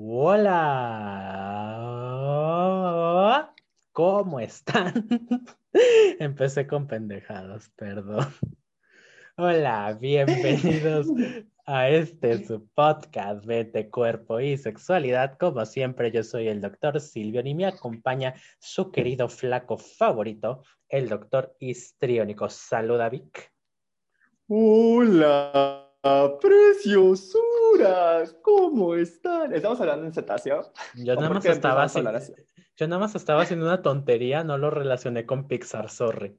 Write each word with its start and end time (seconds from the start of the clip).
Hola. 0.00 0.54
¿Cómo 3.90 4.38
están? 4.38 5.08
Empecé 6.20 6.68
con 6.68 6.86
pendejadas, 6.86 7.72
perdón. 7.74 8.32
Hola, 9.36 9.98
bienvenidos 10.00 11.08
a 11.66 11.88
este 11.88 12.46
su 12.46 12.68
podcast 12.68 13.44
Vete 13.44 13.90
Cuerpo 13.90 14.38
y 14.38 14.56
Sexualidad. 14.56 15.36
Como 15.36 15.66
siempre, 15.66 16.12
yo 16.12 16.22
soy 16.22 16.46
el 16.46 16.60
doctor 16.60 17.00
Silvio 17.00 17.42
y 17.44 17.56
me 17.56 17.66
acompaña 17.66 18.34
su 18.60 18.92
querido 18.92 19.28
flaco 19.28 19.78
favorito, 19.78 20.62
el 20.88 21.08
doctor 21.08 21.56
histriónico. 21.58 22.48
Saluda, 22.48 23.08
Vic. 23.08 23.52
Hola. 24.46 25.87
Preciosuras, 26.40 28.32
¿cómo 28.42 28.94
están? 28.94 29.52
¿Estamos 29.52 29.80
hablando 29.80 30.06
en 30.06 30.12
cetáceo? 30.12 30.72
Yo 30.94 31.16
nada 31.16 31.30
más 31.30 31.44
estaba 31.44 31.82
haciendo, 31.82 32.12
yo 32.76 32.86
nada 32.86 33.00
más 33.00 33.16
estaba 33.16 33.42
haciendo 33.42 33.66
una 33.66 33.82
tontería, 33.82 34.44
no 34.44 34.58
lo 34.58 34.70
relacioné 34.70 35.26
con 35.26 35.48
Pixar, 35.48 35.90
sorry. 35.90 36.38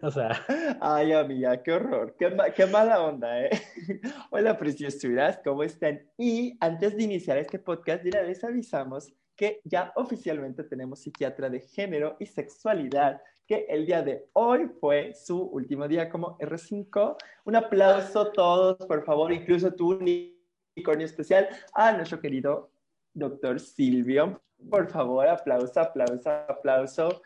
O 0.00 0.12
sea. 0.12 0.46
Ay, 0.80 1.12
amiga, 1.12 1.60
qué 1.64 1.72
horror, 1.72 2.14
qué, 2.16 2.36
qué 2.54 2.66
mala 2.66 3.02
onda, 3.02 3.42
¿eh? 3.42 3.50
Hola, 4.30 4.56
preciosuras, 4.56 5.40
¿cómo 5.42 5.64
están? 5.64 6.08
Y 6.16 6.56
antes 6.60 6.96
de 6.96 7.02
iniciar 7.02 7.38
este 7.38 7.58
podcast, 7.58 8.04
les 8.04 8.44
avisamos 8.44 9.12
que 9.34 9.60
ya 9.64 9.92
oficialmente 9.96 10.62
tenemos 10.62 11.00
psiquiatra 11.00 11.50
de 11.50 11.60
género 11.60 12.16
y 12.20 12.26
sexualidad 12.26 13.20
que 13.46 13.66
el 13.68 13.86
día 13.86 14.02
de 14.02 14.28
hoy 14.32 14.68
fue 14.80 15.14
su 15.14 15.40
último 15.40 15.86
día 15.86 16.08
como 16.08 16.36
R5. 16.38 17.16
Un 17.44 17.56
aplauso 17.56 18.32
todos, 18.32 18.76
por 18.86 19.04
favor, 19.04 19.32
incluso 19.32 19.72
tu 19.72 19.92
unicornio 19.92 21.06
especial 21.06 21.48
a 21.72 21.92
nuestro 21.92 22.20
querido 22.20 22.70
doctor 23.14 23.60
Silvio. 23.60 24.42
Por 24.68 24.88
favor, 24.88 25.28
aplauso, 25.28 25.80
aplauso, 25.80 26.30
aplauso. 26.30 27.22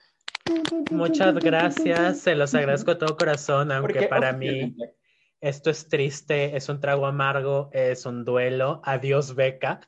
Muchas 0.90 1.34
gracias, 1.36 2.20
se 2.20 2.34
los 2.34 2.54
agradezco 2.54 2.92
de 2.92 3.00
todo 3.00 3.16
corazón, 3.16 3.72
aunque 3.72 4.08
para 4.08 4.32
mí 4.32 4.76
esto 5.40 5.70
es 5.70 5.88
triste, 5.88 6.56
es 6.56 6.68
un 6.68 6.80
trago 6.80 7.06
amargo, 7.06 7.70
es 7.72 8.04
un 8.04 8.24
duelo. 8.24 8.82
Adiós, 8.84 9.34
beca. 9.34 9.80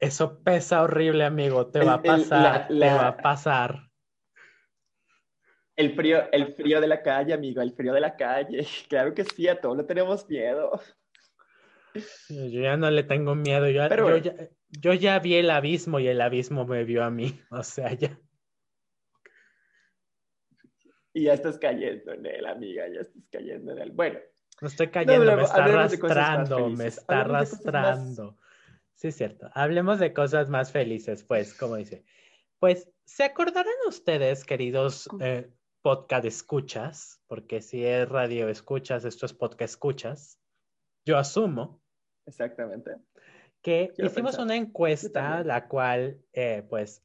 Eso 0.00 0.42
pesa 0.42 0.82
horrible, 0.82 1.24
amigo. 1.24 1.66
Te 1.66 1.84
va 1.84 1.94
a 1.94 2.02
pasar, 2.02 2.68
te 2.68 2.78
va 2.78 3.08
a 3.08 3.16
pasar. 3.16 3.90
El 5.76 5.94
frío, 5.94 6.30
el 6.30 6.54
frío 6.54 6.80
de 6.80 6.86
la 6.86 7.02
calle, 7.02 7.32
amigo, 7.32 7.60
el 7.60 7.72
frío 7.72 7.92
de 7.92 8.00
la 8.00 8.16
calle. 8.16 8.66
Claro 8.88 9.14
que 9.14 9.24
sí, 9.24 9.48
a 9.48 9.60
todos 9.60 9.76
le 9.76 9.84
tenemos 9.84 10.28
miedo. 10.28 10.80
Yo 12.28 12.60
ya 12.60 12.76
no 12.76 12.90
le 12.90 13.04
tengo 13.04 13.34
miedo, 13.34 13.68
yo, 13.68 13.82
yo, 14.68 14.94
ya, 14.94 15.18
vi 15.20 15.36
el 15.36 15.50
abismo 15.50 16.00
y 16.00 16.08
el 16.08 16.20
abismo 16.20 16.66
me 16.66 16.82
vio 16.84 17.04
a 17.04 17.10
mí, 17.10 17.40
o 17.50 17.62
sea, 17.62 17.92
ya. 17.92 18.18
Y 21.12 21.24
ya 21.24 21.34
estás 21.34 21.58
cayendo 21.58 22.12
en 22.12 22.26
él, 22.26 22.46
amiga, 22.46 22.88
ya 22.92 23.00
estás 23.00 23.22
cayendo 23.30 23.72
en 23.72 23.78
él. 23.78 23.92
Bueno. 23.92 24.18
No 24.60 24.68
estoy 24.68 24.88
cayendo, 24.88 25.36
me 25.36 25.42
está 25.42 25.64
arrastrando, 25.64 26.68
me 26.70 26.86
está 26.86 27.20
arrastrando. 27.20 28.38
Sí, 28.94 29.08
es 29.08 29.16
cierto. 29.16 29.50
Hablemos 29.54 29.98
de 29.98 30.12
cosas 30.12 30.48
más 30.48 30.72
felices, 30.72 31.24
pues, 31.24 31.54
como 31.54 31.76
dice. 31.76 32.04
Pues, 32.58 32.90
¿se 33.04 33.24
acordarán 33.24 33.74
ustedes, 33.86 34.44
queridos 34.44 35.08
eh, 35.20 35.52
podcast 35.84 36.24
escuchas, 36.24 37.20
porque 37.26 37.60
si 37.60 37.84
es 37.84 38.08
radio 38.08 38.48
escuchas, 38.48 39.04
esto 39.04 39.26
es 39.26 39.34
podcast 39.34 39.74
escuchas, 39.74 40.40
yo 41.04 41.18
asumo. 41.18 41.82
Exactamente. 42.24 42.92
Que 43.60 43.92
hicimos 43.98 44.38
una 44.38 44.56
encuesta, 44.56 45.44
la 45.44 45.68
cual, 45.68 46.22
eh, 46.32 46.64
pues, 46.70 47.04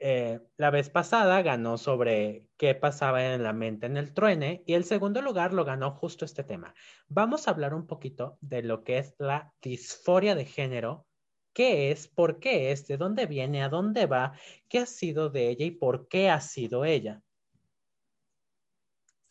eh, 0.00 0.40
la 0.56 0.70
vez 0.70 0.90
pasada 0.90 1.40
ganó 1.42 1.78
sobre 1.78 2.48
qué 2.56 2.74
pasaba 2.74 3.32
en 3.32 3.44
la 3.44 3.52
mente 3.52 3.86
en 3.86 3.96
el 3.96 4.12
truene 4.12 4.64
y 4.66 4.74
el 4.74 4.82
segundo 4.82 5.22
lugar 5.22 5.52
lo 5.52 5.64
ganó 5.64 5.92
justo 5.92 6.24
este 6.24 6.42
tema. 6.42 6.74
Vamos 7.06 7.46
a 7.46 7.52
hablar 7.52 7.74
un 7.74 7.86
poquito 7.86 8.38
de 8.40 8.64
lo 8.64 8.82
que 8.82 8.98
es 8.98 9.14
la 9.18 9.54
disforia 9.62 10.34
de 10.34 10.46
género, 10.46 11.06
qué 11.52 11.92
es, 11.92 12.08
por 12.08 12.40
qué 12.40 12.72
es, 12.72 12.88
de 12.88 12.96
dónde 12.96 13.26
viene, 13.26 13.62
a 13.62 13.68
dónde 13.68 14.06
va, 14.06 14.32
qué 14.68 14.80
ha 14.80 14.86
sido 14.86 15.30
de 15.30 15.50
ella 15.50 15.64
y 15.64 15.70
por 15.70 16.08
qué 16.08 16.28
ha 16.28 16.40
sido 16.40 16.84
ella. 16.84 17.22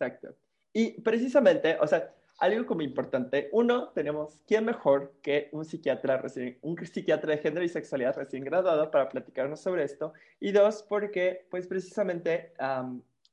Exacto. 0.01 0.35
Y 0.73 1.01
precisamente, 1.01 1.77
o 1.79 1.85
sea, 1.85 2.13
algo 2.39 2.65
como 2.65 2.81
importante, 2.81 3.49
uno, 3.51 3.89
tenemos 3.89 4.41
quién 4.47 4.65
mejor 4.65 5.13
que 5.21 5.49
un 5.51 5.63
psiquiatra 5.63 6.17
recién, 6.17 6.57
un 6.63 6.75
psiquiatra 6.75 7.33
de 7.33 7.37
género 7.37 7.63
y 7.63 7.69
sexualidad 7.69 8.17
recién 8.17 8.43
graduado 8.43 8.89
para 8.89 9.09
platicarnos 9.09 9.59
sobre 9.59 9.83
esto. 9.83 10.13
Y 10.39 10.51
dos, 10.51 10.83
porque, 10.89 11.45
pues 11.51 11.67
precisamente, 11.67 12.53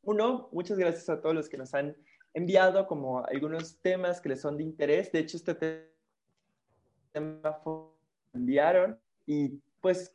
uno, 0.02 0.50
muchas 0.52 0.76
gracias 0.76 1.08
a 1.08 1.22
todos 1.22 1.34
los 1.34 1.48
que 1.48 1.56
nos 1.56 1.72
han 1.74 1.96
enviado 2.34 2.86
como 2.86 3.24
algunos 3.24 3.78
temas 3.80 4.20
que 4.20 4.28
les 4.28 4.42
son 4.42 4.58
de 4.58 4.64
interés. 4.64 5.10
De 5.10 5.20
hecho, 5.20 5.38
este 5.38 5.90
tema 7.12 7.52
fue 7.64 7.84
enviaron 8.34 8.98
y 9.24 9.58
pues 9.80 10.12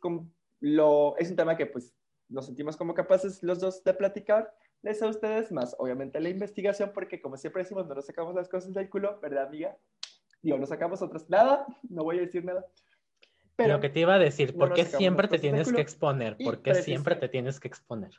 lo, 0.60 1.16
es 1.18 1.30
un 1.30 1.36
tema 1.36 1.56
que 1.56 1.66
pues 1.66 1.92
nos 2.28 2.46
sentimos 2.46 2.76
como 2.76 2.94
capaces 2.94 3.42
los 3.42 3.58
dos 3.58 3.82
de 3.82 3.92
platicar 3.92 4.54
les 4.84 5.02
a 5.02 5.08
ustedes, 5.08 5.50
más 5.50 5.74
obviamente 5.78 6.20
la 6.20 6.28
investigación, 6.28 6.92
porque 6.94 7.20
como 7.20 7.36
siempre 7.36 7.62
decimos, 7.62 7.86
no 7.86 7.94
nos 7.94 8.06
sacamos 8.06 8.34
las 8.34 8.48
cosas 8.48 8.72
del 8.74 8.90
culo, 8.90 9.18
¿verdad, 9.20 9.46
amiga? 9.46 9.76
Digo, 10.42 10.58
no 10.58 10.66
sacamos 10.66 11.00
otras, 11.00 11.28
nada, 11.30 11.66
no 11.88 12.04
voy 12.04 12.18
a 12.18 12.20
decir 12.20 12.44
nada. 12.44 12.66
Pero 13.56 13.74
Lo 13.74 13.80
que 13.80 13.88
te 13.88 14.00
iba 14.00 14.14
a 14.14 14.18
decir, 14.18 14.54
¿por 14.54 14.74
qué 14.74 14.84
siempre 14.84 15.26
te 15.26 15.38
tienes 15.38 15.72
que 15.72 15.80
exponer? 15.80 16.36
¿Por 16.36 16.60
qué 16.60 16.74
siempre 16.74 17.16
te 17.16 17.28
tienes 17.28 17.58
que 17.58 17.68
exponer? 17.68 18.12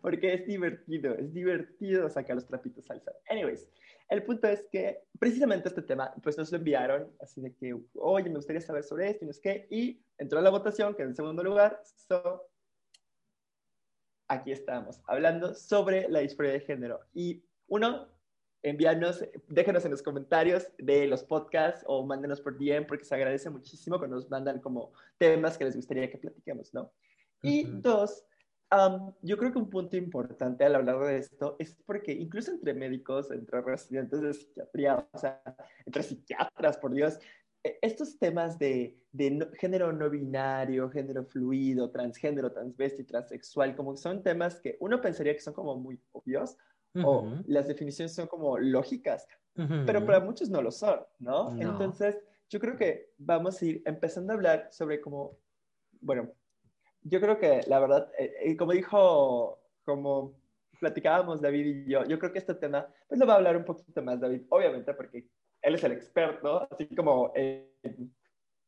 Porque 0.00 0.32
es 0.32 0.46
divertido, 0.46 1.14
es 1.14 1.34
divertido 1.34 2.08
sacar 2.08 2.36
los 2.36 2.46
trapitos 2.46 2.88
al 2.90 3.02
sol. 3.02 3.14
Anyways, 3.28 3.68
el 4.08 4.22
punto 4.22 4.46
es 4.48 4.66
que 4.70 5.02
precisamente 5.18 5.68
este 5.68 5.82
tema, 5.82 6.14
pues 6.22 6.38
nos 6.38 6.50
lo 6.50 6.58
enviaron, 6.58 7.12
así 7.20 7.42
de 7.42 7.52
que, 7.52 7.76
oye, 7.94 8.30
me 8.30 8.36
gustaría 8.36 8.60
saber 8.62 8.84
sobre 8.84 9.10
esto 9.10 9.24
y 9.24 9.26
no 9.26 9.32
es 9.32 9.40
qué, 9.40 9.66
y 9.68 10.00
entró 10.16 10.38
a 10.38 10.42
la 10.42 10.50
votación, 10.50 10.94
que 10.94 11.02
en 11.02 11.16
segundo 11.16 11.42
lugar, 11.42 11.82
so, 12.08 12.48
aquí 14.28 14.52
estamos, 14.52 15.00
hablando 15.06 15.54
sobre 15.54 16.08
la 16.08 16.20
disforia 16.20 16.52
de 16.52 16.60
género. 16.60 17.00
Y 17.14 17.42
uno, 17.68 18.08
envíanos, 18.62 19.24
déjenos 19.48 19.84
en 19.84 19.92
los 19.92 20.02
comentarios 20.02 20.68
de 20.78 21.06
los 21.06 21.22
podcasts 21.22 21.84
o 21.86 22.04
mándenos 22.04 22.40
por 22.40 22.58
DM 22.58 22.86
porque 22.86 23.04
se 23.04 23.14
agradece 23.14 23.50
muchísimo 23.50 23.98
cuando 23.98 24.16
nos 24.16 24.30
mandan 24.30 24.60
como 24.60 24.92
temas 25.18 25.56
que 25.56 25.64
les 25.64 25.76
gustaría 25.76 26.10
que 26.10 26.18
platiquemos, 26.18 26.74
¿no? 26.74 26.92
Y 27.42 27.64
dos, 27.64 28.24
yo 29.22 29.36
creo 29.36 29.52
que 29.52 29.58
un 29.58 29.70
punto 29.70 29.96
importante 29.96 30.64
al 30.64 30.74
hablar 30.74 30.98
de 30.98 31.18
esto 31.18 31.56
es 31.58 31.76
porque 31.86 32.12
incluso 32.12 32.50
entre 32.50 32.74
médicos, 32.74 33.30
entre 33.30 33.60
residentes 33.60 34.20
de 34.20 34.34
psiquiatría, 34.34 35.08
o 35.12 35.18
sea, 35.18 35.40
entre 35.84 36.02
psiquiatras, 36.02 36.76
por 36.78 36.92
Dios, 36.92 37.18
estos 37.82 38.18
temas 38.18 38.58
de, 38.58 38.98
género 39.58 39.92
no 39.92 40.10
binario, 40.10 40.90
género 40.90 41.24
fluido, 41.24 41.90
transgénero, 41.90 42.52
transvesti, 42.52 43.04
transexual, 43.04 43.74
como 43.74 43.96
son 43.96 44.22
temas 44.22 44.60
que 44.60 44.76
uno 44.80 45.00
pensaría 45.00 45.34
que 45.34 45.40
son 45.40 45.54
como 45.54 45.76
muy 45.76 46.00
obvios 46.12 46.56
o 47.02 47.30
las 47.46 47.68
definiciones 47.68 48.14
son 48.14 48.26
como 48.26 48.58
lógicas, 48.58 49.26
pero 49.54 50.04
para 50.06 50.20
muchos 50.20 50.48
no 50.48 50.62
lo 50.62 50.70
son, 50.70 51.00
¿no? 51.18 51.54
Entonces, 51.60 52.16
yo 52.48 52.58
creo 52.58 52.76
que 52.76 53.12
vamos 53.18 53.60
a 53.60 53.64
ir 53.66 53.82
empezando 53.84 54.32
a 54.32 54.36
hablar 54.36 54.68
sobre 54.70 55.00
cómo, 55.00 55.36
bueno, 56.00 56.30
yo 57.02 57.20
creo 57.20 57.38
que 57.38 57.60
la 57.66 57.78
verdad, 57.78 58.10
eh, 58.18 58.32
eh, 58.42 58.56
como 58.56 58.72
dijo, 58.72 59.60
como 59.84 60.34
platicábamos 60.80 61.40
David 61.40 61.66
y 61.66 61.90
yo, 61.90 62.04
yo 62.04 62.18
creo 62.18 62.32
que 62.32 62.38
este 62.38 62.54
tema, 62.54 62.86
pues 63.08 63.20
lo 63.20 63.26
va 63.26 63.34
a 63.34 63.36
hablar 63.36 63.56
un 63.56 63.64
poquito 63.64 64.02
más 64.02 64.20
David, 64.20 64.42
obviamente, 64.48 64.92
porque 64.94 65.26
él 65.66 65.74
es 65.74 65.82
el 65.82 65.92
experto, 65.92 66.68
así 66.70 66.86
como, 66.94 67.32
eh, 67.34 67.74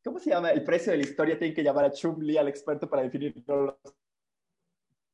¿cómo 0.03 0.19
se 0.19 0.31
llama? 0.31 0.51
El 0.51 0.65
precio 0.65 0.91
de 0.91 0.97
la 0.97 1.05
historia 1.05 1.39
tiene 1.39 1.53
que 1.53 1.63
llamar 1.63 1.85
a 1.85 1.91
Chumli 1.91 2.37
al 2.37 2.49
experto 2.49 2.89
para 2.89 3.03
definirlo. 3.03 3.79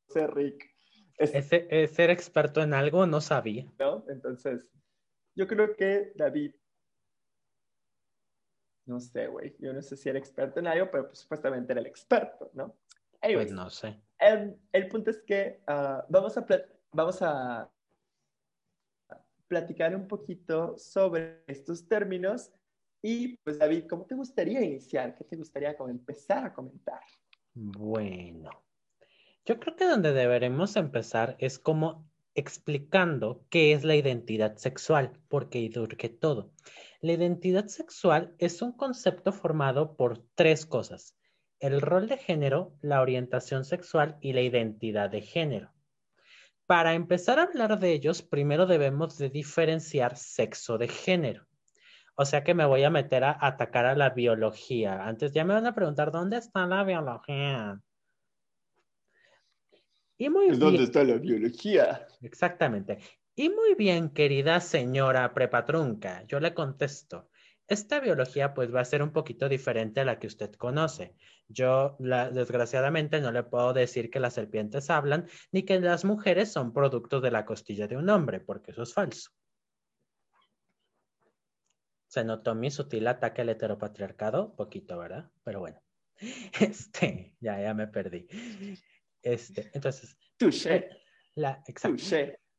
Ser 0.08 0.34
Rick. 0.34 0.68
Es, 1.16 1.30
ser 1.30 2.10
experto 2.10 2.60
en 2.60 2.74
algo 2.74 3.06
no 3.06 3.20
sabía. 3.20 3.72
¿No? 3.78 4.04
Entonces, 4.08 4.68
yo 5.36 5.46
creo 5.46 5.76
que 5.76 6.12
David, 6.16 6.56
no 8.86 8.98
sé, 8.98 9.28
güey, 9.28 9.54
yo 9.60 9.72
no 9.72 9.80
sé 9.80 9.96
si 9.96 10.08
era 10.08 10.18
experto 10.18 10.58
en 10.58 10.66
algo, 10.66 10.90
pero 10.90 11.06
pues, 11.06 11.20
supuestamente 11.20 11.72
era 11.72 11.80
el 11.80 11.86
experto, 11.86 12.50
¿no? 12.54 12.76
pues 13.20 13.52
no 13.52 13.70
sé. 13.70 14.00
El, 14.18 14.88
punto 14.88 15.10
es 15.10 15.22
que 15.22 15.62
ah, 15.68 16.04
vamos, 16.08 16.36
a 16.36 16.46
vamos 16.92 17.22
a 17.22 17.70
platicar 19.48 19.94
un 19.94 20.06
poquito 20.06 20.76
sobre 20.78 21.44
estos 21.46 21.86
términos. 21.88 22.50
Y 23.02 23.36
pues 23.38 23.58
David, 23.58 23.84
¿cómo 23.88 24.04
te 24.04 24.14
gustaría 24.14 24.62
iniciar? 24.62 25.14
¿Qué 25.14 25.24
te 25.24 25.36
gustaría 25.36 25.76
como 25.76 25.90
empezar 25.90 26.44
a 26.44 26.52
comentar? 26.52 27.00
Bueno, 27.54 28.50
yo 29.44 29.58
creo 29.60 29.76
que 29.76 29.86
donde 29.86 30.12
deberemos 30.12 30.76
empezar 30.76 31.36
es 31.38 31.58
como 31.58 32.10
explicando 32.34 33.46
qué 33.48 33.72
es 33.72 33.84
la 33.84 33.96
identidad 33.96 34.56
sexual, 34.56 35.18
porque 35.28 35.68
durque 35.72 36.08
todo. 36.08 36.52
La 37.00 37.12
identidad 37.12 37.66
sexual 37.66 38.34
es 38.38 38.60
un 38.60 38.72
concepto 38.72 39.32
formado 39.32 39.96
por 39.96 40.22
tres 40.34 40.66
cosas. 40.66 41.16
El 41.60 41.80
rol 41.80 42.08
de 42.08 42.18
género, 42.18 42.76
la 42.82 43.00
orientación 43.00 43.64
sexual 43.64 44.18
y 44.20 44.34
la 44.34 44.42
identidad 44.42 45.08
de 45.08 45.22
género. 45.22 45.72
Para 46.66 46.94
empezar 46.94 47.38
a 47.38 47.44
hablar 47.44 47.78
de 47.78 47.92
ellos, 47.92 48.22
primero 48.22 48.66
debemos 48.66 49.18
de 49.18 49.30
diferenciar 49.30 50.16
sexo 50.16 50.78
de 50.78 50.88
género. 50.88 51.46
O 52.16 52.24
sea 52.24 52.42
que 52.42 52.54
me 52.54 52.64
voy 52.64 52.82
a 52.82 52.90
meter 52.90 53.24
a 53.24 53.38
atacar 53.40 53.86
a 53.86 53.94
la 53.94 54.10
biología. 54.10 55.06
Antes 55.06 55.32
ya 55.32 55.44
me 55.44 55.54
van 55.54 55.66
a 55.66 55.74
preguntar, 55.74 56.10
¿dónde 56.10 56.38
está 56.38 56.66
la 56.66 56.82
biología? 56.82 57.80
Y 60.18 60.28
muy 60.30 60.46
bien. 60.46 60.58
¿Dónde 60.58 60.84
está 60.84 61.04
la 61.04 61.18
biología? 61.18 62.08
Exactamente. 62.22 62.98
Y 63.34 63.50
muy 63.50 63.74
bien, 63.74 64.08
querida 64.10 64.60
señora 64.60 65.34
prepatrunca, 65.34 66.24
yo 66.26 66.40
le 66.40 66.54
contesto. 66.54 67.28
Esta 67.68 67.98
biología 67.98 68.54
pues 68.54 68.72
va 68.72 68.80
a 68.80 68.84
ser 68.84 69.02
un 69.02 69.12
poquito 69.12 69.48
diferente 69.48 70.00
a 70.00 70.04
la 70.04 70.18
que 70.18 70.28
usted 70.28 70.52
conoce. 70.54 71.16
Yo 71.48 71.96
desgraciadamente 71.98 73.20
no 73.20 73.32
le 73.32 73.42
puedo 73.42 73.72
decir 73.72 74.08
que 74.10 74.20
las 74.20 74.34
serpientes 74.34 74.88
hablan 74.88 75.26
ni 75.50 75.64
que 75.64 75.80
las 75.80 76.04
mujeres 76.04 76.52
son 76.52 76.72
productos 76.72 77.22
de 77.22 77.30
la 77.32 77.44
costilla 77.44 77.88
de 77.88 77.96
un 77.96 78.08
hombre, 78.08 78.40
porque 78.40 78.70
eso 78.70 78.82
es 78.82 78.94
falso. 78.94 79.30
Se 82.06 82.24
notó 82.24 82.54
mi 82.54 82.70
sutil 82.70 83.06
ataque 83.08 83.42
al 83.42 83.48
heteropatriarcado, 83.48 84.54
poquito, 84.54 84.96
¿verdad? 84.96 85.30
Pero 85.42 85.60
bueno, 85.60 85.82
este, 86.60 87.34
ya, 87.40 87.60
ya 87.60 87.74
me 87.74 87.88
perdí. 87.88 88.28
Este, 89.22 89.70
entonces. 89.74 90.16
Touché. 90.36 90.88
La, 91.34 91.62
exacto. 91.66 92.02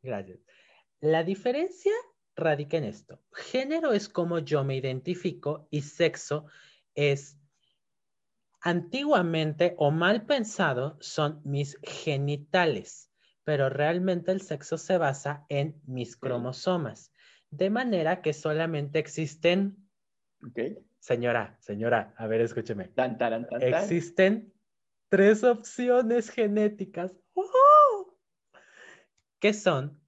Gracias. 0.01 0.39
La 0.99 1.23
diferencia 1.23 1.93
radica 2.37 2.77
en 2.77 2.85
esto. 2.85 3.19
Género 3.33 3.91
es 3.91 4.07
como 4.07 4.39
yo 4.39 4.63
me 4.63 4.77
identifico 4.77 5.67
y 5.71 5.81
sexo 5.81 6.45
es 6.95 7.37
antiguamente 8.61 9.75
o 9.77 9.91
mal 9.91 10.25
pensado 10.25 10.97
son 11.01 11.41
mis 11.43 11.77
genitales, 11.83 13.11
pero 13.43 13.69
realmente 13.69 14.31
el 14.31 14.41
sexo 14.41 14.77
se 14.77 14.97
basa 14.97 15.45
en 15.49 15.81
mis 15.85 16.15
cromosomas, 16.15 17.11
de 17.49 17.69
manera 17.69 18.21
que 18.21 18.33
solamente 18.33 18.99
existen, 18.99 19.89
señora, 20.99 21.57
señora, 21.59 22.13
a 22.17 22.27
ver, 22.27 22.41
escúcheme, 22.41 22.91
existen 23.61 24.53
tres 25.09 25.43
opciones 25.43 26.29
genéticas, 26.29 27.15
que 29.39 29.53
son 29.53 30.01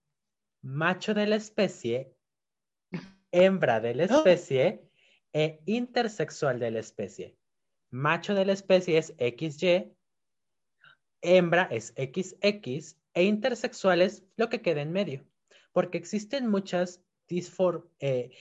macho 0.62 1.14
de 1.14 1.28
la 1.28 1.36
especie, 1.36 2.14
hembra 3.31 3.80
de 3.80 3.96
la 3.96 4.04
especie 4.06 4.90
e 5.34 5.62
intersexual 5.66 6.60
de 6.60 6.72
la 6.72 6.80
especie. 6.80 7.38
Macho 7.92 8.34
de 8.34 8.46
la 8.46 8.54
especie 8.54 8.98
es 8.98 9.14
XY, 9.18 9.94
hembra 11.22 11.68
es 11.72 11.94
XX 11.98 12.98
e 13.14 13.24
intersexual 13.24 14.02
es 14.02 14.24
lo 14.38 14.50
que 14.50 14.62
queda 14.62 14.81
en 14.81 14.92
medio, 14.92 15.26
porque 15.72 15.98
existen 15.98 16.48
muchas 16.48 17.04
eh, 18.00 18.31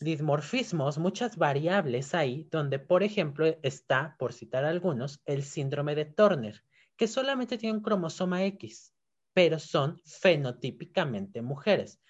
dismorfismos, 0.00 0.98
muchas 0.98 1.36
variables 1.36 2.14
ahí, 2.14 2.46
donde 2.50 2.78
por 2.78 3.02
ejemplo 3.02 3.46
está, 3.62 4.16
por 4.18 4.32
citar 4.32 4.64
algunos, 4.64 5.20
el 5.26 5.42
síndrome 5.42 5.94
de 5.94 6.04
Turner, 6.04 6.62
que 6.96 7.08
solamente 7.08 7.58
tiene 7.58 7.76
un 7.76 7.82
cromosoma 7.82 8.44
X, 8.44 8.94
pero 9.32 9.58
son 9.58 10.00
fenotípicamente 10.04 11.42
mujeres 11.42 12.00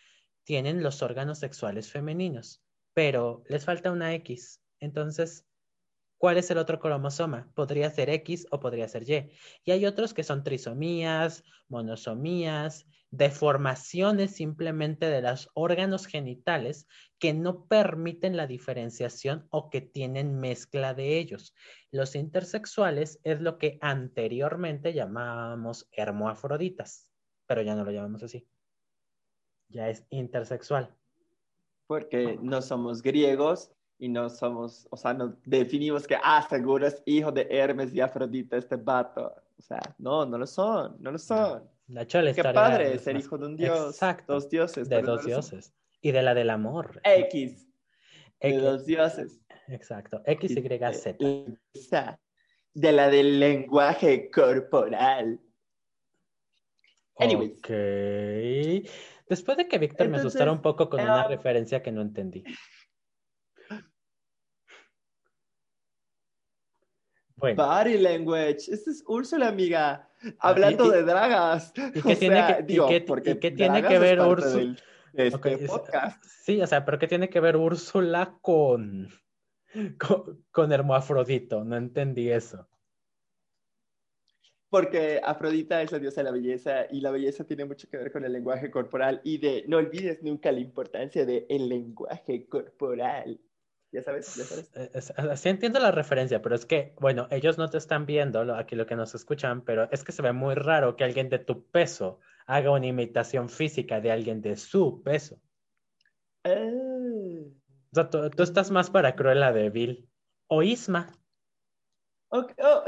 tienen 0.48 0.82
los 0.82 1.02
órganos 1.02 1.40
sexuales 1.40 1.92
femeninos, 1.92 2.62
pero 2.94 3.42
les 3.50 3.66
falta 3.66 3.92
una 3.92 4.14
X. 4.14 4.62
Entonces, 4.80 5.46
¿cuál 6.16 6.38
es 6.38 6.50
el 6.50 6.56
otro 6.56 6.80
cromosoma? 6.80 7.52
Podría 7.54 7.90
ser 7.90 8.08
X 8.08 8.46
o 8.50 8.58
podría 8.58 8.88
ser 8.88 9.02
Y. 9.06 9.30
Y 9.66 9.72
hay 9.72 9.84
otros 9.84 10.14
que 10.14 10.24
son 10.24 10.44
trisomías, 10.44 11.44
monosomías, 11.68 12.86
deformaciones 13.10 14.36
simplemente 14.36 15.10
de 15.10 15.20
los 15.20 15.50
órganos 15.52 16.06
genitales 16.06 16.86
que 17.18 17.34
no 17.34 17.66
permiten 17.66 18.34
la 18.34 18.46
diferenciación 18.46 19.46
o 19.50 19.68
que 19.68 19.82
tienen 19.82 20.40
mezcla 20.40 20.94
de 20.94 21.18
ellos. 21.18 21.54
Los 21.90 22.14
intersexuales 22.14 23.20
es 23.22 23.42
lo 23.42 23.58
que 23.58 23.76
anteriormente 23.82 24.94
llamábamos 24.94 25.90
hermoafroditas, 25.92 27.06
pero 27.46 27.60
ya 27.60 27.74
no 27.74 27.84
lo 27.84 27.90
llamamos 27.90 28.22
así 28.22 28.48
ya 29.68 29.88
es 29.88 30.04
intersexual. 30.10 30.94
Porque 31.86 32.38
no 32.42 32.60
somos 32.60 33.02
griegos 33.02 33.70
y 33.98 34.08
no 34.08 34.28
somos, 34.28 34.86
o 34.90 34.96
sea, 34.96 35.14
no 35.14 35.36
definimos 35.44 36.06
que, 36.06 36.16
ah, 36.22 36.46
seguro 36.48 36.86
es 36.86 37.02
hijo 37.06 37.32
de 37.32 37.46
Hermes 37.50 37.94
y 37.94 38.00
Afrodita 38.00 38.56
este 38.56 38.76
vato. 38.76 39.34
O 39.58 39.62
sea, 39.62 39.80
no, 39.98 40.24
no 40.24 40.38
lo 40.38 40.46
son, 40.46 40.96
no 41.00 41.10
lo 41.10 41.18
son. 41.18 41.68
La 41.88 42.06
Qué 42.06 42.42
padre 42.42 42.98
ser 42.98 43.16
hijo 43.16 43.38
de 43.38 43.46
un 43.46 43.56
dios. 43.56 43.94
Exacto. 43.94 44.34
Dos 44.34 44.50
dioses. 44.50 44.88
De 44.88 45.00
dos 45.00 45.24
dioses. 45.24 45.72
Y 46.02 46.12
de 46.12 46.22
la 46.22 46.34
del 46.34 46.50
amor. 46.50 47.00
X. 47.02 47.66
De 48.40 48.58
dos 48.58 48.84
dioses. 48.84 49.40
Exacto. 49.68 50.22
X, 50.26 50.50
Y, 50.50 51.78
Z. 51.78 52.20
De 52.74 52.92
la 52.92 53.08
del 53.08 53.40
lenguaje 53.40 54.30
corporal. 54.30 55.40
Anyways. 57.16 57.58
Ok. 57.58 57.70
Después 59.28 59.56
de 59.58 59.68
que 59.68 59.78
Víctor 59.78 60.08
me 60.08 60.18
asustara 60.18 60.52
un 60.52 60.62
poco 60.62 60.88
con 60.88 61.00
una 61.00 61.28
referencia 61.28 61.82
que 61.82 61.92
no 61.92 62.00
entendí. 62.00 62.44
Bueno. 67.36 67.64
Body 67.64 67.98
language. 67.98 68.72
Esta 68.72 68.90
es 68.90 69.04
Úrsula, 69.06 69.48
amiga. 69.48 70.08
Hablando 70.40 70.90
de 70.90 71.04
dragas. 71.04 71.72
¿Y 71.94 72.02
qué 72.02 72.16
tiene, 72.16 72.66
que, 72.66 73.50
tiene 73.52 73.82
que 73.82 73.98
ver 73.98 74.20
Úrsula? 74.20 74.76
Este 75.12 75.58
podcast. 75.58 76.24
Sí, 76.24 76.60
o 76.60 76.66
sea, 76.66 76.84
pero 76.84 76.98
¿qué 76.98 77.06
tiene 77.06 77.28
que 77.28 77.40
ver 77.40 77.56
Úrsula 77.56 78.38
con, 78.40 79.08
con, 79.98 80.44
con 80.50 80.72
Hermoafrodito? 80.72 81.64
No 81.64 81.76
entendí 81.76 82.30
eso. 82.30 82.68
Porque 84.70 85.20
Afrodita 85.24 85.80
es 85.82 85.92
la 85.92 85.98
diosa 85.98 86.20
de 86.20 86.24
la 86.24 86.30
belleza 86.30 86.86
y 86.90 87.00
la 87.00 87.10
belleza 87.10 87.44
tiene 87.44 87.64
mucho 87.64 87.88
que 87.88 87.96
ver 87.96 88.12
con 88.12 88.24
el 88.24 88.32
lenguaje 88.32 88.70
corporal 88.70 89.20
y 89.24 89.38
de 89.38 89.64
no 89.66 89.78
olvides 89.78 90.22
nunca 90.22 90.52
la 90.52 90.60
importancia 90.60 91.24
del 91.24 91.46
el 91.48 91.68
lenguaje 91.68 92.46
corporal. 92.46 93.40
Ya 93.90 94.02
sabes, 94.02 94.34
ya 94.34 94.44
sabes. 94.44 94.70
Eh, 94.74 95.36
sí 95.36 95.48
entiendo 95.48 95.80
la 95.80 95.90
referencia, 95.90 96.42
pero 96.42 96.54
es 96.54 96.66
que, 96.66 96.94
bueno, 97.00 97.26
ellos 97.30 97.56
no 97.56 97.70
te 97.70 97.78
están 97.78 98.04
viendo, 98.04 98.54
aquí 98.54 98.76
lo 98.76 98.86
que 98.86 98.96
nos 98.96 99.14
escuchan, 99.14 99.62
pero 99.62 99.88
es 99.90 100.04
que 100.04 100.12
se 100.12 100.20
ve 100.20 100.32
muy 100.32 100.54
raro 100.54 100.94
que 100.94 101.04
alguien 101.04 101.30
de 101.30 101.38
tu 101.38 101.64
peso 101.70 102.20
haga 102.46 102.70
una 102.70 102.86
imitación 102.86 103.48
física 103.48 104.02
de 104.02 104.12
alguien 104.12 104.42
de 104.42 104.56
su 104.56 105.02
peso. 105.02 105.40
Ah. 106.44 106.52
O 107.90 107.94
sea, 107.94 108.10
tú, 108.10 108.28
tú, 108.28 108.42
estás 108.42 108.70
más 108.70 108.90
para 108.90 109.16
Cruella 109.16 109.52
de 109.52 109.70
Vil 109.70 110.08
o 110.48 110.62
Isma. 110.62 111.17
Okay. 112.30 112.56
Oh, 112.58 112.84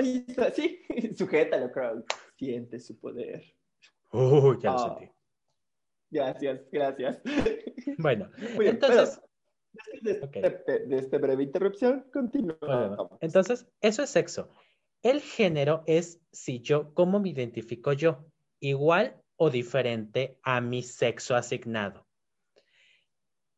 sí, 0.54 0.82
sujétalo, 1.16 1.70
Crow. 1.72 2.04
Siente 2.36 2.78
su 2.78 2.98
poder. 2.98 3.42
Uh, 4.12 4.58
ya 4.60 4.72
lo 4.72 4.76
oh. 4.76 4.98
sentí. 4.98 5.12
Gracias, 6.10 6.60
gracias. 6.70 7.18
Bueno, 7.98 8.30
entonces. 8.60 9.20
después 10.02 10.42
de, 10.42 10.96
esta 10.96 11.18
breve 11.18 11.44
interrupción, 11.44 12.06
continúa. 12.12 13.08
entonces, 13.20 13.66
eso 13.80 14.02
es 14.02 14.10
sexo. 14.10 14.48
El 15.02 15.20
género 15.20 15.82
es 15.86 16.20
si 16.30 16.60
yo, 16.60 16.92
cómo 16.94 17.20
me 17.20 17.30
identifico 17.30 17.92
yo, 17.92 18.24
igual 18.60 19.20
o 19.36 19.50
diferente 19.50 20.38
a 20.42 20.60
mi 20.60 20.82
sexo 20.82 21.34
asignado. 21.34 22.06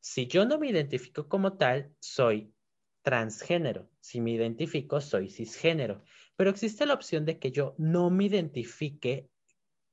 Si 0.00 0.26
yo 0.26 0.44
no 0.44 0.58
me 0.58 0.68
identifico 0.68 1.28
como 1.28 1.56
tal, 1.56 1.92
soy 2.00 2.52
transgénero. 3.02 3.88
Si 4.00 4.20
me 4.20 4.32
identifico, 4.32 5.00
soy 5.00 5.28
cisgénero. 5.28 6.02
Pero 6.36 6.50
existe 6.50 6.86
la 6.86 6.94
opción 6.94 7.24
de 7.24 7.38
que 7.38 7.50
yo 7.50 7.74
no 7.78 8.10
me 8.10 8.24
identifique 8.24 9.28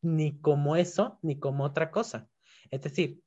ni 0.02 0.40
como 0.40 0.76
eso, 0.76 1.20
ni 1.22 1.38
como 1.40 1.66
otra 1.66 1.92
cosa. 1.92 2.30
Es 2.72 2.82
decir, 2.82 3.22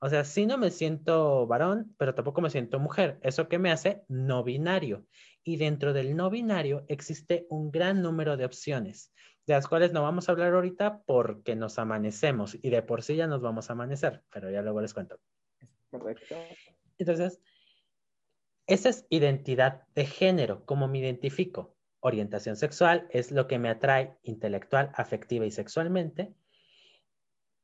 o 0.00 0.08
sea, 0.08 0.24
sí 0.24 0.46
no 0.46 0.56
me 0.56 0.70
siento 0.70 1.46
varón, 1.46 1.94
pero 1.98 2.14
tampoco 2.14 2.40
me 2.40 2.50
siento 2.50 2.78
mujer. 2.78 3.18
Eso 3.22 3.48
que 3.48 3.58
me 3.58 3.70
hace 3.70 4.02
no 4.08 4.42
binario. 4.42 5.06
Y 5.44 5.56
dentro 5.56 5.92
del 5.92 6.16
no 6.16 6.30
binario 6.30 6.84
existe 6.88 7.46
un 7.50 7.70
gran 7.70 8.02
número 8.02 8.36
de 8.36 8.46
opciones, 8.46 9.12
de 9.46 9.54
las 9.54 9.68
cuales 9.68 9.92
no 9.92 10.02
vamos 10.02 10.28
a 10.28 10.32
hablar 10.32 10.54
ahorita 10.54 11.02
porque 11.04 11.54
nos 11.54 11.78
amanecemos 11.78 12.56
y 12.60 12.70
de 12.70 12.82
por 12.82 13.02
sí 13.02 13.16
ya 13.16 13.26
nos 13.26 13.42
vamos 13.42 13.68
a 13.68 13.74
amanecer, 13.74 14.22
pero 14.32 14.50
ya 14.50 14.62
luego 14.62 14.80
les 14.80 14.94
cuento. 14.94 15.18
Correcto. 15.90 16.34
Entonces, 16.98 17.40
esa 18.70 18.88
es 18.88 19.04
identidad 19.10 19.82
de 19.96 20.06
género, 20.06 20.64
cómo 20.64 20.86
me 20.86 20.98
identifico. 20.98 21.76
Orientación 21.98 22.54
sexual 22.54 23.08
es 23.10 23.32
lo 23.32 23.48
que 23.48 23.58
me 23.58 23.68
atrae 23.68 24.16
intelectual, 24.22 24.92
afectiva 24.94 25.44
y 25.44 25.50
sexualmente. 25.50 26.32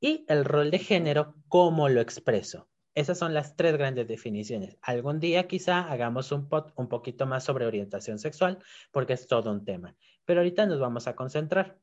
Y 0.00 0.24
el 0.26 0.44
rol 0.44 0.72
de 0.72 0.80
género, 0.80 1.36
cómo 1.46 1.88
lo 1.88 2.00
expreso. 2.00 2.68
Esas 2.96 3.18
son 3.18 3.34
las 3.34 3.54
tres 3.54 3.76
grandes 3.76 4.08
definiciones. 4.08 4.78
Algún 4.82 5.20
día 5.20 5.46
quizá 5.46 5.88
hagamos 5.88 6.32
un, 6.32 6.48
un 6.74 6.88
poquito 6.88 7.24
más 7.24 7.44
sobre 7.44 7.66
orientación 7.66 8.18
sexual 8.18 8.58
porque 8.90 9.12
es 9.12 9.28
todo 9.28 9.52
un 9.52 9.64
tema. 9.64 9.94
Pero 10.24 10.40
ahorita 10.40 10.66
nos 10.66 10.80
vamos 10.80 11.06
a 11.06 11.14
concentrar. 11.14 11.78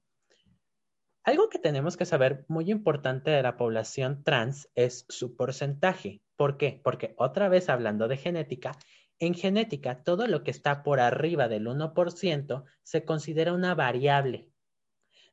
Algo 1.24 1.48
que 1.48 1.60
tenemos 1.60 1.96
que 1.96 2.06
saber 2.06 2.44
muy 2.50 2.70
importante 2.70 3.32
de 3.32 3.42
la 3.42 3.56
población 3.56 4.26
trans 4.26 4.70
es 4.76 5.06
su 5.08 5.38
porcentaje. 5.38 6.22
¿Por 6.36 6.58
qué? 6.58 6.82
Porque 6.84 7.14
otra 7.18 7.48
vez 7.48 7.70
hablando 7.70 8.10
de 8.10 8.18
genética, 8.18 8.74
en 9.20 9.34
genética 9.34 10.04
todo 10.04 10.28
lo 10.28 10.44
que 10.44 10.52
está 10.52 10.84
por 10.84 11.00
arriba 11.00 11.48
del 11.48 11.68
1% 11.68 12.64
se 12.84 13.06
considera 13.06 13.54
una 13.54 13.76
variable, 13.76 14.50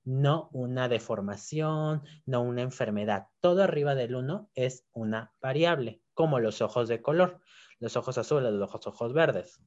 no 0.05 0.49
una 0.53 0.89
deformación, 0.89 2.03
no 2.27 2.43
una 2.43 2.63
enfermedad. 2.63 3.29
Todo 3.41 3.63
arriba 3.63 3.95
del 3.95 4.15
1 4.15 4.51
es 4.55 4.87
una 4.93 5.33
variable, 5.41 6.03
como 6.15 6.41
los 6.41 6.61
ojos 6.61 6.89
de 6.89 7.03
color, 7.03 7.41
los 7.79 7.97
ojos 7.97 8.19
azules, 8.19 8.53
los 8.53 8.69
ojos, 8.69 8.87
ojos 8.87 9.13
verdes. 9.13 9.61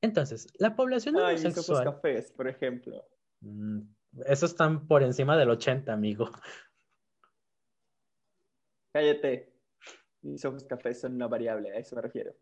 Entonces, 0.00 0.46
la 0.58 0.76
población 0.76 1.16
Ay, 1.16 1.36
homosexual... 1.36 1.86
ojos 1.88 1.94
cafés, 1.96 2.32
por 2.32 2.48
ejemplo. 2.48 3.04
Mm, 3.40 3.80
esos 4.26 4.50
están 4.50 4.86
por 4.86 5.02
encima 5.02 5.36
del 5.36 5.50
80, 5.50 5.92
amigo. 5.92 6.30
Cállate. 8.92 9.57
Mis 10.22 10.44
ojos 10.44 10.64
cafés 10.64 11.00
son 11.00 11.14
una 11.14 11.28
variable, 11.28 11.70
a 11.72 11.78
eso 11.78 11.96
me 11.96 12.02
refiero. 12.02 12.34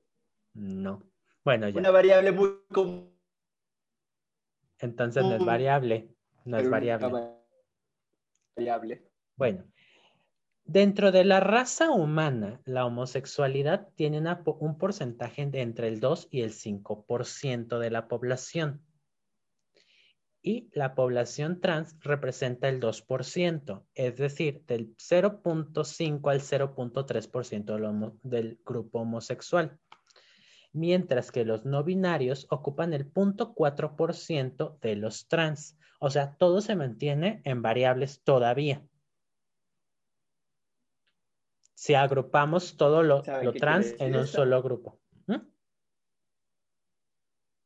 No. 0.55 1.03
Bueno, 1.45 1.69
ya. 1.69 1.79
Una 1.79 1.91
variable 1.91 2.33
muy 2.33 2.51
común. 2.73 3.15
Entonces 4.79 5.23
no 5.23 5.35
es 5.37 5.45
variable. 5.45 6.15
No 6.45 6.59
es 6.59 6.69
variable. 6.69 7.35
Variable. 8.57 9.11
Bueno. 9.37 9.65
Dentro 10.65 11.13
de 11.13 11.25
la 11.25 11.39
raza 11.39 11.91
humana, 11.91 12.61
la 12.65 12.87
homosexualidad 12.87 13.89
tiene 13.95 14.21
un 14.59 14.79
porcentaje 14.79 15.47
de 15.47 15.61
entre 15.61 15.87
el 15.87 16.01
2 16.01 16.29
y 16.33 16.41
el 16.41 16.53
5% 16.53 17.79
de 17.79 17.91
la 17.91 18.09
población 18.09 18.86
y 20.47 20.71
la 20.75 20.95
población 20.95 21.61
trans 21.61 21.97
representa 22.03 22.69
el 22.69 22.81
2%, 22.81 23.85
es 23.95 24.17
decir, 24.17 24.63
del 24.67 24.95
0.5 24.97 26.31
al 26.31 26.41
0.3% 26.41 28.13
del 28.23 28.61
grupo 28.65 29.01
homosexual, 29.01 29.77
mientras 30.73 31.33
que 31.33 31.45
los 31.45 31.65
no 31.65 31.83
binarios 31.83 32.47
ocupan 32.49 32.95
el 32.95 33.13
0.4% 33.13 34.79
de 34.79 34.95
los 34.95 35.27
trans. 35.27 35.77
O 35.99 36.11
sea, 36.11 36.37
todo 36.37 36.61
se 36.61 36.77
mantiene 36.77 37.43
en 37.43 37.61
variables 37.61 38.23
todavía. 38.23 38.87
Si 41.75 41.95
agrupamos 41.95 42.77
todo 42.77 43.03
lo, 43.03 43.25
trans 43.59 43.97
en 43.99 44.15
un 44.15 44.29
solo 44.29 44.63
grupo. 44.63 45.01
¿Mm? 45.27 45.41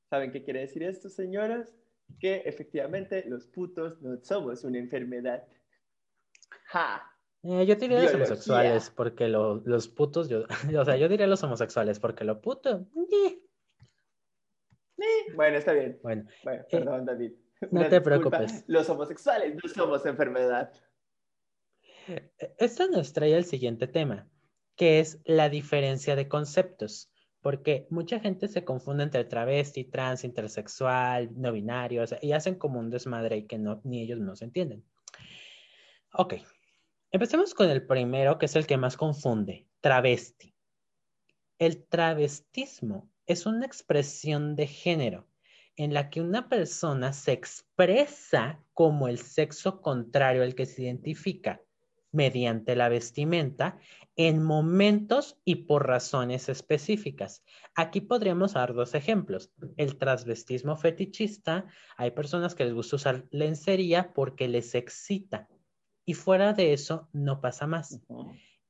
¿Saben 0.09 0.33
qué 0.33 0.43
quiere 0.43 0.61
decir 0.61 0.83
esto, 0.83 1.11
señoras? 1.11 1.77
Que 2.19 2.43
efectivamente 2.47 3.25
los 3.27 3.47
putos 3.47 4.01
no 4.03 4.19
somos 4.23 4.65
una 4.65 4.79
enfermedad. 4.79 5.47
Ja. 6.67 7.03
Eh, 7.43 7.65
yo 7.67 7.75
diría 7.77 8.03
los 8.03 8.15
homosexuales 8.15 8.91
porque 8.91 9.29
los 9.29 9.89
putos, 9.89 10.29
yo, 10.29 10.45
o 10.79 10.85
sea, 10.85 10.97
yo 10.97 11.09
diría 11.09 11.27
los 11.27 11.43
homosexuales 11.43 11.99
porque 11.99 12.25
lo 12.25 12.41
puto. 12.41 12.87
Bueno, 15.35 15.57
está 15.57 15.73
bien. 15.73 15.99
Bueno, 16.03 16.29
bueno 16.45 16.63
perdón, 16.71 17.07
David. 17.07 17.33
No 17.71 17.89
te 17.89 18.03
preocupes. 18.03 18.65
Los 18.67 18.89
homosexuales 18.91 19.55
no 19.55 19.71
somos 19.71 20.05
enfermedad. 20.05 20.71
Eh, 22.07 22.31
esto 22.59 22.87
nos 22.89 23.15
trae 23.15 23.35
al 23.35 23.47
siguiente 23.47 23.87
tema, 23.87 24.29
que 24.77 25.01
es 25.01 25.19
la 25.25 25.49
diferencia 25.49 26.17
de 26.17 26.29
conceptos 26.29 27.10
porque 27.43 27.87
mucha 27.91 28.21
gente 28.21 28.49
se 28.49 28.65
confunde 28.65 29.05
entre 29.05 29.25
travesti, 29.25 29.85
trans, 29.85 30.25
intersexual, 30.25 31.31
no 31.35 31.53
binario, 31.53 32.05
y 32.21 32.33
hacen 32.33 32.57
como 32.57 32.79
un 32.79 32.91
desmadre 32.91 33.39
y 33.39 33.47
que 33.47 33.59
ni 33.85 34.03
ellos 34.03 34.21
no 34.21 34.37
se 34.37 34.45
entienden. 34.45 34.85
Ok, 36.13 36.35
empecemos 37.11 37.55
con 37.55 37.71
el 37.71 37.87
primero, 37.87 38.39
que 38.39 38.47
es 38.47 38.57
el 38.57 38.67
que 38.67 38.77
más 38.77 38.97
confunde, 38.97 39.69
travesti. 39.81 40.55
El 41.59 41.87
travestismo 41.87 43.11
es 43.27 43.47
una 43.47 43.67
expresión 43.67 44.57
de 44.57 44.67
género 44.67 45.29
en 45.77 45.95
la 45.95 46.11
que 46.11 46.21
una 46.21 46.49
persona 46.49 47.13
se 47.13 47.33
expresa 47.33 48.63
como 48.75 49.09
el 49.09 49.19
sexo 49.19 49.81
contrario 49.81 50.43
al 50.43 50.55
que 50.55 50.67
se 50.67 50.83
identifica 50.83 51.63
mediante 52.13 52.77
la 52.77 52.89
vestimenta 52.89 53.79
en 54.17 54.43
momentos 54.43 55.39
y 55.45 55.57
por 55.67 55.87
razones 55.87 56.49
específicas. 56.49 57.43
Aquí 57.75 58.01
podríamos 58.01 58.55
dar 58.55 58.75
dos 58.75 58.95
ejemplos. 58.95 59.51
El 59.77 59.97
transvestismo 59.97 60.77
fetichista, 60.77 61.67
hay 61.97 62.11
personas 62.11 62.55
que 62.55 62.65
les 62.65 62.75
gusta 62.75 62.97
usar 62.97 63.27
lencería 63.31 64.13
porque 64.13 64.49
les 64.49 64.75
excita 64.75 65.49
y 66.05 66.15
fuera 66.15 66.53
de 66.53 66.73
eso 66.73 67.09
no 67.13 67.41
pasa 67.41 67.67
más. 67.67 68.01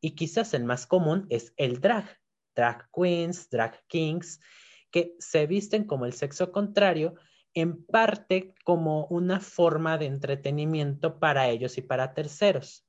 Y 0.01 0.13
quizás 0.13 0.55
el 0.55 0.65
más 0.65 0.87
común 0.87 1.27
es 1.31 1.53
el 1.57 1.81
drag, 1.81 2.19
drag 2.55 2.89
queens, 2.93 3.49
drag 3.49 3.83
kings, 3.89 4.41
que 4.91 5.15
se 5.19 5.47
visten 5.47 5.85
como 5.85 6.05
el 6.05 6.13
sexo 6.13 6.53
contrario, 6.53 7.15
en 7.55 7.85
parte 7.85 8.55
como 8.65 9.07
una 9.07 9.41
forma 9.41 9.99
de 9.99 10.07
entretenimiento 10.07 11.19
para 11.19 11.49
ellos 11.49 11.79
y 11.79 11.83
para 11.83 12.15
terceros 12.15 12.87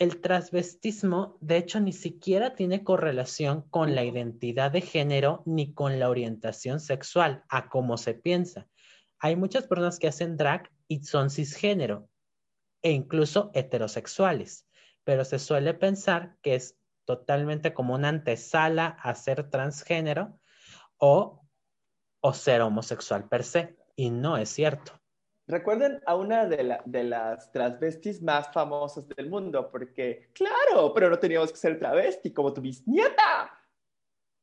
el 0.00 0.22
transvestismo, 0.22 1.36
de 1.42 1.58
hecho, 1.58 1.78
ni 1.78 1.92
siquiera 1.92 2.54
tiene 2.54 2.82
correlación 2.82 3.68
con 3.68 3.94
la 3.94 4.02
identidad 4.02 4.70
de 4.70 4.80
género 4.80 5.42
ni 5.44 5.74
con 5.74 6.00
la 6.00 6.08
orientación 6.08 6.80
sexual, 6.80 7.44
a 7.50 7.68
como 7.68 7.98
se 7.98 8.14
piensa. 8.14 8.66
Hay 9.18 9.36
muchas 9.36 9.66
personas 9.66 9.98
que 9.98 10.08
hacen 10.08 10.38
drag 10.38 10.70
y 10.88 11.04
son 11.04 11.28
cisgénero 11.28 12.08
e 12.80 12.92
incluso 12.92 13.50
heterosexuales, 13.52 14.66
pero 15.04 15.26
se 15.26 15.38
suele 15.38 15.74
pensar 15.74 16.34
que 16.40 16.54
es 16.54 16.78
totalmente 17.04 17.74
como 17.74 17.94
una 17.94 18.08
antesala 18.08 18.86
a 18.86 19.14
ser 19.14 19.50
transgénero 19.50 20.40
o, 20.96 21.46
o 22.22 22.32
ser 22.32 22.62
homosexual 22.62 23.28
per 23.28 23.44
se, 23.44 23.76
y 23.96 24.08
no 24.08 24.38
es 24.38 24.48
cierto. 24.48 24.99
Recuerden 25.50 26.00
a 26.06 26.14
una 26.14 26.46
de, 26.46 26.78
de, 26.84 27.04
las 27.04 27.50
transvestis 27.50 28.22
más 28.22 28.52
famosas 28.52 29.08
del 29.08 29.28
mundo, 29.28 29.68
porque, 29.70 30.30
claro, 30.32 30.94
pero 30.94 31.10
no 31.10 31.18
teníamos 31.18 31.50
que 31.50 31.58
ser 31.58 31.78
travesti 31.78 32.32
como 32.32 32.52
tu 32.52 32.60
bisnieta. 32.60 33.50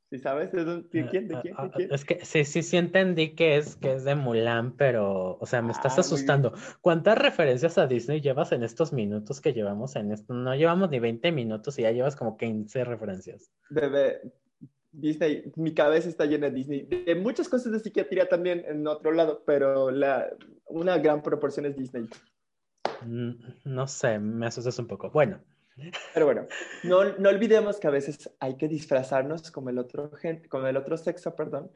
¿Sí 0.10 0.20
sabes 0.20 0.54
de, 0.54 0.86
quién? 1.10 1.28
¿De 1.28 1.36
ah, 1.36 1.42
quién? 1.42 1.56
Ah, 1.58 1.70
ah, 1.74 1.78
es 1.78 2.06
que 2.06 2.24
sí, 2.24 2.46
sí, 2.46 2.64
sí 2.64 2.78
entendí 2.78 3.36
que 3.36 3.58
es, 3.58 3.76
que 3.76 3.94
es 3.94 4.06
de 4.06 4.16
Mulan, 4.16 4.72
pero, 4.78 5.38
o 5.38 5.46
sea, 5.46 5.62
me 5.62 5.74
estás 5.74 6.00
asustando. 6.00 6.54
¿Cuántas 6.80 7.18
referencias 7.18 7.78
a 7.78 7.88
Disney 7.88 8.22
llevas 8.22 8.54
en 8.54 8.64
estos 8.64 8.94
minutos 8.94 9.42
que 9.42 9.52
llevamos 9.52 9.98
en 9.98 10.14
esto? 10.14 10.34
No 10.34 10.56
llevamos 10.56 10.90
ni 10.92 11.00
20 11.00 11.34
minutos 11.34 11.78
y 11.78 11.82
ya 11.82 11.92
llevas 11.92 12.16
como 12.16 12.38
15 12.38 12.86
referencias. 12.86 13.52
Bebé, 13.70 14.22
Disney, 14.98 15.52
mi 15.56 15.74
cabeza 15.74 16.10
está 16.10 16.26
llena 16.26 16.50
de 16.50 16.56
Disney. 16.56 16.88
De 17.06 17.16
muchas 17.16 17.48
cosas 17.48 17.72
de 17.72 17.80
psiquiatría 17.80 18.28
también 18.28 18.66
en 18.68 18.86
otro 18.88 19.12
lado, 19.12 19.44
pero 19.46 19.92
la, 19.92 20.28
una 20.66 20.98
gran 20.98 21.22
proporción 21.22 21.68
es 21.68 21.78
Disney. 21.78 22.10
Mm, 23.06 23.32
no 23.66 23.88
sé, 23.88 24.18
me 24.18 24.48
asustas 24.48 24.80
un 24.80 24.88
poco. 24.88 25.12
Bueno. 25.12 25.40
Pero 26.16 26.26
bueno, 26.26 26.48
no, 26.84 27.04
no 27.20 27.30
olvidemos 27.30 27.80
que 27.80 27.86
a 27.86 27.92
veces 27.92 28.36
hay 28.40 28.58
que 28.58 28.68
disfrazarnos 28.68 29.52
como 29.52 29.70
el 29.70 29.78
otro, 29.78 30.10
como 30.50 30.66
el 30.66 30.76
otro 30.76 30.98
sexo, 30.98 31.36
perdón, 31.36 31.72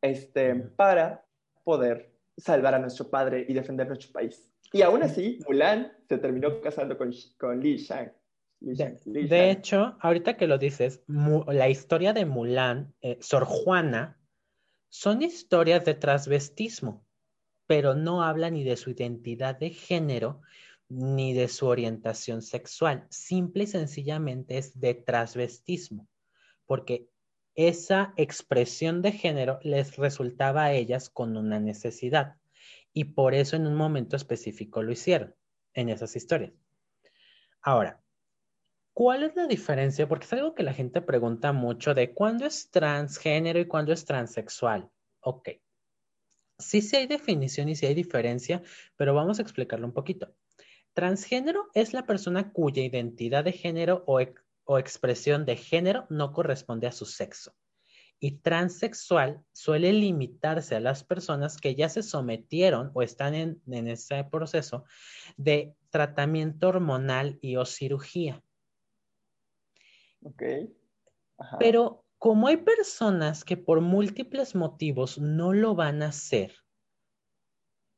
este, 0.00 0.54
para 0.54 1.26
poder 1.64 2.14
salvar 2.36 2.74
a 2.74 2.78
nuestro 2.78 3.10
padre 3.10 3.44
y 3.48 3.52
defender 3.52 3.88
nuestro 3.88 4.12
país. 4.12 4.48
Y 4.72 4.82
aún 4.82 5.02
así, 5.02 5.40
Mulan 5.48 5.92
se 6.08 6.18
terminó 6.18 6.60
casando 6.60 6.96
con, 6.96 7.10
con 7.36 7.60
Li 7.60 7.78
Shang. 7.78 8.12
De, 8.60 9.50
hecho, 9.50 9.96
ahorita 10.00 10.36
que 10.36 10.46
lo 10.46 10.58
dices, 10.58 11.02
la 11.06 11.68
historia 11.68 12.12
de 12.12 12.26
Mulan, 12.26 12.94
eh, 13.00 13.16
Sor 13.20 13.44
Juana, 13.44 14.18
son 14.90 15.22
historias 15.22 15.84
de 15.84 15.94
transvestismo, 15.94 17.06
pero 17.66 17.94
no 17.94 18.22
habla 18.22 18.50
ni 18.50 18.64
de 18.64 18.76
su 18.76 18.90
identidad 18.90 19.56
de 19.58 19.70
género 19.70 20.42
ni 20.88 21.32
de 21.32 21.48
su 21.48 21.66
orientación 21.66 22.42
sexual. 22.42 23.06
Simple 23.08 23.64
y 23.64 23.66
sencillamente 23.68 24.58
es 24.58 24.78
de 24.78 24.94
transvestismo, 24.94 26.08
porque 26.66 27.08
esa 27.54 28.12
expresión 28.16 29.00
de 29.00 29.12
género 29.12 29.58
les 29.62 29.96
resultaba 29.96 30.64
a 30.64 30.72
ellas 30.72 31.08
con 31.08 31.36
una 31.36 31.60
necesidad 31.60 32.36
y 32.92 33.04
por 33.04 33.34
eso 33.34 33.56
en 33.56 33.66
un 33.66 33.76
momento 33.76 34.16
específico 34.16 34.82
lo 34.82 34.92
hicieron 34.92 35.34
en 35.74 35.88
esas 35.88 36.16
historias. 36.16 36.52
Ahora, 37.62 37.99
¿Cuál 38.92 39.22
es 39.22 39.36
la 39.36 39.46
diferencia? 39.46 40.08
Porque 40.08 40.26
es 40.26 40.32
algo 40.32 40.54
que 40.54 40.62
la 40.62 40.74
gente 40.74 41.00
pregunta 41.00 41.52
mucho 41.52 41.94
de 41.94 42.12
cuándo 42.12 42.46
es 42.46 42.70
transgénero 42.70 43.58
y 43.58 43.66
cuándo 43.66 43.92
es 43.92 44.04
transexual. 44.04 44.90
Ok. 45.20 45.50
Sí, 46.58 46.82
sí 46.82 46.96
hay 46.96 47.06
definición 47.06 47.68
y 47.68 47.76
sí 47.76 47.86
hay 47.86 47.94
diferencia, 47.94 48.62
pero 48.96 49.14
vamos 49.14 49.38
a 49.38 49.42
explicarlo 49.42 49.86
un 49.86 49.94
poquito. 49.94 50.34
Transgénero 50.92 51.68
es 51.72 51.92
la 51.94 52.04
persona 52.04 52.52
cuya 52.52 52.82
identidad 52.82 53.44
de 53.44 53.52
género 53.52 54.04
o, 54.06 54.20
o 54.64 54.78
expresión 54.78 55.46
de 55.46 55.56
género 55.56 56.06
no 56.10 56.32
corresponde 56.32 56.86
a 56.86 56.92
su 56.92 57.06
sexo. 57.06 57.54
Y 58.22 58.32
transexual 58.32 59.42
suele 59.52 59.94
limitarse 59.94 60.76
a 60.76 60.80
las 60.80 61.04
personas 61.04 61.56
que 61.56 61.74
ya 61.74 61.88
se 61.88 62.02
sometieron 62.02 62.90
o 62.92 63.00
están 63.00 63.34
en, 63.34 63.86
ese 63.88 64.24
proceso 64.24 64.84
de 65.38 65.74
tratamiento 65.88 66.68
hormonal 66.68 67.38
y 67.40 67.56
o 67.56 67.64
cirugía. 67.64 68.42
Ok. 70.22 70.42
Pero 71.58 72.04
como 72.18 72.48
hay 72.48 72.58
personas 72.58 73.44
que 73.44 73.56
por 73.56 73.80
múltiples 73.80 74.54
motivos 74.54 75.18
no 75.18 75.52
lo 75.52 75.74
van 75.74 76.02
a 76.02 76.08
hacer, 76.08 76.54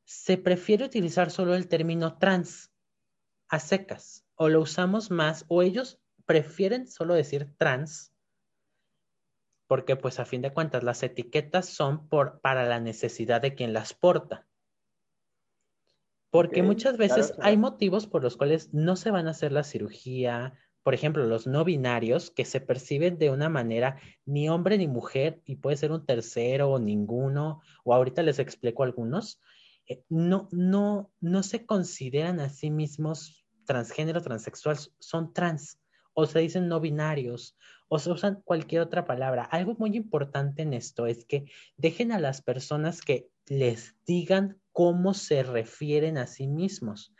se 0.05 0.37
prefiere 0.37 0.85
utilizar 0.85 1.31
solo 1.31 1.55
el 1.55 1.67
término 1.67 2.17
trans 2.17 2.71
a 3.49 3.59
secas 3.59 4.25
o 4.35 4.49
lo 4.49 4.61
usamos 4.61 5.11
más 5.11 5.45
o 5.47 5.61
ellos 5.61 5.99
prefieren 6.25 6.87
solo 6.87 7.13
decir 7.13 7.53
trans 7.57 8.13
porque 9.67 9.95
pues 9.95 10.19
a 10.19 10.25
fin 10.25 10.41
de 10.41 10.53
cuentas 10.53 10.83
las 10.83 11.01
etiquetas 11.03 11.67
son 11.67 12.07
por, 12.07 12.41
para 12.41 12.65
la 12.65 12.79
necesidad 12.79 13.41
de 13.41 13.55
quien 13.55 13.73
las 13.73 13.93
porta. 13.93 14.45
Porque 16.29 16.63
muchas 16.63 16.97
veces 16.97 17.33
hay 17.41 17.57
motivos 17.57 18.07
por 18.07 18.23
los 18.23 18.37
cuales 18.37 18.73
no 18.73 18.95
se 18.95 19.11
van 19.11 19.27
a 19.27 19.31
hacer 19.31 19.51
la 19.51 19.63
cirugía, 19.63 20.53
por 20.83 20.93
ejemplo, 20.93 21.25
los 21.25 21.47
no 21.47 21.63
binarios 21.63 22.29
que 22.29 22.45
se 22.45 22.59
perciben 22.59 23.17
de 23.17 23.29
una 23.29 23.49
manera 23.49 23.97
ni 24.25 24.49
hombre 24.49 24.77
ni 24.77 24.87
mujer 24.87 25.41
y 25.45 25.55
puede 25.55 25.77
ser 25.77 25.91
un 25.91 26.05
tercero 26.05 26.69
o 26.69 26.79
ninguno, 26.79 27.61
o 27.83 27.93
ahorita 27.93 28.21
les 28.21 28.39
explico 28.39 28.83
algunos, 28.83 29.39
eh, 29.87 30.03
no, 30.09 30.49
no, 30.51 31.11
no 31.21 31.43
se 31.43 31.65
consideran 31.65 32.39
a 32.39 32.49
sí 32.49 32.69
mismos 32.69 33.45
transgénero, 33.65 34.21
transexual, 34.21 34.77
son 34.99 35.33
trans, 35.33 35.79
o 36.13 36.25
se 36.25 36.39
dicen 36.39 36.67
no 36.67 36.79
binarios, 36.79 37.57
o 37.87 37.97
se 37.99 38.11
usan 38.11 38.41
cualquier 38.43 38.81
otra 38.81 39.05
palabra. 39.05 39.43
Algo 39.43 39.75
muy 39.77 39.95
importante 39.95 40.63
en 40.63 40.73
esto 40.73 41.07
es 41.07 41.25
que 41.25 41.45
dejen 41.77 42.11
a 42.11 42.19
las 42.19 42.41
personas 42.41 43.01
que 43.01 43.29
les 43.47 43.95
digan 44.05 44.59
cómo 44.71 45.13
se 45.13 45.43
refieren 45.43 46.17
a 46.17 46.27
sí 46.27 46.47
mismos. 46.47 47.13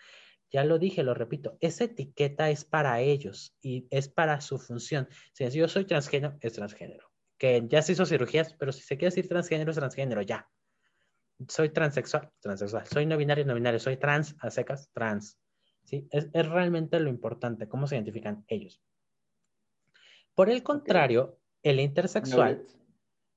Ya 0.53 0.63
lo 0.63 0.79
dije, 0.79 1.03
lo 1.03 1.13
repito, 1.13 1.57
esa 1.59 1.85
etiqueta 1.85 2.49
es 2.49 2.63
para 2.63 3.01
ellos 3.01 3.57
y 3.61 3.87
es 3.89 4.07
para 4.07 4.39
su 4.39 4.59
función. 4.59 5.09
Si 5.33 5.49
yo 5.49 5.67
soy 5.67 5.85
transgénero, 5.85 6.37
es 6.39 6.53
transgénero. 6.53 7.11
Que 7.37 7.65
ya 7.67 7.81
se 7.81 7.93
hizo 7.93 8.05
cirugías, 8.05 8.53
pero 8.53 8.71
si 8.71 8.81
se 8.81 8.95
quiere 8.95 9.09
decir 9.13 9.27
transgénero, 9.27 9.71
es 9.71 9.77
transgénero, 9.77 10.21
ya 10.21 10.47
soy 11.47 11.69
transexual, 11.69 12.31
transexual, 12.39 12.85
soy 12.87 13.05
no 13.05 13.17
binario, 13.17 13.45
no 13.45 13.55
binario, 13.55 13.79
soy 13.79 13.97
trans, 13.97 14.35
a 14.39 14.49
secas, 14.49 14.89
trans. 14.93 15.39
¿sí? 15.83 16.07
Es, 16.11 16.29
realmente 16.31 16.99
lo 16.99 17.09
importante, 17.09 17.67
cómo 17.67 17.87
se 17.87 17.95
identifican 17.95 18.43
ellos. 18.47 18.81
Por 20.35 20.49
el 20.49 20.63
contrario, 20.63 21.39
el 21.61 21.79
intersexual, 21.79 22.65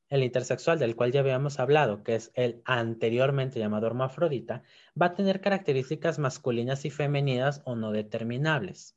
el 0.09 0.23
intersexual 0.23 0.79
del 0.79 0.95
cual 0.97 1.13
ya 1.13 1.21
habíamos 1.21 1.59
hablado, 1.59 2.03
que 2.03 2.15
es 2.15 2.31
el 2.35 2.63
anteriormente 2.65 3.59
llamado 3.59 3.87
hermafrodita, 3.87 4.63
va 5.01 5.07
a 5.07 5.15
tener 5.15 5.41
características 5.41 6.19
masculinas 6.19 6.85
y 6.85 6.91
femeninas 6.91 7.63
o 7.65 7.75
no 7.75 7.91
determinables. 7.91 8.97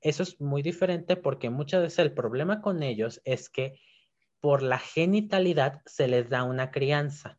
Eso 0.00 0.22
es 0.22 0.40
muy 0.40 0.62
diferente 0.62 1.16
porque 1.16 1.50
muchas 1.50 1.82
veces 1.82 1.98
el 2.00 2.12
problema 2.12 2.60
con 2.60 2.82
ellos 2.82 3.20
es 3.24 3.48
que 3.48 3.80
por 4.40 4.62
la 4.62 4.78
genitalidad 4.78 5.80
se 5.86 6.06
les 6.06 6.28
da 6.28 6.44
una 6.44 6.70
crianza 6.70 7.38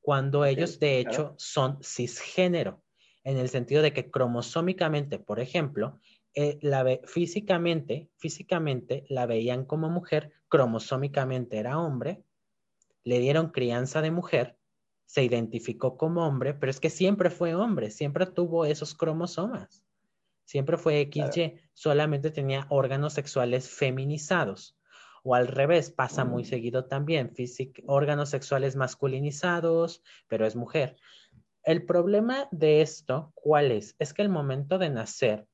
cuando 0.00 0.44
ellos 0.44 0.78
de 0.78 1.00
hecho 1.00 1.34
son 1.36 1.78
cisgénero, 1.82 2.82
en 3.24 3.36
el 3.36 3.48
sentido 3.48 3.82
de 3.82 3.92
que 3.92 4.10
cromosómicamente, 4.10 5.18
por 5.18 5.40
ejemplo, 5.40 5.98
eh, 6.34 6.58
la 6.62 6.98
físicamente, 7.04 8.08
físicamente 8.16 9.04
la 9.08 9.26
veían 9.26 9.64
como 9.64 9.90
mujer, 9.90 10.32
cromosómicamente 10.48 11.58
era 11.58 11.78
hombre, 11.78 12.22
le 13.08 13.20
dieron 13.20 13.48
crianza 13.48 14.02
de 14.02 14.10
mujer, 14.10 14.58
se 15.06 15.24
identificó 15.24 15.96
como 15.96 16.26
hombre, 16.26 16.52
pero 16.52 16.68
es 16.68 16.78
que 16.78 16.90
siempre 16.90 17.30
fue 17.30 17.54
hombre, 17.54 17.90
siempre 17.90 18.26
tuvo 18.26 18.66
esos 18.66 18.94
cromosomas, 18.94 19.82
siempre 20.44 20.76
fue 20.76 21.08
XY, 21.10 21.54
solamente 21.72 22.30
tenía 22.30 22.66
órganos 22.68 23.14
sexuales 23.14 23.70
feminizados. 23.70 24.78
O 25.24 25.34
al 25.34 25.48
revés, 25.48 25.90
pasa 25.90 26.26
muy 26.26 26.42
mm. 26.42 26.46
seguido 26.46 26.84
también, 26.84 27.32
órganos 27.86 28.28
sexuales 28.28 28.76
masculinizados, 28.76 30.02
pero 30.26 30.46
es 30.46 30.54
mujer. 30.54 30.96
El 31.64 31.86
problema 31.86 32.46
de 32.50 32.82
esto, 32.82 33.32
¿cuál 33.34 33.72
es? 33.72 33.96
Es 33.98 34.12
que 34.12 34.20
el 34.20 34.28
momento 34.28 34.76
de 34.76 34.90
nacer, 34.90 35.46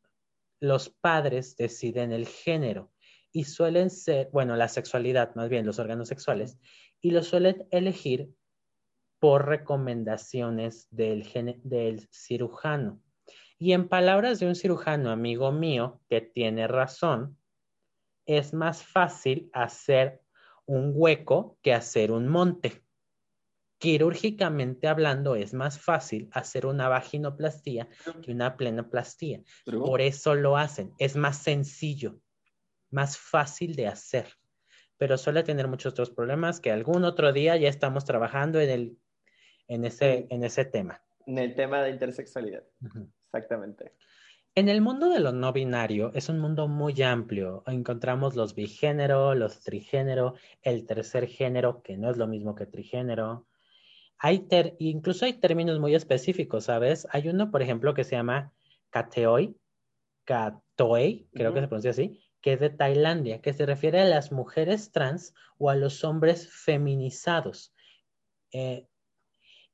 los 0.59 0.88
padres 0.88 1.57
deciden 1.57 2.11
el 2.11 2.27
género 2.27 2.90
y 3.37 3.45
suelen 3.45 3.90
ser, 3.90 4.29
bueno, 4.33 4.55
la 4.55 4.69
sexualidad, 4.69 5.35
más 5.35 5.49
bien 5.49 5.67
los 5.67 5.81
órganos 5.81 6.07
sexuales, 6.07 6.57
y 7.05 7.11
lo 7.11 7.23
suelen 7.23 7.69
elegir 7.71 8.35
por 9.19 9.47
recomendaciones 9.47 10.88
del, 10.90 11.29
del 11.62 12.09
cirujano. 12.11 13.03
Y 13.59 13.75
en 13.75 13.88
palabras 13.88 14.40
de 14.40 14.47
un 14.47 14.55
cirujano 14.55 15.11
amigo 15.11 15.53
mío, 15.53 16.01
que 16.09 16.23
tiene 16.23 16.67
razón, 16.67 17.37
es 18.25 18.55
más 18.55 18.83
fácil 18.83 19.51
hacer 19.53 20.23
un 20.64 20.93
hueco 20.95 21.59
que 21.61 21.75
hacer 21.75 22.11
un 22.11 22.27
monte. 22.27 22.83
Quirúrgicamente 23.77 24.88
hablando, 24.88 25.37
es 25.37 25.53
más 25.53 25.79
fácil 25.79 26.31
hacer 26.33 26.64
una 26.64 26.88
vaginoplastía 26.88 27.87
que 28.23 28.33
una 28.33 28.57
plenoplastía. 28.57 29.43
Por 29.67 30.01
eso 30.01 30.35
lo 30.35 30.57
hacen. 30.57 30.95
Es 30.99 31.17
más 31.17 31.37
sencillo, 31.37 32.19
más 32.90 33.19
fácil 33.19 33.75
de 33.75 33.88
hacer. 33.88 34.27
Pero 34.98 35.18
suele 35.18 35.42
tener 35.42 35.68
muchos 35.68 35.92
otros 35.92 36.11
problemas 36.11 36.61
que 36.61 36.70
algún 36.70 37.04
otro 37.04 37.33
día 37.33 37.57
ya 37.57 37.68
estamos 37.68 38.04
trabajando 38.04 38.61
en, 38.61 38.70
el, 38.70 38.98
en, 39.68 39.85
ese, 39.85 40.26
en 40.30 40.44
ese 40.44 40.64
tema. 40.64 41.02
En 41.26 41.38
el 41.38 41.54
tema 41.54 41.83
de 41.83 41.90
intersexualidad. 41.90 42.64
Exactamente. 43.26 43.92
En 44.57 44.68
el 44.68 44.80
mundo 44.80 45.09
de 45.09 45.18
lo 45.18 45.33
no 45.33 45.52
binario 45.52 46.12
es 46.14 46.28
un 46.28 46.38
mundo 46.38 46.68
muy 46.68 47.02
amplio. 47.02 47.64
Encontramos 47.66 48.37
los 48.37 48.54
bigénero, 48.54 49.35
los 49.35 49.61
trigénero, 49.61 50.35
el 50.62 50.87
tercer 50.87 51.26
género, 51.26 51.83
que 51.83 51.96
no 51.96 52.09
es 52.09 52.16
lo 52.16 52.28
mismo 52.28 52.54
que 52.54 52.66
trigénero. 52.66 53.48
Hay 54.18 54.46
incluso 54.78 55.24
hay 55.24 55.35
términos 55.35 55.80
muy 55.80 55.96
específicos, 55.96 56.64
¿sabes? 56.64 57.09
Hay 57.11 57.28
uno, 57.28 57.50
por 57.50 57.62
ejemplo, 57.62 57.94
que 57.94 58.04
se 58.04 58.14
llama 58.14 58.52
kateoi, 58.90 59.57
katoei, 60.24 61.28
creo 61.35 61.52
que 61.52 61.61
se 61.61 61.66
pronuncia 61.66 61.90
así, 61.90 62.24
que 62.44 62.59
de 62.59 62.68
Tailandia, 62.68 63.40
que 63.40 63.54
se 63.54 63.64
refiere 63.64 64.02
a 64.02 64.04
las 64.04 64.30
mujeres 64.30 64.92
trans 64.92 65.33
o 65.57 65.70
a 65.70 65.76
los 65.76 66.04
hombres 66.04 66.46
feminizados. 66.52 67.72
Eh, 68.52 68.87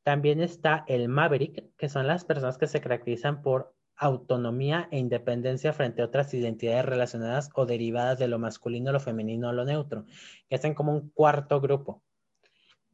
también 0.04 0.40
está 0.40 0.84
el 0.86 1.08
maverick, 1.08 1.74
que 1.76 1.88
son 1.88 2.06
las 2.06 2.24
personas 2.24 2.58
que 2.58 2.68
se 2.68 2.80
caracterizan 2.80 3.42
por 3.42 3.74
autonomía 3.96 4.86
e 4.92 5.00
independencia 5.00 5.72
frente 5.72 6.00
a 6.00 6.04
otras 6.04 6.32
identidades 6.32 6.84
relacionadas 6.84 7.50
o 7.56 7.66
derivadas 7.66 8.20
de 8.20 8.28
lo 8.28 8.38
masculino, 8.38 8.92
lo 8.92 9.00
femenino 9.00 9.48
o 9.48 9.52
lo 9.52 9.64
neutro, 9.64 10.04
que 10.48 10.54
hacen 10.54 10.74
como 10.74 10.92
un 10.92 11.10
cuarto 11.10 11.60
grupo. 11.60 12.04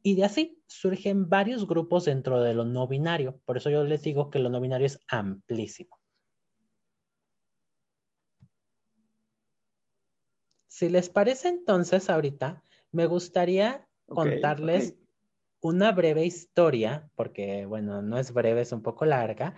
Y 0.01 0.15
de 0.15 0.25
así 0.25 0.59
surgen 0.65 1.29
varios 1.29 1.67
grupos 1.67 2.05
dentro 2.05 2.41
de 2.41 2.55
lo 2.55 2.65
no 2.65 2.87
binario. 2.87 3.39
Por 3.45 3.57
eso 3.57 3.69
yo 3.69 3.83
les 3.83 4.01
digo 4.01 4.31
que 4.31 4.39
lo 4.39 4.49
no 4.49 4.59
binario 4.59 4.87
es 4.87 4.99
amplísimo. 5.07 5.96
Si 10.77 10.89
les 10.89 11.09
parece 11.09 11.47
entonces 11.47 12.07
ahorita, 12.07 12.61
me 12.91 13.07
gustaría 13.07 13.87
contarles 14.05 14.93
una 15.59 15.91
breve 15.91 16.23
historia, 16.23 17.09
porque 17.15 17.65
bueno, 17.65 18.03
no 18.03 18.19
es 18.19 18.31
breve, 18.31 18.61
es 18.61 18.71
un 18.71 18.83
poco 18.83 19.03
larga, 19.05 19.55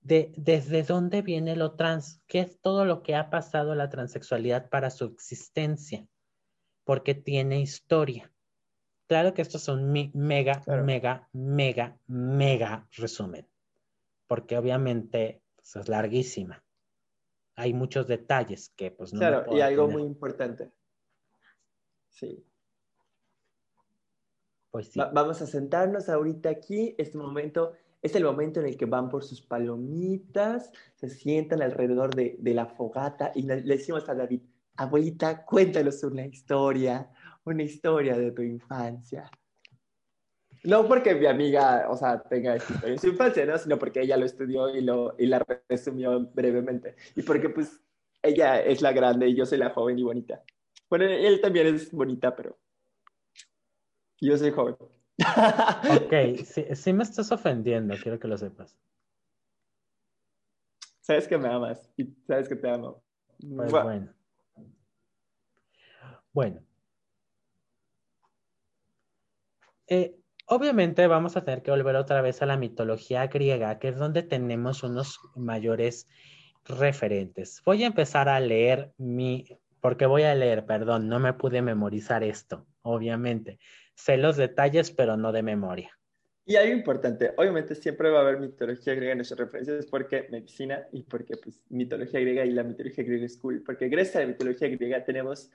de 0.00 0.32
desde 0.36 0.82
dónde 0.82 1.22
viene 1.22 1.54
lo 1.54 1.76
trans, 1.76 2.20
qué 2.26 2.40
es 2.40 2.60
todo 2.60 2.84
lo 2.84 3.04
que 3.04 3.14
ha 3.14 3.30
pasado 3.30 3.76
la 3.76 3.90
transexualidad 3.90 4.68
para 4.68 4.90
su 4.90 5.04
existencia, 5.04 6.04
porque 6.82 7.14
tiene 7.14 7.60
historia. 7.60 8.32
Claro 9.06 9.34
que 9.34 9.42
esto 9.42 9.58
es 9.58 9.68
un 9.68 9.92
mega, 10.14 10.64
mega, 10.82 11.28
mega, 11.32 11.96
mega 12.08 12.88
resumen, 12.90 13.46
porque 14.26 14.58
obviamente 14.58 15.42
pues, 15.54 15.76
es 15.76 15.88
larguísima. 15.88 16.65
Hay 17.56 17.72
muchos 17.72 18.06
detalles 18.06 18.70
que 18.76 18.90
pues 18.90 19.12
no. 19.12 19.18
Claro, 19.18 19.56
y 19.56 19.60
algo 19.60 19.88
muy 19.88 20.02
importante. 20.02 20.70
Sí. 22.10 22.44
Pues 24.70 24.88
sí. 24.88 25.00
vamos 25.12 25.40
a 25.40 25.46
sentarnos 25.46 26.08
ahorita 26.08 26.50
aquí, 26.50 26.94
este 26.98 27.16
momento 27.16 27.72
es 28.02 28.14
el 28.14 28.24
momento 28.24 28.60
en 28.60 28.66
el 28.66 28.76
que 28.76 28.86
van 28.86 29.08
por 29.08 29.24
sus 29.24 29.42
palomitas, 29.42 30.70
se 30.94 31.08
sientan 31.08 31.62
alrededor 31.62 32.14
de, 32.14 32.38
la 32.54 32.66
fogata 32.66 33.32
y 33.34 33.42
le, 33.42 33.62
decimos 33.62 34.08
a 34.08 34.14
David, 34.14 34.42
abuelita, 34.76 35.44
cuéntanos 35.44 36.02
una 36.04 36.26
historia, 36.26 37.10
una 37.44 37.62
historia 37.62 38.16
de 38.16 38.30
tu 38.30 38.42
infancia. 38.42 39.30
No 40.66 40.88
porque 40.88 41.14
mi 41.14 41.26
amiga, 41.26 41.86
o 41.88 41.96
sea, 41.96 42.20
tenga 42.22 42.56
esta 42.56 42.72
historia 42.72 42.94
en 42.94 43.00
su 43.00 43.06
infancia, 43.06 43.46
¿no? 43.46 43.56
Sino 43.56 43.78
porque 43.78 44.00
ella 44.00 44.16
lo 44.16 44.26
estudió 44.26 44.68
y, 44.74 44.80
lo, 44.80 45.14
y 45.16 45.26
la 45.26 45.44
resumió 45.68 46.18
brevemente. 46.34 46.96
Y 47.14 47.22
porque, 47.22 47.48
pues, 47.48 47.80
ella 48.20 48.60
es 48.60 48.82
la 48.82 48.92
grande 48.92 49.28
y 49.28 49.36
yo 49.36 49.46
soy 49.46 49.58
la 49.58 49.70
joven 49.70 49.96
y 49.96 50.02
bonita. 50.02 50.42
Bueno, 50.90 51.04
él 51.04 51.40
también 51.40 51.68
es 51.68 51.92
bonita, 51.92 52.34
pero 52.34 52.58
yo 54.20 54.36
soy 54.36 54.50
joven. 54.50 54.74
Ok, 54.80 56.12
sí, 56.74 56.92
me 56.92 57.04
estás 57.04 57.30
ofendiendo, 57.30 57.94
quiero 58.02 58.18
que 58.18 58.26
lo 58.26 58.36
sepas. 58.36 58.76
Sabes 61.00 61.28
que 61.28 61.38
me 61.38 61.48
amas 61.48 61.88
y 61.96 62.06
sabes 62.26 62.48
que 62.48 62.56
te 62.56 62.68
amo. 62.68 63.04
Pues 63.38 63.70
bueno. 63.70 64.12
Bueno. 66.32 66.60
Eh, 69.86 70.18
obviamente 70.46 71.06
vamos 71.06 71.36
a 71.36 71.44
tener 71.44 71.62
que 71.62 71.70
volver 71.70 71.96
otra 71.96 72.22
vez 72.22 72.40
a 72.42 72.46
la 72.46 72.56
mitología 72.56 73.26
griega, 73.26 73.78
que 73.78 73.88
es 73.88 73.96
donde 73.96 74.22
tenemos 74.22 74.82
unos 74.82 75.20
mayores 75.34 76.08
referentes. 76.64 77.62
Voy 77.64 77.84
a 77.84 77.86
empezar 77.86 78.28
a 78.28 78.40
leer 78.40 78.92
mi, 78.96 79.44
porque 79.80 80.06
voy 80.06 80.22
a 80.22 80.34
leer, 80.34 80.66
perdón, 80.66 81.08
no 81.08 81.20
me 81.20 81.32
pude 81.34 81.62
memorizar 81.62 82.22
esto, 82.22 82.66
obviamente. 82.82 83.58
Sé 83.94 84.16
los 84.16 84.36
detalles, 84.36 84.90
pero 84.90 85.16
no 85.16 85.32
de 85.32 85.42
memoria. 85.42 85.90
Y 86.48 86.54
algo 86.54 86.72
importante, 86.72 87.32
obviamente 87.36 87.74
siempre 87.74 88.08
va 88.08 88.18
a 88.18 88.22
haber 88.22 88.38
mitología 88.38 88.94
griega 88.94 89.12
en 89.12 89.18
nuestras 89.18 89.40
referencias 89.40 89.86
porque 89.86 90.28
medicina 90.30 90.86
y 90.92 91.02
porque 91.02 91.36
pues 91.42 91.60
mitología 91.70 92.20
griega 92.20 92.44
y 92.44 92.52
la 92.52 92.62
mitología 92.62 93.02
griega 93.02 93.26
es 93.26 93.36
cool. 93.38 93.64
Porque 93.66 93.88
gracias 93.88 94.16
a 94.16 94.20
la 94.20 94.26
mitología 94.26 94.68
griega 94.68 95.04
tenemos 95.04 95.50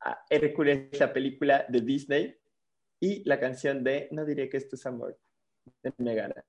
a 0.00 0.24
Hércules, 0.30 0.98
la 0.98 1.12
película 1.12 1.66
de 1.68 1.80
Disney 1.82 2.36
y 3.00 3.22
la 3.28 3.38
canción 3.38 3.84
de 3.84 4.08
No 4.10 4.24
diré 4.24 4.48
que 4.48 4.56
esto 4.56 4.76
es 4.76 4.86
amor 4.86 5.18
de 5.82 5.92
Megara. 5.98 6.44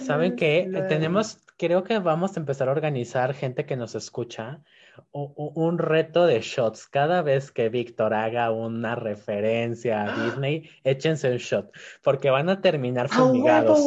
¿Saben 0.00 0.36
qué? 0.36 0.70
Tenemos, 0.88 1.38
creo 1.56 1.82
que 1.84 1.98
vamos 1.98 2.36
a 2.36 2.40
empezar 2.40 2.68
a 2.68 2.72
organizar 2.72 3.34
gente 3.34 3.66
que 3.66 3.76
nos 3.76 3.94
escucha 3.94 4.62
un 5.12 5.78
reto 5.78 6.26
de 6.26 6.40
shots. 6.40 6.86
Cada 6.86 7.22
vez 7.22 7.50
que 7.50 7.68
Víctor 7.68 8.14
haga 8.14 8.50
una 8.50 8.94
referencia 8.94 10.04
a 10.04 10.16
Disney, 10.24 10.68
échense 10.84 11.30
un 11.30 11.38
shot, 11.38 11.70
porque 12.02 12.30
van 12.30 12.48
a 12.48 12.60
terminar 12.60 13.08
fumigados. 13.08 13.80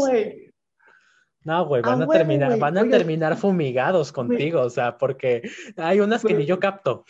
no, 1.43 1.65
güey, 1.65 1.81
van 1.81 2.01
a, 2.01 2.07
terminar, 2.07 2.57
van 2.57 2.77
a 2.77 2.89
terminar 2.89 3.37
fumigados 3.37 4.11
contigo, 4.11 4.61
o 4.61 4.69
sea, 4.69 4.97
porque 4.97 5.43
hay 5.77 5.99
unas 5.99 6.23
que 6.23 6.33
ni 6.33 6.45
yo 6.45 6.59
capto. 6.59 7.05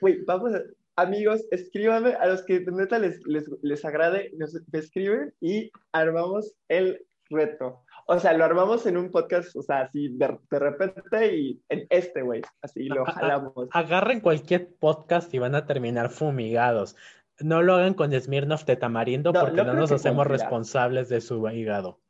Güey, 0.00 0.24
vamos 0.24 0.54
a, 0.54 0.62
amigos, 0.96 1.44
escríbanme 1.50 2.14
a 2.14 2.26
los 2.26 2.42
que 2.44 2.60
neta 2.60 2.98
les, 2.98 3.20
les, 3.26 3.84
agrade, 3.84 4.30
nos 4.36 4.54
escriben 4.72 5.34
y 5.40 5.70
armamos 5.92 6.54
el 6.68 7.04
reto. 7.30 7.82
O 8.06 8.18
sea, 8.18 8.34
lo 8.34 8.44
armamos 8.44 8.86
en 8.86 8.96
un 8.96 9.10
podcast, 9.10 9.56
o 9.56 9.62
sea, 9.62 9.82
así 9.82 10.08
de, 10.16 10.38
repente 10.50 11.36
y 11.36 11.62
en 11.68 11.86
este, 11.88 12.22
güey, 12.22 12.42
así 12.62 12.84
lo 12.84 13.04
jalamos. 13.06 13.68
Agarren 13.72 14.20
cualquier 14.20 14.74
podcast 14.74 15.32
y 15.32 15.38
van 15.38 15.54
a 15.54 15.66
terminar 15.66 16.10
fumigados. 16.10 16.96
No 17.40 17.62
lo 17.62 17.74
hagan 17.74 17.94
con 17.94 18.12
Smirnoff 18.12 18.64
de 18.64 18.76
tamarindo 18.76 19.32
porque 19.32 19.64
no, 19.64 19.74
nos 19.74 19.90
hacemos 19.90 20.26
responsables 20.26 21.08
de 21.08 21.20
su 21.20 21.48
hígado. 21.48 22.00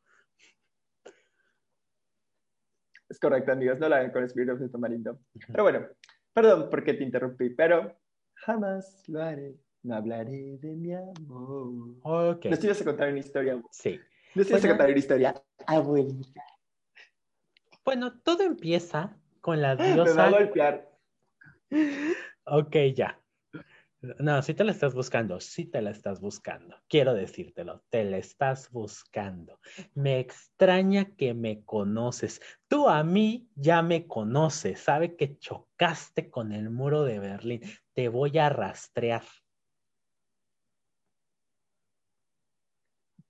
Es 3.09 3.21
correcto, 3.21 3.53
amigos, 3.53 3.79
no 3.79 3.89
lo 3.89 3.95
hagan 3.95 4.11
con 4.11 4.29
Smirnoff 4.29 4.59
de 4.59 4.69
tamarindo. 4.69 5.21
Pero 5.47 5.63
bueno, 5.63 5.87
perdón 6.33 6.69
porque 6.71 6.95
te 6.95 7.05
interrumpí, 7.05 7.51
pero 7.51 7.97
jamás 8.45 9.03
lo 9.09 9.23
haré. 9.23 9.57
No 9.83 9.97
hablaré 9.97 10.57
de 10.59 10.75
mi 10.77 10.95
amor. 10.95 11.97
Ok. 12.03 12.47
¿Nos 12.47 12.65
ibas 12.65 12.81
a 12.81 12.85
contar 12.85 13.11
una 13.11 13.19
historia? 13.19 13.63
Sí. 13.71 14.01
¿Nos 14.35 14.49
ibas 14.49 14.65
a 14.65 14.69
contar 14.69 14.89
una 14.89 14.99
historia? 14.99 15.43
Abuelita. 15.67 16.43
Bueno, 17.85 18.19
todo 18.21 18.43
empieza 18.45 19.17
con 19.41 19.61
la 19.61 19.77
diosa. 19.77 20.05
Me 20.05 20.13
va 20.13 20.27
a 20.27 20.31
golpear. 20.31 20.91
Ok, 22.47 22.77
ya. 22.95 23.21
No, 24.19 24.43
sí 24.43 24.55
te 24.55 24.65
la 24.65 24.73
estás 24.73 24.95
buscando, 24.95 25.41
sí 25.41 25.65
te 25.65 25.81
la 25.81 25.91
estás 25.91 26.21
buscando. 26.21 26.77
Quiero 26.89 27.15
decírtelo, 27.15 27.83
te 27.89 28.05
la 28.05 28.19
estás 28.19 28.71
buscando. 28.71 29.61
Me 29.95 30.19
extraña 30.19 31.15
que 31.17 31.33
me 31.33 31.65
conoces. 31.65 32.41
Tú 32.69 32.89
a 32.89 33.03
mí 33.03 33.49
ya 33.55 33.83
me 33.83 34.07
conoces. 34.07 34.81
Sabe 34.81 35.17
que 35.17 35.39
chocaste 35.39 36.31
con 36.31 36.53
el 36.53 36.71
muro 36.71 37.05
de 37.05 37.19
Berlín. 37.19 37.63
Te 37.95 38.09
voy 38.09 38.37
a 38.39 38.49
rastrear. 38.49 39.25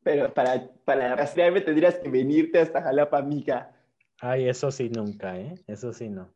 Pero 0.02 0.34
para, 0.34 0.70
para 0.84 1.14
rastrearme 1.14 1.60
tendrías 1.60 1.96
que 1.96 2.08
venirte 2.10 2.58
hasta 2.60 2.82
Jalapa, 2.82 3.18
amiga. 3.18 3.74
Ay, 4.20 4.48
eso 4.48 4.70
sí 4.70 4.88
nunca, 4.88 5.38
¿eh? 5.38 5.54
Eso 5.66 5.92
sí 5.92 6.08
no. 6.08 6.34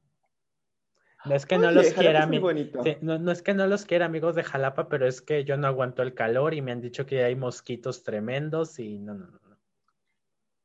No 1.24 1.35
es 1.35 1.46
que 1.46 1.59
no 1.59 1.70
los 1.70 1.92
quiera, 1.92 2.26
no, 2.26 3.33
es 3.33 3.42
que 3.42 3.54
no 3.54 3.66
los 3.66 3.85
quiera 3.85 4.07
amigos 4.07 4.37
de 4.37 4.44
Jalapa, 4.44 4.88
pero 4.88 5.07
es 5.07 5.20
que 5.20 5.44
yo 5.44 5.57
no 5.57 5.66
aguanto 5.66 6.02
el 6.02 6.14
calor 6.14 6.54
y 6.54 6.62
me 6.62 6.70
han 6.70 6.81
dicho 6.81 7.07
que 7.07 7.24
hay 7.24 7.35
mosquitos 7.35 8.04
tremendos 8.04 8.78
y 8.78 8.98
no, 8.98 9.14
no, 9.14 9.26
no. 9.26 9.38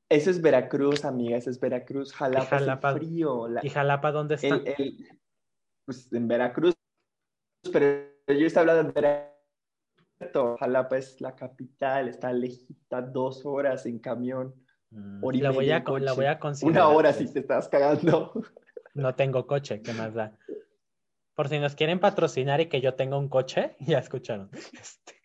Eso 0.09 0.29
es 0.29 0.41
Veracruz, 0.41 1.05
amiga, 1.05 1.37
eso 1.37 1.49
es 1.49 1.59
Veracruz. 1.59 2.13
Jalapa, 2.13 2.91
es 2.91 2.97
frío. 2.97 3.47
¿Y 3.63 3.69
Jalapa 3.69 4.11
dónde 4.11 4.35
está? 4.35 4.61
pues 5.85 6.13
en 6.13 6.27
Veracruz, 6.27 6.75
pero 7.71 8.07
yo 8.27 8.45
estaba 8.45 8.71
hablando 8.71 8.93
de 8.93 9.01
Veracruz. 9.01 10.59
Jalapa 10.59 10.97
es 10.97 11.19
la 11.19 11.35
capital, 11.35 12.07
está 12.07 12.31
lejita, 12.31 13.01
dos 13.01 13.43
horas 13.45 13.85
en 13.87 13.99
camión. 13.99 14.53
Mm, 14.91 15.27
la, 15.41 15.49
voy 15.51 15.71
a, 15.71 15.83
la 15.99 16.13
voy 16.13 16.25
a 16.25 16.39
Una 16.61 16.87
hora 16.87 17.11
si 17.11 17.31
te 17.33 17.39
estás 17.39 17.67
cagando. 17.67 18.31
No 18.93 19.15
tengo 19.15 19.47
coche, 19.47 19.81
¿qué 19.81 19.91
más 19.93 20.13
da? 20.13 20.37
Por 21.35 21.49
si 21.49 21.59
nos 21.59 21.75
quieren 21.75 21.99
patrocinar 21.99 22.61
y 22.61 22.67
que 22.67 22.81
yo 22.81 22.95
tenga 22.95 23.17
un 23.17 23.29
coche, 23.29 23.75
ya 23.79 23.99
escucharon. 23.99 24.49
Este. 24.53 25.21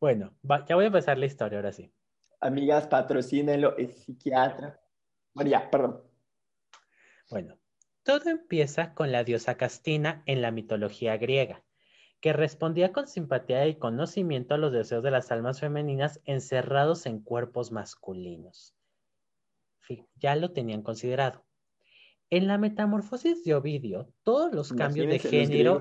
Bueno, 0.00 0.34
ya 0.68 0.74
voy 0.76 0.84
a 0.84 0.88
empezar 0.88 1.18
la 1.18 1.26
historia 1.26 1.58
ahora 1.58 1.72
sí. 1.72 1.92
Amigas, 2.40 2.86
patrocínenlo, 2.86 3.76
es 3.76 4.04
psiquiatra. 4.04 4.80
Bueno, 5.34 5.50
ya, 5.50 5.70
perdón. 5.70 6.02
Bueno, 7.28 7.58
todo 8.02 8.30
empieza 8.30 8.94
con 8.94 9.12
la 9.12 9.24
diosa 9.24 9.56
Castina 9.56 10.22
en 10.26 10.40
la 10.40 10.50
mitología 10.50 11.16
griega, 11.16 11.62
que 12.20 12.32
respondía 12.32 12.92
con 12.92 13.06
simpatía 13.08 13.66
y 13.66 13.78
conocimiento 13.78 14.54
a 14.54 14.58
los 14.58 14.72
deseos 14.72 15.02
de 15.02 15.10
las 15.10 15.30
almas 15.30 15.60
femeninas 15.60 16.20
encerrados 16.24 17.06
en 17.06 17.20
cuerpos 17.20 17.70
masculinos 17.70 18.74
ya 20.16 20.36
lo 20.36 20.52
tenían 20.52 20.82
considerado. 20.82 21.44
En 22.30 22.46
la 22.46 22.58
metamorfosis 22.58 23.42
de 23.44 23.56
Ovidio, 23.56 24.14
todos 24.22 24.52
los 24.54 24.72
cambios 24.72 25.08
de 25.08 25.18
género... 25.18 25.80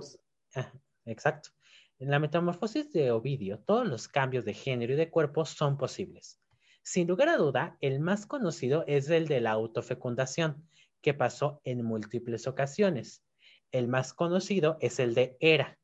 Ah, 0.56 0.74
exacto. 1.06 1.52
En 2.00 2.10
la 2.10 2.18
metamorfosis 2.18 2.92
de 2.92 3.12
Ovidio, 3.12 3.60
todos 3.60 3.88
los 3.88 4.08
cambios 4.08 4.46
de 4.46 4.56
género 4.56 4.94
y 4.94 4.96
de 4.96 5.12
cuerpo 5.12 5.46
son 5.46 5.78
posibles. 5.78 6.42
Sin 6.82 7.08
lugar 7.08 7.30
a 7.30 7.38
duda, 7.38 7.78
el 7.82 8.00
más 8.00 8.26
conocido 8.26 8.84
es 8.88 9.10
el 9.12 9.28
de 9.28 9.42
la 9.42 9.52
autofecundación, 9.52 10.68
que 11.02 11.14
pasó 11.14 11.62
en 11.66 11.86
múltiples 11.86 12.48
ocasiones. 12.48 13.24
El 13.72 13.88
más 13.88 14.14
conocido 14.14 14.78
es 14.82 15.00
el 15.00 15.14
de 15.14 15.38
Hera. 15.40 15.78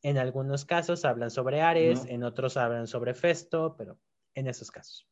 En 0.00 0.16
algunos 0.16 0.64
casos 0.64 1.04
hablan 1.04 1.30
sobre 1.30 1.60
Ares, 1.60 2.06
en 2.06 2.24
otros 2.24 2.56
hablan 2.56 2.86
sobre 2.86 3.12
Festo, 3.12 3.74
pero 3.76 3.98
en 4.34 4.46
esos 4.46 4.70
casos. 4.70 5.06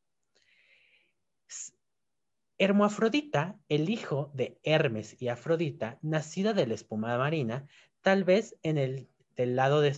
Hermoafrodita, 2.63 3.59
el 3.69 3.91
hijo 3.91 4.31
de 4.35 4.61
Hermes 4.63 5.21
y 5.21 5.27
Afrodita, 5.27 5.99
nacida 6.01 6.53
de 6.53 6.69
la 6.69 6.75
espuma 6.75 7.19
marina, 7.19 7.67
tal 8.03 8.23
vez 8.23 8.57
en 8.63 8.79
el 8.79 9.09
del 9.35 9.57
lado 9.57 9.81
de 9.81 9.93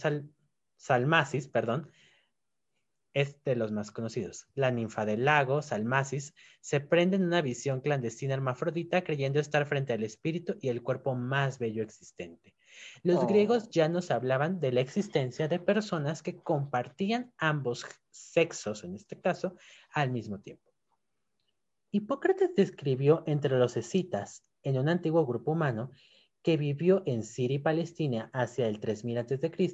Salmasis, 0.78 1.48
perdón, 1.48 1.90
es 3.12 3.44
de 3.44 3.54
los 3.54 3.70
más 3.70 3.90
conocidos. 3.90 4.46
La 4.54 4.70
ninfa 4.70 5.04
del 5.04 5.26
lago, 5.26 5.60
Salmasis, 5.60 6.32
se 6.62 6.80
prende 6.80 7.16
en 7.16 7.24
una 7.24 7.42
visión 7.42 7.82
clandestina 7.82 8.32
hermafrodita 8.32 9.04
creyendo 9.04 9.40
estar 9.40 9.66
frente 9.66 9.92
al 9.92 10.02
espíritu 10.02 10.56
y 10.58 10.70
el 10.70 10.82
cuerpo 10.82 11.14
más 11.14 11.58
bello 11.58 11.82
existente. 11.82 12.54
Los 13.02 13.26
griegos 13.26 13.64
oh. 13.64 13.70
ya 13.72 13.90
nos 13.90 14.10
hablaban 14.10 14.58
de 14.58 14.72
la 14.72 14.80
existencia 14.80 15.48
de 15.48 15.58
personas 15.58 16.22
que 16.22 16.36
compartían 16.36 17.30
ambos 17.36 17.84
sexos, 18.08 18.84
en 18.84 18.94
este 18.94 19.20
caso, 19.20 19.54
al 19.90 20.10
mismo 20.10 20.40
tiempo. 20.40 20.73
Hipócrates 21.94 22.56
describió 22.56 23.22
entre 23.24 23.56
los 23.56 23.76
escitas, 23.76 24.44
en 24.64 24.78
un 24.78 24.88
antiguo 24.88 25.24
grupo 25.24 25.52
humano 25.52 25.92
que 26.42 26.56
vivió 26.56 27.04
en 27.06 27.22
Siria 27.22 27.54
y 27.54 27.58
Palestina 27.60 28.30
hacia 28.32 28.66
el 28.66 28.80
3000 28.80 29.18
a.C., 29.18 29.70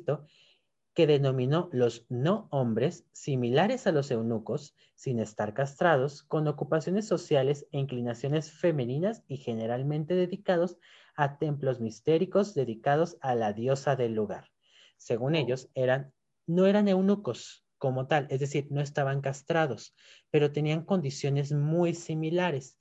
que 0.93 1.07
denominó 1.07 1.71
los 1.73 2.05
no 2.11 2.47
hombres 2.51 3.07
similares 3.13 3.87
a 3.87 3.93
los 3.93 4.11
eunucos, 4.11 4.75
sin 4.95 5.19
estar 5.19 5.55
castrados, 5.55 6.23
con 6.23 6.47
ocupaciones 6.47 7.09
sociales 7.09 7.67
e 7.73 7.79
inclinaciones 7.79 8.53
femeninas 8.53 9.25
y 9.27 9.39
generalmente 9.39 10.13
dedicados 10.15 10.77
a 11.17 11.39
templos 11.39 11.81
mistéricos 11.81 12.53
dedicados 12.53 13.17
a 13.23 13.35
la 13.35 13.55
diosa 13.55 13.97
del 13.97 14.13
lugar. 14.13 14.51
Según 14.99 15.37
ellos, 15.37 15.71
eran, 15.75 16.13
no 16.47 16.67
eran 16.67 16.87
eunucos, 16.87 17.65
como 17.81 18.07
tal, 18.07 18.27
es 18.31 18.41
decir, 18.41 18.69
no 18.71 18.83
estaban 18.83 19.23
castrados, 19.23 19.95
pero 20.31 20.53
tenían 20.53 20.85
condiciones 20.85 21.51
muy 21.51 21.95
similares. 21.95 22.79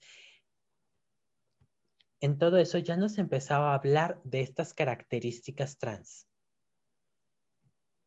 En 2.19 2.37
todo 2.37 2.57
eso 2.57 2.77
ya 2.77 2.97
nos 2.97 3.17
empezaba 3.17 3.71
a 3.71 3.75
hablar 3.75 4.19
de 4.25 4.41
estas 4.41 4.73
características 4.73 5.77
trans. 5.77 6.27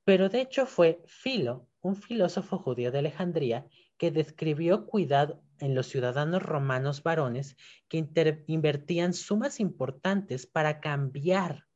Pero 0.04 0.28
de 0.28 0.42
hecho 0.42 0.66
fue 0.66 1.02
Filo, 1.06 1.66
un 1.80 1.96
filósofo 1.96 2.58
judío 2.58 2.92
de 2.92 2.98
Alejandría, 2.98 3.66
que 3.96 4.10
describió 4.10 4.86
cuidado 4.86 5.42
en 5.60 5.74
los 5.74 5.86
ciudadanos 5.86 6.42
romanos 6.42 7.02
varones 7.02 7.56
que 7.88 8.06
invertían 8.48 9.14
sumas 9.14 9.60
importantes 9.60 10.46
para 10.46 10.80
cambiar, 10.80 11.66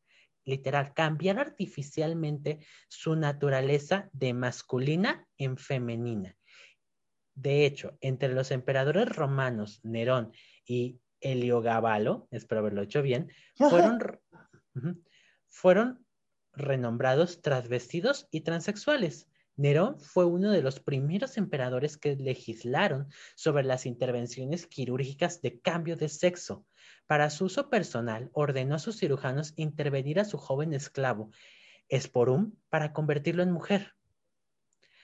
literal, 0.47 0.95
cambiar 0.95 1.39
artificialmente 1.39 2.61
su 2.89 3.17
naturaleza 3.17 4.09
de 4.13 4.33
masculina 4.33 5.27
en 5.37 5.59
femenina. 5.59 6.37
De 7.35 7.67
hecho, 7.67 7.99
entre 8.01 8.33
los 8.33 8.51
emperadores 8.51 9.15
romanos 9.15 9.81
Nerón 9.83 10.33
y 10.65 11.01
Heliogabalo, 11.21 12.29
espero 12.31 12.61
haberlo 12.61 12.83
hecho 12.83 13.03
bien, 13.03 13.31
fueron, 13.57 13.99
fueron 15.49 16.07
renombrados 16.53 17.43
transvestidos 17.43 18.27
y 18.31 18.41
transexuales. 18.41 19.29
Nerón 19.57 19.99
fue 20.01 20.27
uno 20.27 20.51
de 20.51 20.63
los 20.63 20.81
primeros 20.81 21.37
emperadores 21.39 21.97
que 21.97 22.15
legislaron 22.17 23.09
sobre 23.35 23.65
las 23.65 23.87
intervenciones 23.87 24.67
quirúrgicas 24.67 25.41
de 25.41 25.61
cambio 25.61 25.97
de 25.97 26.09
sexo. 26.09 26.67
Para 27.07 27.31
su 27.31 27.45
uso 27.45 27.71
personal, 27.71 28.31
ordenó 28.33 28.75
a 28.75 28.81
sus 28.81 28.99
cirujanos 28.99 29.53
intervenir 29.57 30.19
a 30.19 30.25
su 30.25 30.39
joven 30.39 30.73
esclavo, 30.73 31.31
Esporum, 31.89 32.53
para 32.69 32.93
convertirlo 32.93 33.43
en 33.43 33.53
mujer. 33.53 33.93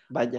Vaya. 0.08 0.38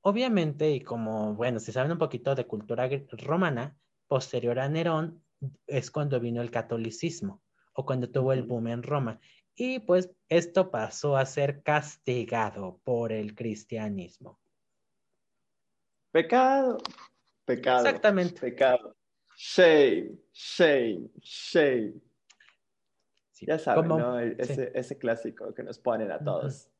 obviamente, 0.00 0.70
y 0.72 0.80
como, 0.80 1.34
bueno, 1.34 1.60
si 1.60 1.70
saben 1.70 1.92
un 1.92 1.98
poquito 1.98 2.34
de 2.34 2.46
cultura 2.46 2.88
romana, 3.12 3.76
posterior 4.08 4.58
a 4.58 4.68
Nerón 4.68 5.22
es 5.66 5.90
cuando 5.90 6.18
vino 6.18 6.42
el 6.42 6.50
catolicismo 6.50 7.42
o 7.74 7.84
cuando 7.84 8.10
tuvo 8.10 8.32
el 8.32 8.42
boom 8.42 8.68
en 8.68 8.82
Roma. 8.82 9.20
Y 9.54 9.80
pues 9.80 10.10
esto 10.28 10.70
pasó 10.70 11.16
a 11.16 11.26
ser 11.26 11.62
castigado 11.62 12.80
por 12.82 13.12
el 13.12 13.34
cristianismo. 13.34 14.40
Pecado, 16.10 16.78
pecado. 17.44 17.86
Exactamente. 17.86 18.40
Pecado. 18.40 18.96
Shame, 19.36 20.18
shame, 20.32 21.08
shame. 21.20 21.94
ya 23.40 23.58
saben, 23.58 23.88
¿no? 23.88 24.18
Ese, 24.20 24.70
ese, 24.74 24.96
clásico 24.96 25.52
que 25.54 25.62
nos 25.62 25.78
ponen 25.78 26.10
a 26.12 26.18
todos. 26.18 26.70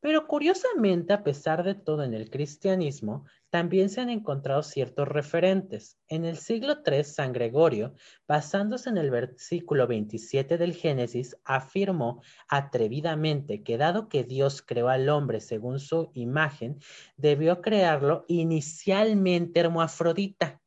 Pero 0.00 0.28
curiosamente, 0.28 1.12
a 1.12 1.24
pesar 1.24 1.64
de 1.64 1.74
todo 1.74 2.04
en 2.04 2.14
el 2.14 2.30
cristianismo, 2.30 3.24
también 3.50 3.90
se 3.90 4.00
han 4.00 4.10
encontrado 4.10 4.62
ciertos 4.62 5.08
referentes. 5.08 5.98
En 6.06 6.24
el 6.24 6.36
siglo 6.36 6.76
III, 6.86 7.02
San 7.02 7.32
Gregorio, 7.32 7.94
basándose 8.28 8.90
en 8.90 8.98
el 8.98 9.10
versículo 9.10 9.88
27 9.88 10.56
del 10.56 10.74
Génesis, 10.74 11.36
afirmó 11.44 12.22
atrevidamente 12.48 13.64
que 13.64 13.76
dado 13.76 14.08
que 14.08 14.22
Dios 14.22 14.62
creó 14.62 14.88
al 14.88 15.08
hombre 15.08 15.40
según 15.40 15.80
su 15.80 16.12
imagen, 16.14 16.78
debió 17.16 17.60
crearlo 17.60 18.24
inicialmente 18.28 19.58
hermafrodita, 19.60 20.60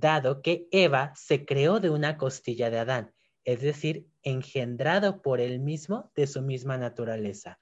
dado 0.00 0.42
que 0.42 0.68
Eva 0.70 1.12
se 1.14 1.44
creó 1.44 1.80
de 1.80 1.90
una 1.90 2.16
costilla 2.16 2.70
de 2.70 2.78
Adán, 2.78 3.12
es 3.44 3.60
decir, 3.60 4.06
engendrado 4.22 5.22
por 5.22 5.40
él 5.40 5.60
mismo 5.60 6.10
de 6.14 6.26
su 6.26 6.42
misma 6.42 6.78
naturaleza. 6.78 7.58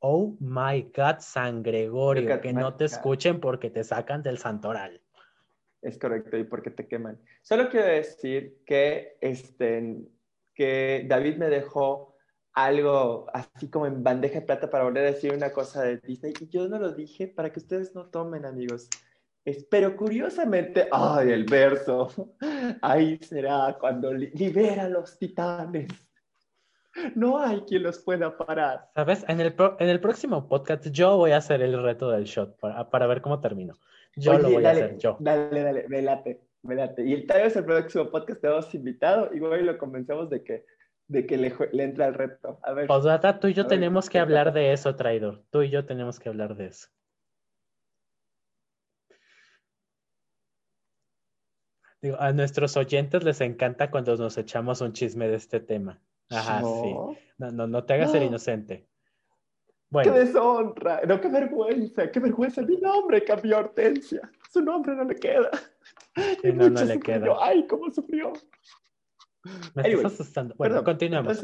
Oh 0.00 0.36
my 0.40 0.90
God, 0.94 1.18
San 1.18 1.62
Gregorio, 1.62 2.40
que 2.40 2.52
no 2.52 2.74
te 2.74 2.86
escuchen 2.86 3.38
porque 3.38 3.70
te 3.70 3.84
sacan 3.84 4.22
del 4.22 4.38
santoral. 4.38 5.02
Es 5.82 5.98
correcto, 5.98 6.36
y 6.36 6.44
porque 6.44 6.70
te 6.70 6.86
queman. 6.86 7.20
Solo 7.42 7.68
quiero 7.68 7.86
decir 7.86 8.62
que, 8.66 9.16
este, 9.20 9.98
que 10.54 11.06
David 11.08 11.36
me 11.36 11.48
dejó 11.48 12.16
algo 12.52 13.26
así 13.32 13.70
como 13.70 13.86
en 13.86 14.02
bandeja 14.02 14.40
de 14.40 14.46
plata 14.46 14.68
para 14.68 14.84
volver 14.84 15.04
a 15.04 15.12
decir 15.12 15.32
una 15.32 15.52
cosa 15.52 15.82
de 15.82 15.98
Disney, 15.98 16.34
y 16.40 16.48
yo 16.48 16.68
no 16.68 16.78
lo 16.78 16.92
dije 16.92 17.28
para 17.28 17.52
que 17.52 17.60
ustedes 17.60 17.94
no 17.94 18.06
tomen, 18.06 18.44
amigos. 18.44 18.88
Pero 19.70 19.96
curiosamente, 19.96 20.88
ay, 20.92 21.30
el 21.30 21.44
verso, 21.44 22.34
ahí 22.82 23.18
será 23.18 23.76
cuando 23.80 24.12
libera 24.12 24.84
a 24.84 24.88
los 24.88 25.18
titanes. 25.18 25.88
No 27.14 27.38
hay 27.38 27.60
quien 27.62 27.84
los 27.84 28.00
pueda 28.00 28.36
parar. 28.36 28.90
¿Sabes? 28.94 29.24
En 29.28 29.40
el, 29.40 29.54
en 29.78 29.88
el 29.88 30.00
próximo 30.00 30.48
podcast 30.48 30.88
yo 30.90 31.16
voy 31.16 31.30
a 31.30 31.38
hacer 31.38 31.62
el 31.62 31.80
reto 31.82 32.10
del 32.10 32.24
shot 32.24 32.58
para, 32.58 32.90
para 32.90 33.06
ver 33.06 33.22
cómo 33.22 33.40
termino. 33.40 33.74
Yo 34.16 34.38
lo 34.38 34.50
voy 34.50 34.64
a 34.64 34.72
hacer 34.72 34.98
yo. 34.98 35.16
Dale, 35.20 35.62
dale, 35.62 35.86
velate, 35.88 36.40
velate. 36.62 37.06
Y 37.06 37.26
tal 37.26 37.42
vez 37.42 37.56
el 37.56 37.64
próximo 37.64 38.10
podcast 38.10 38.40
te 38.40 38.48
hemos 38.48 38.74
invitado 38.74 39.30
y 39.32 39.40
hoy 39.40 39.62
lo 39.62 39.78
convencemos 39.78 40.28
de 40.28 40.42
que, 40.42 40.66
de 41.06 41.26
que 41.26 41.36
le, 41.36 41.54
le 41.72 41.84
entra 41.84 42.08
el 42.08 42.14
reto. 42.14 42.58
A 42.62 42.72
ver. 42.72 42.88
tú 43.40 43.46
y 43.46 43.54
yo 43.54 43.66
tenemos 43.66 44.10
que 44.10 44.18
hablar 44.18 44.52
de 44.52 44.72
eso, 44.72 44.96
traidor. 44.96 45.44
Tú 45.50 45.62
y 45.62 45.70
yo 45.70 45.86
tenemos 45.86 46.18
que 46.18 46.28
hablar 46.28 46.56
de 46.56 46.66
eso. 46.66 46.88
Digo, 52.02 52.16
a 52.18 52.32
nuestros 52.32 52.76
oyentes 52.76 53.24
les 53.24 53.40
encanta 53.40 53.90
cuando 53.90 54.16
nos 54.16 54.38
echamos 54.38 54.80
un 54.80 54.92
chisme 54.92 55.28
de 55.28 55.36
este 55.36 55.60
tema. 55.60 56.00
Ajá, 56.30 56.60
sí. 56.60 56.94
No, 57.38 57.50
no, 57.50 57.66
no 57.66 57.84
te 57.84 57.94
hagas 57.94 58.14
el 58.14 58.22
inocente. 58.22 58.86
Bueno. 59.90 60.12
¡Qué 60.12 60.20
deshonra! 60.20 61.02
No, 61.06 61.20
qué 61.20 61.28
vergüenza, 61.28 62.10
qué 62.10 62.20
vergüenza. 62.20 62.62
Mi 62.62 62.76
nombre 62.76 63.24
cambió 63.24 63.58
Hortensia. 63.58 64.30
Su 64.50 64.62
nombre 64.62 64.94
no 64.94 65.04
le 65.04 65.16
queda. 65.16 65.50
Y 66.44 66.52
no, 66.52 66.70
no 66.70 66.84
le 66.84 67.00
queda. 67.00 67.36
¡Ay, 67.40 67.66
cómo 67.66 67.90
sufrió! 67.90 68.32
Me 69.74 69.88
estás 69.88 70.12
asustando. 70.12 70.54
Bueno, 70.56 70.84
continuamos. 70.84 71.42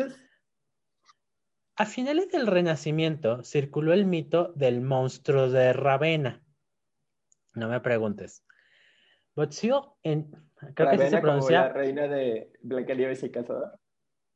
A 1.79 1.85
finales 1.85 2.31
del 2.31 2.47
Renacimiento 2.47 3.43
circuló 3.43 3.93
el 3.93 4.07
mito 4.07 4.53
del 4.55 4.81
monstruo 4.81 5.51
de 5.51 5.73
Ravenna. 5.73 6.43
No 7.55 7.69
me 7.69 7.81
preguntes. 7.81 8.45
Bozio 9.35 9.99
en... 10.03 10.31
Creo 10.75 10.91
que 10.91 11.11
se 11.11 11.19
pronuncia... 11.19 11.63
Como 11.63 11.69
la 11.69 11.73
reina 11.73 12.09
de 12.09 12.53
Blancanieves 12.63 13.23
y 13.23 13.31
Casada. 13.31 13.79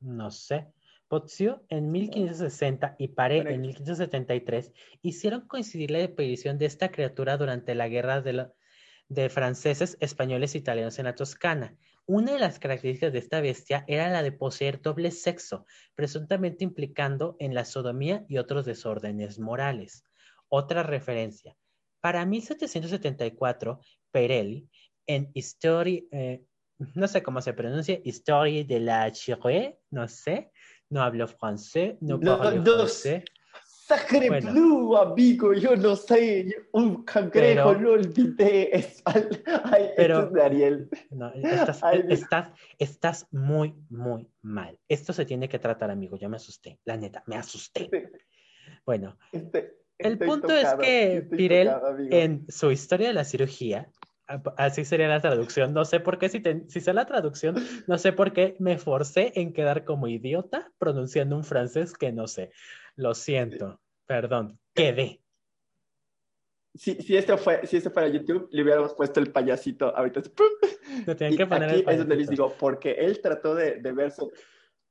No 0.00 0.30
sé. 0.30 0.66
Pozio 1.08 1.64
en 1.68 1.90
1560 1.90 2.94
y 2.96 3.08
Paré 3.08 3.38
en 3.38 3.60
1573 3.62 4.72
hicieron 5.02 5.48
coincidir 5.48 5.90
la 5.90 6.04
aparición 6.04 6.56
de 6.56 6.66
esta 6.66 6.92
criatura 6.92 7.36
durante 7.36 7.74
la 7.74 7.88
guerra 7.88 8.20
de, 8.20 8.46
de 9.08 9.28
franceses, 9.28 9.96
españoles 9.98 10.54
e 10.54 10.58
italianos 10.58 11.00
en 11.00 11.06
la 11.06 11.16
Toscana. 11.16 11.76
Una 12.06 12.32
de 12.32 12.38
las 12.38 12.60
características 12.60 13.12
de 13.12 13.18
esta 13.18 13.40
bestia 13.40 13.84
era 13.88 14.08
la 14.08 14.22
de 14.22 14.30
poseer 14.30 14.80
doble 14.80 15.10
sexo, 15.10 15.66
presuntamente 15.96 16.62
implicando 16.62 17.36
en 17.40 17.54
la 17.54 17.64
sodomía 17.64 18.24
y 18.28 18.38
otros 18.38 18.64
desórdenes 18.64 19.40
morales. 19.40 20.04
Otra 20.48 20.84
referencia. 20.84 21.56
Para 22.00 22.24
1774, 22.24 23.80
Perelli, 24.12 24.69
en 25.14 25.30
History, 25.34 26.08
eh, 26.12 26.44
no 26.94 27.08
sé 27.08 27.22
cómo 27.22 27.40
se 27.40 27.52
pronuncia, 27.52 28.00
Historia 28.04 28.64
de 28.64 28.78
la 28.78 29.10
Chiré, 29.10 29.78
no 29.90 30.06
sé, 30.06 30.52
no 30.88 31.02
hablo 31.02 31.26
francés, 31.26 31.96
no, 32.00 32.18
parlo 32.20 32.62
francés. 32.64 33.24
Sacre 33.64 34.28
bueno. 34.28 34.52
blue, 34.52 34.96
amigo, 34.96 35.52
yo 35.52 35.74
no 35.74 35.96
sé, 35.96 36.68
un 36.72 37.04
cangrejo, 37.04 37.74
no 37.74 37.90
olvidé, 37.90 38.76
es, 38.76 39.02
ay, 39.04 39.90
pero, 39.96 40.26
es 40.26 40.32
de 40.32 40.42
Ariel. 40.42 40.88
No, 41.10 41.32
estás, 41.34 41.80
estás, 42.08 42.52
estás, 42.78 43.26
muy, 43.32 43.74
muy 43.88 44.30
mal. 44.42 44.78
Esto 44.88 45.12
se 45.12 45.24
tiene 45.24 45.48
que 45.48 45.58
tratar, 45.58 45.90
amigo, 45.90 46.16
yo 46.16 46.28
me 46.28 46.36
asusté, 46.36 46.78
la 46.84 46.96
neta, 46.96 47.24
me 47.26 47.34
asusté. 47.34 47.90
Bueno, 48.86 49.18
este, 49.32 49.80
el 49.98 50.18
punto 50.18 50.54
es 50.54 50.72
que 50.74 51.26
Pirel, 51.28 51.72
en 52.10 52.46
su 52.48 52.70
historia 52.70 53.08
de 53.08 53.14
la 53.14 53.24
cirugía, 53.24 53.90
Así 54.56 54.84
sería 54.84 55.08
la 55.08 55.20
traducción. 55.20 55.72
No 55.74 55.84
sé 55.84 56.00
por 56.00 56.18
qué, 56.18 56.28
si, 56.28 56.42
si 56.68 56.80
sé 56.80 56.92
la 56.92 57.06
traducción, 57.06 57.56
no 57.86 57.98
sé 57.98 58.12
por 58.12 58.32
qué 58.32 58.56
me 58.58 58.78
forcé 58.78 59.32
en 59.34 59.52
quedar 59.52 59.84
como 59.84 60.06
idiota 60.06 60.70
pronunciando 60.78 61.36
un 61.36 61.44
francés 61.44 61.94
que 61.94 62.12
no 62.12 62.26
sé. 62.26 62.52
Lo 62.96 63.14
siento, 63.14 63.80
perdón, 64.06 64.58
quedé. 64.74 65.20
Si, 66.74 66.94
si, 66.94 67.16
esto 67.16 67.36
fue, 67.36 67.66
si 67.66 67.78
esto 67.78 67.90
fuera 67.90 68.08
YouTube, 68.08 68.48
le 68.52 68.62
hubiéramos 68.62 68.94
puesto 68.94 69.18
el 69.18 69.32
payasito 69.32 69.94
ahorita. 69.96 70.22
Te 71.04 71.14
tienen 71.16 71.36
que 71.36 71.46
poner 71.46 71.70
aquí 71.70 71.84
es 71.86 71.98
donde 71.98 72.16
les 72.16 72.28
digo, 72.28 72.54
porque 72.58 72.92
él 72.92 73.20
trató 73.20 73.54
de, 73.56 73.80
de 73.80 73.92
verse 73.92 74.22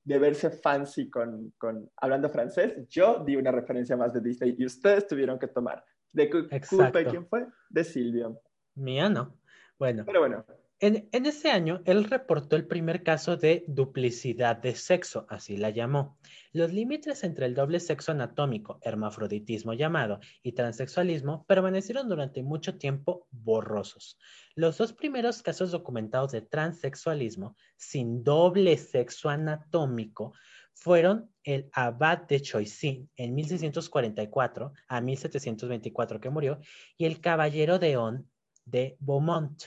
de 0.03 0.17
verse 0.17 0.49
fancy 0.49 1.09
con, 1.09 1.53
con, 1.57 1.87
hablando 1.97 2.29
francés, 2.29 2.87
yo 2.89 3.23
di 3.23 3.35
una 3.35 3.51
referencia 3.51 3.95
más 3.95 4.11
de 4.11 4.21
Disney 4.21 4.55
y 4.57 4.65
ustedes 4.65 5.07
tuvieron 5.07 5.37
que 5.37 5.47
tomar. 5.47 5.85
¿De 6.11 6.29
culpa 6.29 6.91
de 6.99 7.05
quién 7.05 7.27
fue? 7.27 7.45
De 7.69 7.83
Silvio. 7.83 8.41
Mía 8.79 9.09
no. 9.09 9.37
Bueno. 9.77 10.03
Pero 10.05 10.19
bueno. 10.19 10.45
En, 10.81 11.09
ese 11.11 11.51
año, 11.51 11.81
él 11.83 12.05
reportó 12.05 12.55
el 12.55 12.65
primer 12.65 13.03
caso 13.03 13.35
de 13.35 13.65
duplicidad 13.67 14.55
de 14.55 14.75
sexo, 14.75 15.25
así 15.27 15.57
la 15.57 15.71
llamó. 15.71 16.17
Los 16.53 16.71
límites 16.71 17.25
entre 17.25 17.47
el 17.47 17.53
doble 17.53 17.81
sexo 17.81 18.13
anatómico, 18.13 18.79
hermafroditismo 18.81 19.73
llamado, 19.73 20.21
y 20.41 20.53
transexualismo 20.53 21.43
permanecieron 21.47 22.07
durante 22.07 22.43
mucho 22.43 22.77
tiempo 22.77 23.27
borrosos. 23.29 24.17
Los 24.55 24.77
dos 24.77 24.93
primeros 24.93 25.41
casos 25.41 25.71
documentados 25.71 26.31
de 26.31 26.43
transexualismo 26.43 27.57
sin 27.75 28.23
doble 28.23 28.77
sexo 28.77 29.27
anatómico 29.27 30.31
fueron 30.73 31.29
el 31.43 31.69
abad 31.73 32.19
de 32.19 32.41
Choisin 32.41 33.09
en 33.17 33.35
1644 33.35 34.71
a 34.87 35.01
1724 35.01 36.21
que 36.21 36.29
murió 36.29 36.61
y 36.97 37.03
el 37.03 37.19
caballero 37.19 37.79
de 37.79 37.97
On 37.97 38.29
de 38.69 38.97
Beaumont 38.99 39.63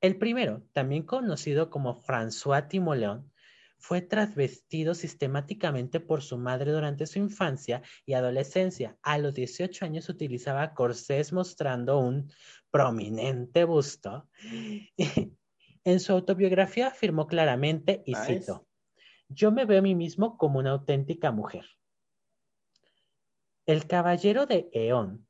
el 0.00 0.16
primero, 0.16 0.62
también 0.72 1.02
conocido 1.02 1.68
como 1.68 2.00
François 2.00 2.66
Timoleón, 2.68 3.30
fue 3.76 4.00
transvestido 4.00 4.94
sistemáticamente 4.94 6.00
por 6.00 6.22
su 6.22 6.38
madre 6.38 6.72
durante 6.72 7.06
su 7.06 7.18
infancia 7.18 7.82
y 8.06 8.14
adolescencia. 8.14 8.98
A 9.02 9.18
los 9.18 9.34
18 9.34 9.84
años 9.84 10.08
utilizaba 10.08 10.74
corsés 10.74 11.32
mostrando 11.32 11.98
un 11.98 12.30
prominente 12.70 13.64
busto. 13.64 14.28
en 15.84 16.00
su 16.00 16.12
autobiografía 16.12 16.88
afirmó 16.88 17.26
claramente, 17.26 18.02
y 18.06 18.14
cito, 18.14 18.66
yo 19.28 19.50
me 19.50 19.64
veo 19.66 19.80
a 19.80 19.82
mí 19.82 19.94
mismo 19.94 20.36
como 20.38 20.58
una 20.58 20.70
auténtica 20.70 21.30
mujer. 21.30 21.66
El 23.66 23.86
caballero 23.86 24.46
de 24.46 24.68
Eón 24.72 25.26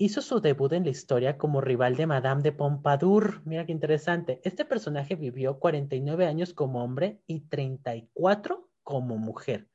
hizo 0.00 0.22
su 0.22 0.40
debut 0.40 0.72
en 0.72 0.84
la 0.84 0.90
historia 0.90 1.36
como 1.36 1.60
rival 1.60 1.94
de 1.94 2.06
Madame 2.06 2.40
de 2.40 2.52
Pompadour. 2.52 3.42
Mira 3.44 3.66
qué 3.66 3.72
interesante. 3.72 4.40
Este 4.44 4.64
personaje 4.64 5.14
vivió 5.14 5.58
49 5.58 6.24
años 6.26 6.54
como 6.54 6.82
hombre 6.82 7.20
y 7.26 7.40
34 7.40 8.70
como 8.82 9.18
mujer. 9.18 9.68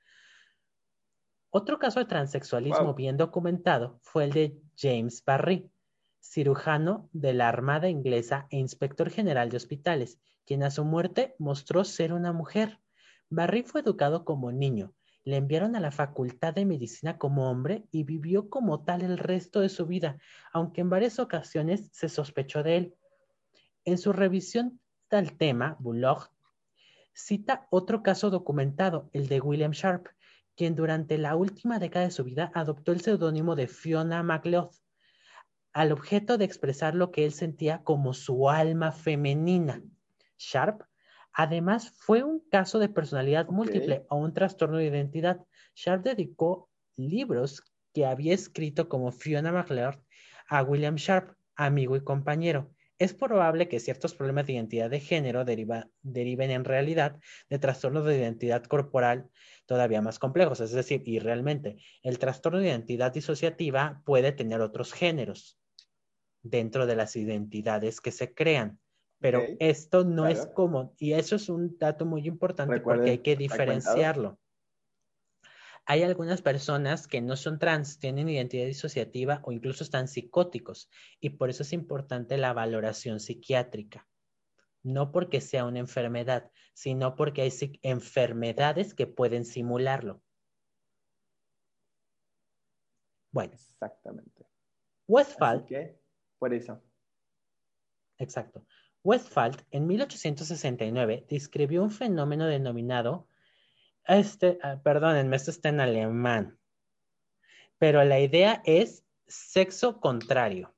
Otro 1.51 1.77
caso 1.77 1.99
de 1.99 2.05
transexualismo 2.05 2.95
bien 2.95 3.17
documentado 3.17 3.99
fue 4.01 4.23
el 4.23 4.31
de 4.31 4.59
James 4.75 5.23
Barry, 5.23 5.69
cirujano 6.19 7.07
de 7.13 7.35
la 7.35 7.47
Armada 7.47 7.87
inglesa 7.87 8.47
e 8.49 8.57
inspector 8.57 9.11
general 9.11 9.51
de 9.51 9.57
hospitales, 9.57 10.19
quien 10.43 10.63
a 10.63 10.71
su 10.71 10.85
muerte 10.85 11.35
mostró 11.37 11.83
ser 11.83 12.13
una 12.13 12.33
mujer. 12.33 12.79
Barry 13.29 13.61
fue 13.61 13.81
educado 13.81 14.25
como 14.25 14.51
niño 14.51 14.95
le 15.25 15.37
enviaron 15.37 15.75
a 15.75 15.79
la 15.79 15.91
Facultad 15.91 16.53
de 16.53 16.65
Medicina 16.65 17.17
como 17.17 17.49
hombre 17.49 17.85
y 17.91 18.03
vivió 18.03 18.47
como 18.49 18.83
tal 18.83 19.01
el 19.01 19.17
resto 19.17 19.59
de 19.59 19.69
su 19.69 19.87
vida, 19.87 20.19
aunque 20.53 20.81
en 20.81 20.89
varias 20.89 21.19
ocasiones 21.19 21.89
se 21.91 22.09
sospechó 22.09 22.61
de 22.61 22.77
él. 22.77 22.95
En 23.85 23.97
su 23.97 24.13
revisión 24.13 24.79
del 25.09 25.35
tema, 25.35 25.77
Bullock 25.79 26.31
cita 27.13 27.67
otro 27.71 28.03
caso 28.03 28.29
documentado, 28.29 29.09
el 29.13 29.27
de 29.27 29.39
William 29.39 29.71
Sharp, 29.71 30.07
quien 30.55 30.75
durante 30.75 31.17
la 31.17 31.35
última 31.35 31.79
década 31.79 32.05
de 32.05 32.11
su 32.11 32.23
vida 32.23 32.51
adoptó 32.53 32.91
el 32.91 33.01
seudónimo 33.01 33.55
de 33.55 33.67
Fiona 33.67 34.21
MacLeod, 34.21 34.69
al 35.73 35.91
objeto 35.91 36.37
de 36.37 36.45
expresar 36.45 36.93
lo 36.93 37.11
que 37.11 37.25
él 37.25 37.33
sentía 37.33 37.83
como 37.83 38.13
su 38.13 38.49
alma 38.49 38.91
femenina. 38.91 39.81
Sharp 40.37 40.83
Además, 41.37 41.93
fue 41.97 42.23
un 42.23 42.39
caso 42.49 42.79
de 42.79 42.87
personalidad 42.87 43.49
múltiple 43.49 44.05
o 44.09 44.15
un 44.15 44.33
trastorno 44.33 44.77
de 44.77 44.85
identidad. 44.85 45.41
Sharp 45.75 46.01
dedicó 46.03 46.69
libros 46.95 47.61
que 47.93 48.05
había 48.05 48.33
escrito 48.33 48.87
como 48.87 49.11
Fiona 49.11 49.51
MacLeod 49.51 49.95
a 50.47 50.63
William 50.63 50.95
Sharp, 50.95 51.35
amigo 51.57 51.97
y 51.97 52.03
compañero. 52.05 52.71
Es 52.97 53.13
probable 53.13 53.67
que 53.67 53.81
ciertos 53.81 54.15
problemas 54.15 54.47
de 54.47 54.53
identidad 54.53 54.89
de 54.89 55.01
género 55.01 55.43
deriven 55.43 56.51
en 56.51 56.63
realidad 56.63 57.19
de 57.49 57.59
trastornos 57.59 58.05
de 58.05 58.17
identidad 58.17 58.63
corporal 58.63 59.29
todavía 59.65 60.01
más 60.01 60.19
complejos. 60.19 60.61
Es 60.61 60.71
decir, 60.71 61.01
y 61.05 61.19
realmente, 61.19 61.75
el 62.03 62.17
trastorno 62.17 62.59
de 62.59 62.67
identidad 62.67 63.11
disociativa 63.11 64.01
puede 64.05 64.31
tener 64.31 64.61
otros 64.61 64.93
géneros 64.93 65.59
dentro 66.41 66.85
de 66.85 66.95
las 66.95 67.17
identidades 67.17 67.99
que 67.99 68.11
se 68.11 68.33
crean. 68.33 68.79
Pero 69.19 69.41
esto 69.59 70.03
no 70.03 70.27
es 70.27 70.45
común 70.47 70.91
y 70.99 71.13
eso 71.13 71.37
es 71.37 71.49
un 71.49 71.77
dato 71.77 72.05
muy 72.05 72.27
importante 72.27 72.79
porque 72.81 73.11
hay 73.11 73.17
que 73.19 73.35
diferenciarlo. 73.35 74.39
Hay 75.87 76.01
algunas 76.01 76.41
personas 76.41 77.07
que 77.07 77.21
no 77.21 77.35
son 77.35 77.59
trans, 77.59 77.99
tienen 77.99 78.27
identidad 78.27 78.65
disociativa 78.65 79.39
o 79.43 79.51
incluso 79.51 79.83
están 79.83 80.07
psicóticos 80.07 80.89
y 81.19 81.31
por 81.31 81.49
eso 81.49 81.61
es 81.61 81.73
importante 81.73 82.37
la 82.37 82.53
valoración 82.53 83.19
psiquiátrica. 83.19 84.07
No 84.83 85.11
porque 85.11 85.41
sea 85.41 85.65
una 85.65 85.79
enfermedad, 85.79 86.51
sino 86.73 87.15
porque 87.15 87.43
hay 87.43 87.51
enfermedades 87.83 88.93
que 88.93 89.07
pueden 89.07 89.45
simularlo. 89.45 90.21
Bueno. 93.31 93.53
Exactamente. 93.53 94.47
Westphal. 95.07 95.65
por 96.39 96.53
eso. 96.53 96.81
Exacto. 98.17 98.65
Westphal, 99.05 99.55
en 99.69 99.85
1869, 99.85 101.27
describió 101.29 101.83
un 101.83 101.91
fenómeno 101.91 102.47
denominado, 102.47 103.27
este, 104.07 104.57
ah, 104.63 104.81
perdónenme, 104.83 105.35
esto 105.35 105.51
está 105.51 105.69
en 105.69 105.79
alemán, 105.79 106.57
pero 107.77 108.03
la 108.03 108.19
idea 108.19 108.63
es 108.65 109.05
sexo 109.27 109.99
contrario, 110.01 110.73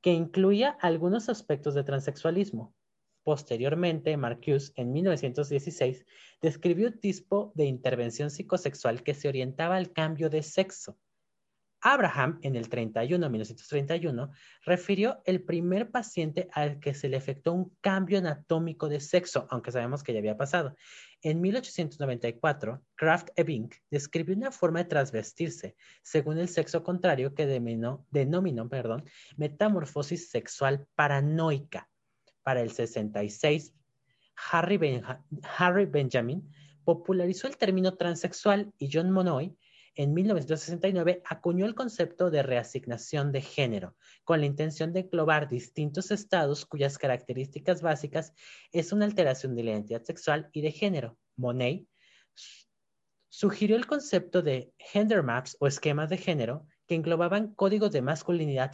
que 0.00 0.10
incluía 0.10 0.70
algunos 0.80 1.28
aspectos 1.28 1.74
de 1.74 1.84
transexualismo. 1.84 2.74
Posteriormente, 3.22 4.16
Marcuse, 4.16 4.72
en 4.74 4.92
1916, 4.92 6.04
describió 6.40 6.88
un 6.88 6.98
tipo 6.98 7.52
de 7.54 7.66
intervención 7.66 8.32
psicosexual 8.32 9.04
que 9.04 9.14
se 9.14 9.28
orientaba 9.28 9.76
al 9.76 9.92
cambio 9.92 10.30
de 10.30 10.42
sexo 10.42 10.98
Abraham, 11.82 12.38
en 12.42 12.54
el 12.54 12.68
31, 12.68 13.28
1931, 13.28 14.30
refirió 14.64 15.20
el 15.24 15.42
primer 15.42 15.90
paciente 15.90 16.48
al 16.52 16.78
que 16.78 16.94
se 16.94 17.08
le 17.08 17.16
efectuó 17.16 17.54
un 17.54 17.76
cambio 17.80 18.18
anatómico 18.18 18.88
de 18.88 19.00
sexo, 19.00 19.48
aunque 19.50 19.72
sabemos 19.72 20.04
que 20.04 20.12
ya 20.12 20.20
había 20.20 20.36
pasado. 20.36 20.76
En 21.22 21.40
1894, 21.40 22.82
Kraft 22.94 23.30
Ebing 23.34 23.68
describió 23.90 24.36
una 24.36 24.52
forma 24.52 24.78
de 24.78 24.88
transvestirse 24.88 25.76
según 26.02 26.38
el 26.38 26.48
sexo 26.48 26.84
contrario 26.84 27.34
que 27.34 27.46
denominó, 27.46 28.68
perdón, 28.68 29.04
metamorfosis 29.36 30.30
sexual 30.30 30.86
paranoica. 30.94 31.88
Para 32.44 32.60
el 32.60 32.70
66, 32.70 33.74
Harry, 34.50 35.02
Harry 35.58 35.86
Benjamin 35.86 36.48
popularizó 36.84 37.48
el 37.48 37.56
término 37.56 37.94
transexual 37.94 38.72
y 38.78 38.88
John 38.92 39.10
Monod 39.10 39.52
en 39.94 40.14
1969 40.14 41.22
acuñó 41.24 41.66
el 41.66 41.74
concepto 41.74 42.30
de 42.30 42.42
reasignación 42.42 43.32
de 43.32 43.42
género, 43.42 43.94
con 44.24 44.40
la 44.40 44.46
intención 44.46 44.92
de 44.92 45.00
englobar 45.00 45.48
distintos 45.48 46.10
estados 46.10 46.64
cuyas 46.64 46.98
características 46.98 47.82
básicas 47.82 48.32
es 48.72 48.92
una 48.92 49.04
alteración 49.04 49.54
de 49.54 49.64
la 49.64 49.70
identidad 49.72 50.02
sexual 50.02 50.48
y 50.52 50.62
de 50.62 50.72
género. 50.72 51.18
Monet 51.36 51.86
sugirió 53.28 53.76
el 53.76 53.86
concepto 53.86 54.42
de 54.42 54.72
gender 54.78 55.22
maps 55.22 55.56
o 55.60 55.66
esquemas 55.66 56.08
de 56.08 56.18
género 56.18 56.66
que 56.86 56.94
englobaban 56.94 57.54
códigos 57.54 57.92
de 57.92 58.02
masculinidad, 58.02 58.72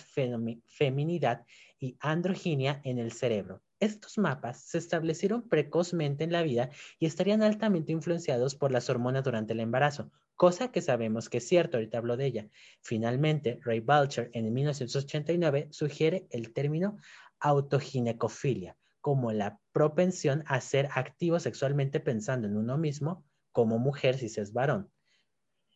feminidad 0.66 1.44
y 1.78 1.96
androginia 2.00 2.80
en 2.84 2.98
el 2.98 3.12
cerebro. 3.12 3.62
Estos 3.80 4.18
mapas 4.18 4.62
se 4.62 4.78
establecieron 4.78 5.48
precozmente 5.48 6.24
en 6.24 6.32
la 6.32 6.42
vida 6.42 6.70
y 6.98 7.06
estarían 7.06 7.42
altamente 7.42 7.92
influenciados 7.92 8.56
por 8.56 8.72
las 8.72 8.90
hormonas 8.90 9.22
durante 9.22 9.52
el 9.52 9.60
embarazo, 9.60 10.10
cosa 10.38 10.72
que 10.72 10.80
sabemos 10.80 11.28
que 11.28 11.38
es 11.38 11.48
cierto, 11.48 11.76
ahorita 11.76 11.98
hablo 11.98 12.16
de 12.16 12.26
ella. 12.26 12.48
Finalmente, 12.80 13.58
Ray 13.62 13.80
Balcher 13.80 14.30
en 14.32 14.50
1989 14.54 15.68
sugiere 15.70 16.26
el 16.30 16.54
término 16.54 16.96
autoginecofilia 17.40 18.76
como 19.00 19.32
la 19.32 19.58
propensión 19.72 20.44
a 20.46 20.60
ser 20.60 20.88
activo 20.94 21.40
sexualmente 21.40 22.00
pensando 22.00 22.46
en 22.46 22.56
uno 22.56 22.78
mismo 22.78 23.24
como 23.52 23.78
mujer 23.78 24.16
si 24.16 24.28
se 24.28 24.40
es 24.40 24.52
varón. 24.52 24.90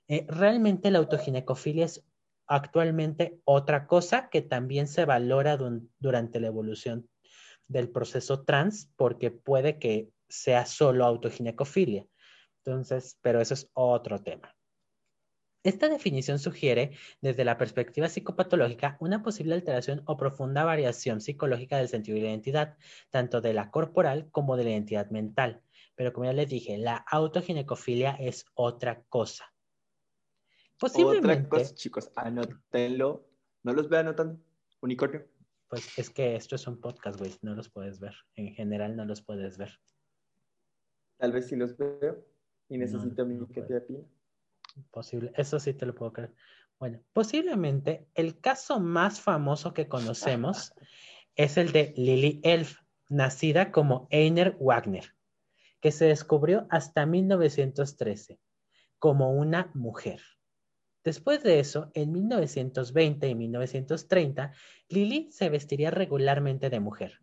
Eh, 0.08 0.26
realmente 0.28 0.90
la 0.90 0.98
autoginecofilia 0.98 1.86
es 1.86 2.04
actualmente 2.46 3.40
otra 3.44 3.86
cosa 3.86 4.28
que 4.28 4.42
también 4.42 4.86
se 4.86 5.04
valora 5.04 5.58
durante 5.98 6.40
la 6.40 6.48
evolución 6.48 7.08
del 7.66 7.88
proceso 7.88 8.44
trans 8.44 8.90
porque 8.96 9.30
puede 9.30 9.78
que 9.78 10.10
sea 10.28 10.66
solo 10.66 11.04
autoginecofilia. 11.04 12.06
Entonces, 12.64 13.18
pero 13.22 13.40
eso 13.40 13.54
es 13.54 13.70
otro 13.74 14.20
tema. 14.22 14.54
Esta 15.64 15.88
definición 15.88 16.40
sugiere, 16.40 16.96
desde 17.20 17.44
la 17.44 17.56
perspectiva 17.56 18.08
psicopatológica, 18.08 18.96
una 18.98 19.22
posible 19.22 19.54
alteración 19.54 20.02
o 20.06 20.16
profunda 20.16 20.64
variación 20.64 21.20
psicológica 21.20 21.76
del 21.76 21.88
sentido 21.88 22.16
de 22.16 22.22
la 22.22 22.30
identidad, 22.30 22.76
tanto 23.10 23.40
de 23.40 23.54
la 23.54 23.70
corporal 23.70 24.28
como 24.32 24.56
de 24.56 24.64
la 24.64 24.70
identidad 24.70 25.10
mental. 25.10 25.62
Pero 25.94 26.12
como 26.12 26.26
ya 26.26 26.32
les 26.32 26.48
dije, 26.48 26.78
la 26.78 26.96
autoginecofilia 26.96 28.12
es 28.12 28.44
otra 28.54 29.04
cosa. 29.08 29.52
Posiblemente. 30.80 31.46
Otra 31.46 31.58
cosa, 31.60 31.74
chicos, 31.74 32.10
anótenlo. 32.16 33.28
No 33.62 33.72
los 33.72 33.88
veo 33.88 34.00
anotando. 34.00 34.40
Unicornio. 34.80 35.28
Pues 35.68 35.96
es 35.96 36.10
que 36.10 36.34
esto 36.34 36.56
es 36.56 36.66
un 36.66 36.80
podcast, 36.80 37.20
güey, 37.20 37.32
no 37.40 37.54
los 37.54 37.70
puedes 37.70 38.00
ver. 38.00 38.14
En 38.34 38.52
general 38.52 38.96
no 38.96 39.04
los 39.04 39.22
puedes 39.22 39.58
ver. 39.58 39.78
Tal 41.18 41.30
vez 41.30 41.48
sí 41.48 41.54
los 41.54 41.76
veo 41.76 42.31
y 42.72 42.78
necesito 42.78 43.26
mi 43.26 43.46
que 43.48 43.60
te 43.60 43.82
Posible, 44.90 45.30
eso 45.36 45.60
sí 45.60 45.74
te 45.74 45.84
lo 45.84 45.94
puedo 45.94 46.14
creer. 46.14 46.32
Bueno, 46.78 47.00
posiblemente 47.12 48.08
el 48.14 48.40
caso 48.40 48.80
más 48.80 49.20
famoso 49.20 49.74
que 49.74 49.88
conocemos 49.88 50.72
es 51.36 51.58
el 51.58 51.72
de 51.72 51.92
Lily 51.98 52.40
Elf, 52.42 52.78
nacida 53.10 53.72
como 53.72 54.08
Einer 54.10 54.56
Wagner, 54.58 55.14
que 55.80 55.92
se 55.92 56.06
descubrió 56.06 56.66
hasta 56.70 57.04
1913 57.04 58.40
como 58.98 59.32
una 59.32 59.70
mujer. 59.74 60.22
Después 61.04 61.42
de 61.42 61.60
eso, 61.60 61.90
en 61.92 62.10
1920 62.10 63.28
y 63.28 63.34
1930, 63.34 64.54
Lily 64.88 65.30
se 65.30 65.50
vestiría 65.50 65.90
regularmente 65.90 66.70
de 66.70 66.80
mujer, 66.80 67.18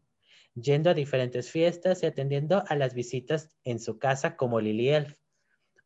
yendo 0.53 0.91
a 0.91 0.93
diferentes 0.93 1.49
fiestas 1.49 2.03
y 2.03 2.05
atendiendo 2.05 2.63
a 2.67 2.75
las 2.75 2.93
visitas 2.93 3.57
en 3.63 3.79
su 3.79 3.97
casa 3.97 4.35
como 4.35 4.59
Lily 4.59 4.89
Elf. 4.89 5.15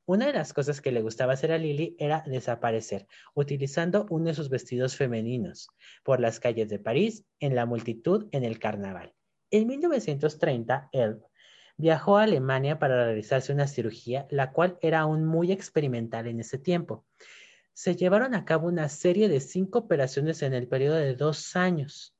Una 0.05 0.27
de 0.27 0.33
las 0.33 0.51
cosas 0.51 0.81
que 0.81 0.91
le 0.91 1.01
gustaba 1.01 1.31
hacer 1.31 1.53
a 1.53 1.57
Lily 1.57 1.95
era 1.97 2.25
desaparecer, 2.27 3.07
utilizando 3.35 4.05
uno 4.09 4.25
de 4.25 4.33
sus 4.33 4.49
vestidos 4.49 4.97
femeninos, 4.97 5.69
por 6.03 6.19
las 6.19 6.41
calles 6.41 6.67
de 6.67 6.77
París, 6.77 7.23
en 7.39 7.55
la 7.55 7.65
multitud, 7.65 8.27
en 8.33 8.43
el 8.43 8.59
carnaval. 8.59 9.13
En 9.49 9.65
1930, 9.65 10.89
Elf 10.91 11.23
viajó 11.77 12.17
a 12.17 12.23
Alemania 12.23 12.79
para 12.79 13.05
realizarse 13.05 13.53
una 13.53 13.67
cirugía, 13.67 14.27
la 14.29 14.51
cual 14.51 14.77
era 14.81 14.99
aún 14.99 15.23
muy 15.23 15.53
experimental 15.53 16.27
en 16.27 16.41
ese 16.41 16.57
tiempo. 16.57 17.05
Se 17.71 17.95
llevaron 17.95 18.35
a 18.35 18.43
cabo 18.43 18.67
una 18.67 18.89
serie 18.89 19.29
de 19.29 19.39
cinco 19.39 19.79
operaciones 19.79 20.41
en 20.41 20.53
el 20.53 20.67
periodo 20.67 20.95
de 20.95 21.15
dos 21.15 21.55
años. 21.55 22.12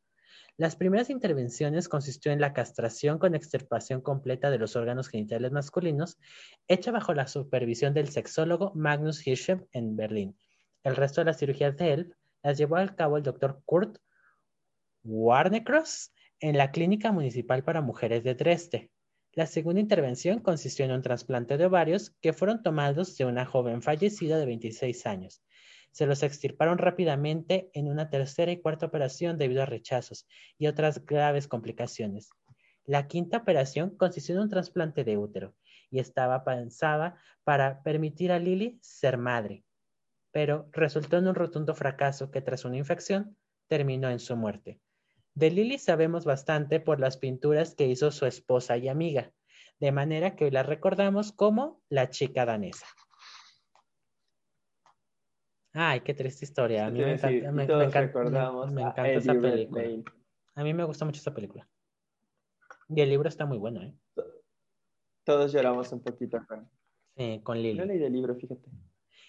Las 0.55 0.75
primeras 0.75 1.09
intervenciones 1.09 1.89
consistió 1.89 2.31
en 2.31 2.39
la 2.39 2.53
castración 2.53 3.17
con 3.17 3.33
extirpación 3.33 4.01
completa 4.01 4.51
de 4.51 4.59
los 4.59 4.75
órganos 4.75 5.09
genitales 5.09 5.51
masculinos, 5.51 6.19
hecha 6.67 6.91
bajo 6.91 7.15
la 7.15 7.25
supervisión 7.25 7.95
del 7.95 8.09
sexólogo 8.09 8.71
Magnus 8.75 9.25
Hirschem 9.25 9.65
en 9.71 9.95
Berlín. 9.95 10.37
El 10.83 10.95
resto 10.95 11.21
de 11.21 11.25
las 11.25 11.39
cirugías 11.39 11.75
de 11.77 11.93
él 11.93 12.15
las 12.43 12.59
llevó 12.59 12.75
a 12.77 12.95
cabo 12.95 13.17
el 13.17 13.23
doctor 13.23 13.63
Kurt 13.65 13.97
Warnecross 15.03 16.13
en 16.39 16.55
la 16.55 16.69
Clínica 16.69 17.11
Municipal 17.11 17.63
para 17.63 17.81
Mujeres 17.81 18.23
de 18.23 18.35
Dresde. 18.35 18.91
La 19.31 19.47
segunda 19.47 19.81
intervención 19.81 20.39
consistió 20.39 20.85
en 20.85 20.91
un 20.91 21.01
trasplante 21.01 21.57
de 21.57 21.65
ovarios 21.65 22.11
que 22.21 22.31
fueron 22.31 22.61
tomados 22.61 23.17
de 23.17 23.25
una 23.25 23.47
joven 23.47 23.81
fallecida 23.81 24.37
de 24.37 24.45
26 24.45 25.07
años 25.07 25.41
se 25.93 26.07
los 26.07 26.23
extirparon 26.23 26.79
rápidamente 26.79 27.69
en 27.73 27.87
una 27.87 28.09
tercera 28.09 28.51
y 28.51 28.59
cuarta 28.59 28.87
operación 28.87 29.37
debido 29.37 29.61
a 29.61 29.67
rechazos 29.67 30.27
y 30.57 30.65
otras 30.65 31.05
graves 31.05 31.47
complicaciones. 31.47 32.29
La 32.83 33.07
quinta 33.07 33.37
operación 33.37 33.95
consistió 33.95 34.35
en 34.35 34.41
un 34.41 34.49
trasplante 34.49 35.03
de 35.03 35.17
útero 35.17 35.55
y 35.91 35.99
estaba 35.99 36.43
pensada 36.43 37.15
para 37.43 37.83
permitir 37.83 38.31
a 38.31 38.39
Lily 38.39 38.79
ser 38.81 39.17
madre, 39.17 39.63
pero 40.31 40.67
resultó 40.71 41.17
en 41.17 41.27
un 41.27 41.35
rotundo 41.35 41.75
fracaso 41.75 42.31
que 42.31 42.41
tras 42.41 42.65
una 42.65 42.77
infección 42.77 43.37
terminó 43.67 44.09
en 44.09 44.19
su 44.19 44.35
muerte. 44.35 44.81
De 45.35 45.51
Lily 45.51 45.77
sabemos 45.77 46.25
bastante 46.25 46.79
por 46.79 46.99
las 46.99 47.17
pinturas 47.17 47.75
que 47.75 47.87
hizo 47.87 48.11
su 48.11 48.25
esposa 48.25 48.77
y 48.77 48.87
amiga, 48.87 49.31
de 49.79 49.91
manera 49.91 50.35
que 50.35 50.45
hoy 50.45 50.51
la 50.51 50.63
recordamos 50.63 51.31
como 51.31 51.81
la 51.87 52.09
chica 52.09 52.45
danesa. 52.45 52.87
Ay, 55.73 56.01
qué 56.01 56.13
triste 56.13 56.45
historia. 56.45 56.85
A 56.85 56.89
mí 56.89 56.99
me 56.99 57.13
encanta, 57.13 57.51
me, 57.51 57.63
encanta 57.63 59.09
esa 59.09 59.33
película. 59.33 59.83
A 60.55 60.63
mí 60.63 60.73
me 60.73 60.83
gusta 60.83 61.03
mucho 61.03 61.19
esa 61.19 61.33
película. 61.33 61.67
Y 62.89 63.01
el 63.01 63.09
libro 63.09 63.27
está 63.27 63.45
muy 63.45 63.57
bueno, 63.57 63.81
¿eh? 63.81 63.93
Todos 65.23 65.51
lloramos 65.51 65.91
un 65.91 66.03
poquito 66.03 66.45
con, 66.47 66.69
sí, 67.17 67.41
con 67.43 67.61
Lily. 67.61 67.79
No 67.79 67.85
leí 67.85 68.03
el 68.03 68.13
libro, 68.13 68.35
fíjate. 68.35 68.69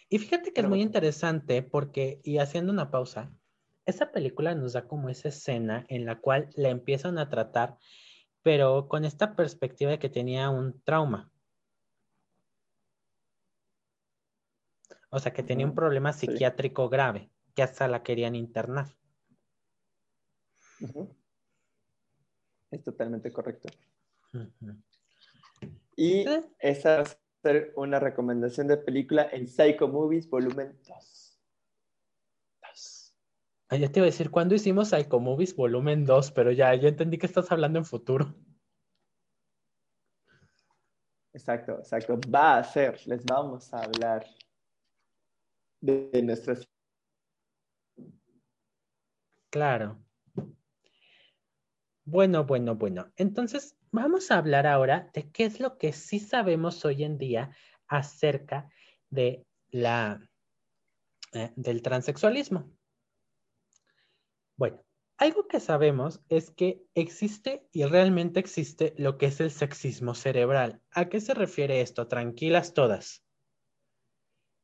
Y 0.09 0.19
fíjate 0.19 0.53
que 0.53 0.61
es 0.61 0.69
muy 0.69 0.83
interesante 0.83 1.63
porque, 1.63 2.21
y 2.25 2.39
haciendo 2.39 2.73
una 2.73 2.91
pausa, 2.91 3.33
esa 3.87 4.13
película 4.13 4.55
nos 4.55 4.75
da 4.75 4.87
como 4.87 5.09
esa 5.09 5.29
escena 5.29 5.87
en 5.89 6.05
la 6.05 6.21
cual 6.21 6.51
la 6.57 6.69
empiezan 6.69 7.19
a 7.19 7.29
tratar, 7.29 7.79
pero 8.43 8.89
con 8.89 9.05
esta 9.05 9.35
perspectiva 9.35 9.93
de 9.93 9.99
que 9.99 10.09
tenía 10.09 10.51
un 10.51 10.81
trauma. 10.83 11.31
O 15.15 15.21
sea, 15.21 15.33
que 15.33 15.45
tenía 15.45 15.65
un 15.65 15.77
problema 15.77 16.13
psiquiátrico 16.13 16.89
grave, 16.89 17.31
que 17.55 17.63
hasta 17.63 17.87
la 17.87 18.03
querían 18.03 18.35
internar. 18.35 18.89
Es 22.73 22.83
totalmente 22.83 23.33
correcto. 23.33 23.69
Y 25.95 26.25
esa 26.59 26.97
va 26.97 27.03
a 27.03 27.17
ser 27.45 27.73
una 27.77 28.01
recomendación 28.01 28.67
de 28.67 28.77
película 28.77 29.29
en 29.31 29.47
Psycho 29.47 29.87
Movies 29.87 30.29
volumen 30.29 30.77
2. 30.85 31.41
Ah, 33.69 33.77
ya 33.77 33.93
te 33.93 34.01
iba 34.01 34.07
a 34.07 34.11
decir, 34.11 34.33
¿cuándo 34.33 34.57
hicimos 34.57 34.89
Psycho 34.89 35.21
Movies 35.21 35.55
volumen 35.55 36.05
2? 36.05 36.33
Pero 36.33 36.51
ya, 36.51 36.75
ya 36.75 36.89
entendí 36.89 37.19
que 37.19 37.27
estás 37.27 37.53
hablando 37.53 37.79
en 37.79 37.85
futuro. 37.85 38.35
Exacto, 41.33 41.79
exacto. 41.79 42.19
Va 42.29 42.59
a 42.59 42.65
ser, 42.65 43.01
les 43.07 43.25
vamos 43.25 43.73
a 43.73 43.85
hablar 43.85 44.27
de 45.85 46.23
nuestras... 46.23 46.67
Claro. 49.51 50.03
Bueno, 52.05 52.45
bueno, 52.45 52.75
bueno. 52.75 53.13
Entonces, 53.17 53.77
vamos 53.91 54.31
a 54.31 54.39
hablar 54.39 54.67
ahora 54.67 55.11
de 55.13 55.31
qué 55.31 55.45
es 55.45 55.61
lo 55.61 55.79
que 55.79 55.93
sí 55.93 56.19
sabemos 56.19 56.85
hoy 56.85 57.05
en 57.05 57.19
día 57.19 57.55
acerca 57.87 58.71
de 59.11 59.47
la, 59.71 60.21
eh, 61.33 61.53
del 61.57 61.83
transexualismo. 61.83 62.71
Bueno, 64.57 64.85
algo 65.19 65.47
que 65.49 65.61
sabemos 65.61 66.23
es 66.29 66.51
que 66.51 66.83
existe 66.95 67.69
y 67.73 67.85
realmente 67.85 68.41
existe 68.41 68.95
lo 68.97 69.19
que 69.19 69.27
es 69.27 69.41
el 69.41 69.51
sexismo 69.51 70.15
cerebral. 70.15 70.81
¿A 70.91 71.09
qué 71.09 71.21
se 71.21 71.35
refiere 71.35 71.81
esto? 71.81 72.09
Tranquilas 72.09 72.75
todas. 72.75 73.24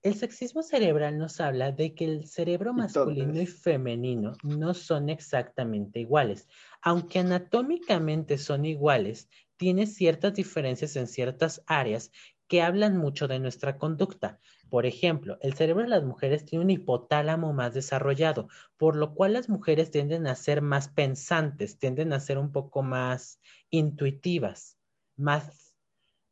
El 0.02 0.14
sexismo 0.14 0.62
cerebral 0.62 1.18
nos 1.18 1.42
habla 1.42 1.72
de 1.72 1.94
que 1.94 2.06
el 2.06 2.26
cerebro 2.26 2.72
masculino 2.72 3.38
y 3.38 3.44
femenino 3.44 4.32
no 4.42 4.72
son 4.72 5.10
exactamente 5.10 6.00
iguales. 6.00 6.48
Aunque 6.80 7.18
anatómicamente 7.18 8.38
son 8.38 8.64
iguales, 8.64 9.28
tiene 9.58 9.86
ciertas 9.86 10.32
diferencias 10.32 10.96
en 10.96 11.06
ciertas 11.06 11.62
áreas 11.66 12.12
que 12.48 12.62
hablan 12.62 12.96
mucho 12.96 13.28
de 13.28 13.40
nuestra 13.40 13.76
conducta. 13.76 14.40
Por 14.70 14.86
ejemplo, 14.86 15.36
el 15.42 15.52
cerebro 15.52 15.82
de 15.82 15.90
las 15.90 16.02
mujeres 16.02 16.46
tiene 16.46 16.64
un 16.64 16.70
hipotálamo 16.70 17.52
más 17.52 17.74
desarrollado, 17.74 18.48
por 18.78 18.96
lo 18.96 19.14
cual 19.14 19.34
las 19.34 19.50
mujeres 19.50 19.90
tienden 19.90 20.26
a 20.26 20.34
ser 20.34 20.62
más 20.62 20.88
pensantes, 20.88 21.78
tienden 21.78 22.14
a 22.14 22.20
ser 22.20 22.38
un 22.38 22.52
poco 22.52 22.82
más 22.82 23.38
intuitivas, 23.68 24.78
más 25.16 25.76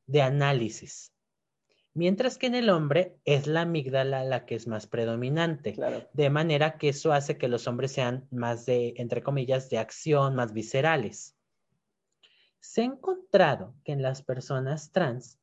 de 0.07 0.23
análisis. 0.23 1.13
Mientras 1.99 2.39
que 2.39 2.47
en 2.47 2.55
el 2.55 2.71
hombre 2.71 3.17
es 3.25 3.49
la 3.49 3.63
amígdala 3.63 4.23
la 4.23 4.47
que 4.47 4.55
es 4.55 4.69
más 4.69 4.87
predominante. 4.87 5.75
De 6.13 6.31
manera 6.31 6.79
que 6.79 6.91
eso 6.91 7.13
hace 7.13 7.39
que 7.39 7.49
los 7.49 7.67
hombres 7.67 7.91
sean 7.91 8.29
más 8.31 8.67
de, 8.67 8.95
entre 8.99 9.21
comillas, 9.21 9.69
de 9.69 9.79
acción, 9.79 10.37
más 10.37 10.53
viscerales. 10.53 11.35
Se 12.61 12.83
ha 12.83 12.85
encontrado 12.85 13.75
que 13.83 13.91
en 13.91 14.03
las 14.03 14.23
personas 14.23 14.93
trans, 14.93 15.41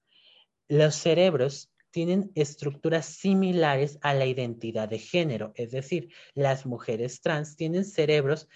los 0.70 0.95
cerebros 0.95 1.74
tienen 1.91 2.32
estructuras 2.36 3.06
similares 3.06 3.99
a 4.01 4.14
la 4.14 4.26
identidad 4.26 4.88
de 4.88 4.99
género. 4.99 5.51
Es 5.56 5.72
decir, 5.72 6.14
las 6.36 6.66
mujeres 6.66 7.20
trans 7.20 7.58
tienen 7.58 7.84
cerebros 7.84 8.47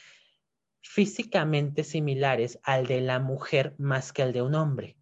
físicamente 0.80 1.84
similares 1.84 2.60
al 2.64 2.88
de 2.88 3.02
la 3.02 3.20
mujer 3.20 3.76
más 3.78 4.14
que 4.14 4.22
al 4.22 4.32
de 4.32 4.41
un 4.41 4.56
hombre. 4.56 4.99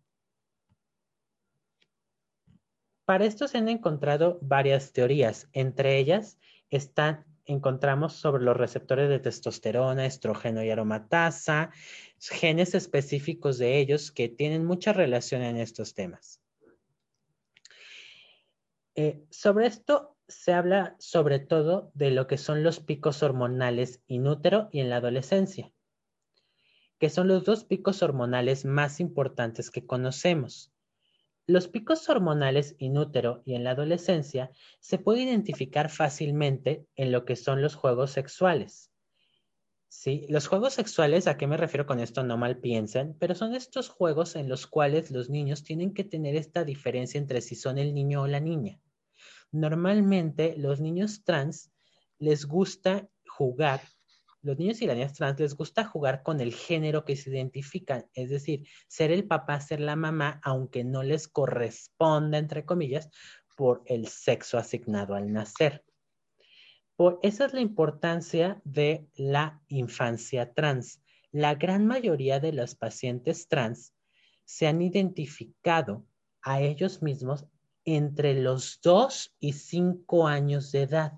Para 3.08 3.24
esto 3.24 3.48
se 3.48 3.58
han 3.58 3.70
encontrado 3.70 4.38
varias 4.42 4.92
teorías. 4.92 5.48
Entre 5.54 5.98
ellas 5.98 6.38
están, 6.70 7.24
encontramos 7.46 8.12
sobre 8.12 8.44
los 8.44 8.58
receptores 8.58 9.08
de 9.08 9.20
testosterona, 9.20 10.06
estrógeno 10.06 10.62
y 10.62 10.72
aromatasa, 10.72 11.72
genes 12.20 12.76
específicos 12.76 13.60
de 13.60 13.80
ellos 13.80 14.12
que 14.12 14.28
tienen 14.28 14.66
mucha 14.66 14.92
relación 14.92 15.42
en 15.42 15.56
estos 15.56 15.94
temas. 15.94 16.42
Eh, 18.96 19.24
sobre 19.30 19.68
esto 19.68 20.18
se 20.28 20.52
habla 20.52 20.98
sobre 21.00 21.40
todo 21.40 21.92
de 21.94 22.12
lo 22.12 22.28
que 22.28 22.38
son 22.38 22.62
los 22.62 22.82
picos 22.82 23.24
hormonales 23.24 24.02
inútero 24.08 24.68
y 24.74 24.82
en 24.82 24.90
la 24.90 24.98
adolescencia, 24.98 25.72
que 27.00 27.10
son 27.10 27.30
los 27.30 27.46
dos 27.46 27.64
picos 27.64 28.04
hormonales 28.04 28.66
más 28.66 29.00
importantes 29.00 29.72
que 29.72 29.86
conocemos. 29.86 30.74
Los 31.50 31.70
picos 31.70 32.10
hormonales 32.10 32.76
inútero 32.78 33.42
y 33.46 33.56
en 33.56 33.64
la 33.64 33.72
adolescencia 33.72 34.52
se 34.82 34.98
puede 34.98 35.22
identificar 35.22 35.90
fácilmente 35.90 36.86
en 36.98 37.14
lo 37.14 37.24
que 37.24 37.38
son 37.38 37.62
los 37.62 37.74
juegos 37.74 38.12
sexuales. 38.12 38.92
Sí, 39.88 40.26
los 40.28 40.48
juegos 40.48 40.74
sexuales, 40.74 41.26
¿a 41.26 41.38
qué 41.38 41.48
me 41.48 41.56
refiero 41.56 41.86
con 41.86 42.02
esto? 42.02 42.22
No 42.22 42.38
mal 42.38 42.60
piensen, 42.60 43.16
pero 43.18 43.34
son 43.34 43.56
estos 43.56 43.88
juegos 43.88 44.36
en 44.36 44.50
los 44.50 44.68
cuales 44.68 45.10
los 45.10 45.30
niños 45.30 45.64
tienen 45.64 45.94
que 45.94 46.04
tener 46.04 46.36
esta 46.36 46.66
diferencia 46.66 47.18
entre 47.18 47.40
si 47.40 47.56
son 47.56 47.78
el 47.78 47.94
niño 47.94 48.24
o 48.24 48.28
la 48.28 48.42
niña. 48.42 48.82
Normalmente 49.54 50.56
los 50.58 50.82
niños 50.82 51.24
trans 51.24 51.72
les 52.20 52.46
gusta 52.46 53.08
jugar, 53.26 53.80
los 54.42 54.58
niños 54.58 54.82
y 54.82 54.88
las 54.88 54.96
niñas 54.96 55.14
trans 55.14 55.40
les 55.40 55.56
gusta 55.56 55.84
jugar 55.84 56.24
con 56.24 56.40
el 56.40 56.54
género 56.54 57.06
que 57.06 57.16
se 57.16 57.30
identifican, 57.30 58.06
es 58.14 58.30
decir, 58.30 58.68
ser 58.88 59.12
el 59.12 59.28
papá, 59.28 59.60
ser 59.60 59.80
la 59.80 59.96
mamá, 59.96 60.40
aunque 60.44 60.84
no 60.84 61.04
les 61.04 61.28
corresponda, 61.28 62.38
entre 62.38 62.66
comillas, 62.66 63.10
por 63.56 63.82
el 63.86 64.08
sexo 64.08 64.58
asignado 64.58 65.16
al 65.16 65.34
nacer. 65.34 65.84
Por, 66.96 67.20
esa 67.22 67.46
es 67.46 67.54
la 67.54 67.62
importancia 67.62 68.62
de 68.64 69.08
la 69.16 69.62
infancia 69.68 70.54
trans. 70.54 71.02
La 71.32 71.56
gran 71.56 71.86
mayoría 71.86 72.40
de 72.40 72.54
los 72.54 72.76
pacientes 72.76 73.48
trans 73.48 73.94
se 74.46 74.68
han 74.68 74.82
identificado 74.82 76.06
a 76.42 76.62
ellos 76.62 77.02
mismos 77.02 77.46
entre 77.84 78.34
los 78.34 78.80
2 78.82 79.36
y 79.40 79.54
5 79.54 80.28
años 80.28 80.72
de 80.72 80.84
edad. 80.84 81.14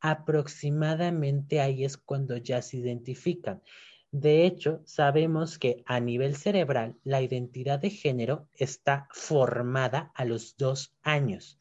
Aproximadamente 0.00 1.60
ahí 1.60 1.84
es 1.84 1.96
cuando 1.96 2.36
ya 2.36 2.62
se 2.62 2.78
identifican. 2.78 3.62
De 4.10 4.44
hecho, 4.44 4.82
sabemos 4.84 5.58
que 5.58 5.82
a 5.86 6.00
nivel 6.00 6.36
cerebral 6.36 6.96
la 7.04 7.22
identidad 7.22 7.78
de 7.78 7.90
género 7.90 8.48
está 8.54 9.08
formada 9.12 10.10
a 10.14 10.24
los 10.24 10.56
dos 10.56 10.96
años 11.02 11.60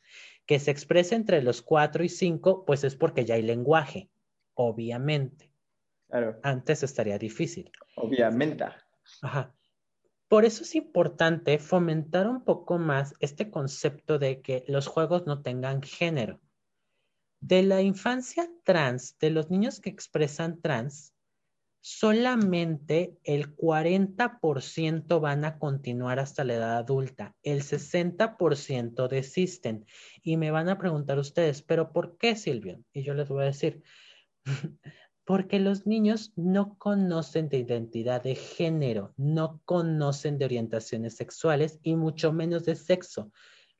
que 0.49 0.57
se 0.57 0.71
exprese 0.71 1.13
entre 1.13 1.43
los 1.43 1.61
cuatro 1.61 2.03
y 2.03 2.09
cinco, 2.09 2.65
pues 2.65 2.83
es 2.83 2.95
porque 2.95 3.23
ya 3.23 3.35
hay 3.35 3.43
lenguaje, 3.43 4.09
obviamente. 4.55 5.53
Claro. 6.07 6.39
Antes 6.41 6.81
estaría 6.81 7.19
difícil. 7.19 7.71
Obviamente. 7.95 8.65
Ajá. 9.21 9.53
Por 10.27 10.45
eso 10.45 10.63
es 10.63 10.73
importante 10.73 11.59
fomentar 11.59 12.27
un 12.27 12.43
poco 12.43 12.79
más 12.79 13.13
este 13.19 13.51
concepto 13.51 14.17
de 14.17 14.41
que 14.41 14.63
los 14.67 14.87
juegos 14.87 15.27
no 15.27 15.43
tengan 15.43 15.83
género. 15.83 16.39
De 17.41 17.63
la 17.63 17.81
infancia 17.81 18.49
trans, 18.63 19.17
de 19.19 19.29
los 19.29 19.49
niños 19.49 19.79
que 19.79 19.89
expresan 19.89 20.61
trans, 20.61 21.13
solamente 21.81 23.17
el 23.23 23.55
40% 23.55 25.19
van 25.21 25.45
a 25.45 25.57
continuar 25.57 26.19
hasta 26.19 26.43
la 26.43 26.55
edad 26.55 26.77
adulta, 26.77 27.35
el 27.43 27.63
60% 27.63 29.07
desisten. 29.07 29.85
Y 30.21 30.37
me 30.37 30.51
van 30.51 30.69
a 30.69 30.77
preguntar 30.77 31.17
ustedes, 31.17 31.61
¿pero 31.61 31.93
por 31.93 32.17
qué, 32.17 32.35
Silvio? 32.35 32.83
Y 32.93 33.03
yo 33.03 33.13
les 33.13 33.29
voy 33.29 33.43
a 33.43 33.47
decir, 33.47 33.83
porque 35.23 35.59
los 35.59 35.85
niños 35.85 36.33
no 36.35 36.77
conocen 36.77 37.49
de 37.49 37.59
identidad 37.59 38.23
de 38.23 38.35
género, 38.35 39.13
no 39.15 39.61
conocen 39.63 40.37
de 40.37 40.45
orientaciones 40.45 41.15
sexuales 41.15 41.79
y 41.83 41.95
mucho 41.95 42.33
menos 42.33 42.65
de 42.65 42.75
sexo. 42.75 43.31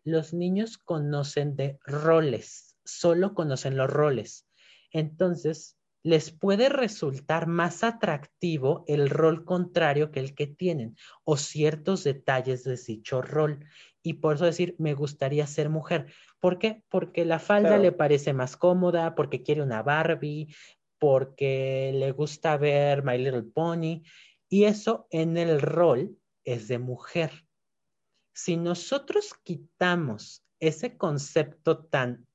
Los 0.04 0.34
niños 0.34 0.78
conocen 0.78 1.56
de 1.56 1.80
roles, 1.84 2.69
solo 2.90 3.34
conocen 3.34 3.78
los 3.78 3.90
roles. 3.90 4.48
Entonces, 4.92 5.80
les 6.04 6.32
puede 6.32 6.70
resultar 6.70 7.48
más 7.48 7.84
atractivo 7.84 8.86
el 8.88 9.10
rol 9.10 9.44
contrario 9.44 10.12
que 10.12 10.20
el 10.22 10.34
que 10.34 10.48
tienen 10.48 10.96
o 11.24 11.36
ciertos 11.36 12.04
detalles 12.04 12.64
de 12.64 12.78
dicho 12.78 13.22
rol. 13.22 13.66
Y 14.02 14.14
por 14.14 14.36
eso 14.36 14.46
decir, 14.46 14.76
me 14.78 14.94
gustaría 14.94 15.46
ser 15.46 15.70
mujer. 15.70 16.14
¿Por 16.40 16.58
qué? 16.58 16.84
Porque 16.90 17.26
la 17.26 17.40
falda 17.40 17.78
le 17.78 17.92
parece 17.92 18.34
más 18.34 18.56
cómoda, 18.56 19.14
porque 19.14 19.44
quiere 19.44 19.62
una 19.62 19.84
Barbie, 19.84 20.56
porque 21.00 21.92
le 21.94 22.12
gusta 22.12 22.56
ver 22.56 23.04
My 23.04 23.18
Little 23.18 23.44
Pony. 23.44 24.04
Y 24.48 24.64
eso 24.64 25.08
en 25.12 25.38
el 25.38 25.60
rol 25.60 26.18
es 26.46 26.70
de 26.70 26.80
mujer. 26.80 27.46
Si 28.34 28.56
nosotros 28.56 29.34
quitamos 29.44 30.46
ese 30.62 30.98
concepto 30.98 31.86
tan 31.86 32.26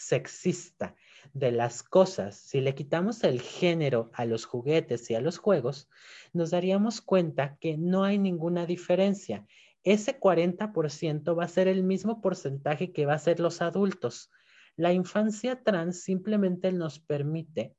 sexista 0.00 0.94
de 1.32 1.52
las 1.52 1.82
cosas, 1.82 2.36
si 2.36 2.60
le 2.60 2.74
quitamos 2.74 3.22
el 3.24 3.40
género 3.40 4.10
a 4.14 4.24
los 4.24 4.46
juguetes 4.46 5.10
y 5.10 5.14
a 5.14 5.20
los 5.20 5.38
juegos, 5.38 5.88
nos 6.32 6.50
daríamos 6.50 7.00
cuenta 7.00 7.56
que 7.60 7.76
no 7.76 8.04
hay 8.04 8.18
ninguna 8.18 8.66
diferencia. 8.66 9.46
Ese 9.84 10.18
40% 10.18 11.38
va 11.38 11.44
a 11.44 11.48
ser 11.48 11.68
el 11.68 11.82
mismo 11.82 12.20
porcentaje 12.20 12.92
que 12.92 13.06
va 13.06 13.14
a 13.14 13.18
ser 13.18 13.40
los 13.40 13.62
adultos. 13.62 14.30
La 14.76 14.92
infancia 14.92 15.62
trans 15.62 16.02
simplemente 16.02 16.72
nos 16.72 16.98
permite 16.98 17.74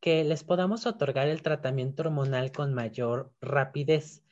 que 0.00 0.24
les 0.24 0.42
podamos 0.42 0.86
otorgar 0.86 1.28
el 1.28 1.42
tratamiento 1.42 2.02
hormonal 2.02 2.50
con 2.50 2.74
mayor 2.74 3.32
rapidez 3.40 4.24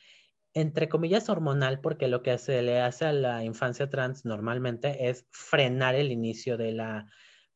entre 0.55 0.89
comillas 0.89 1.29
hormonal, 1.29 1.81
porque 1.81 2.09
lo 2.09 2.23
que 2.23 2.37
se 2.39 2.63
le 2.63 2.81
hace 2.81 3.07
a 3.07 3.13
la 3.13 3.45
infancia 3.45 3.89
trans 3.89 4.25
normalmente 4.25 5.09
es 5.09 5.27
frenar 5.31 5.95
el 5.95 6.11
inicio 6.11 6.57
de 6.57 6.73
la 6.73 7.07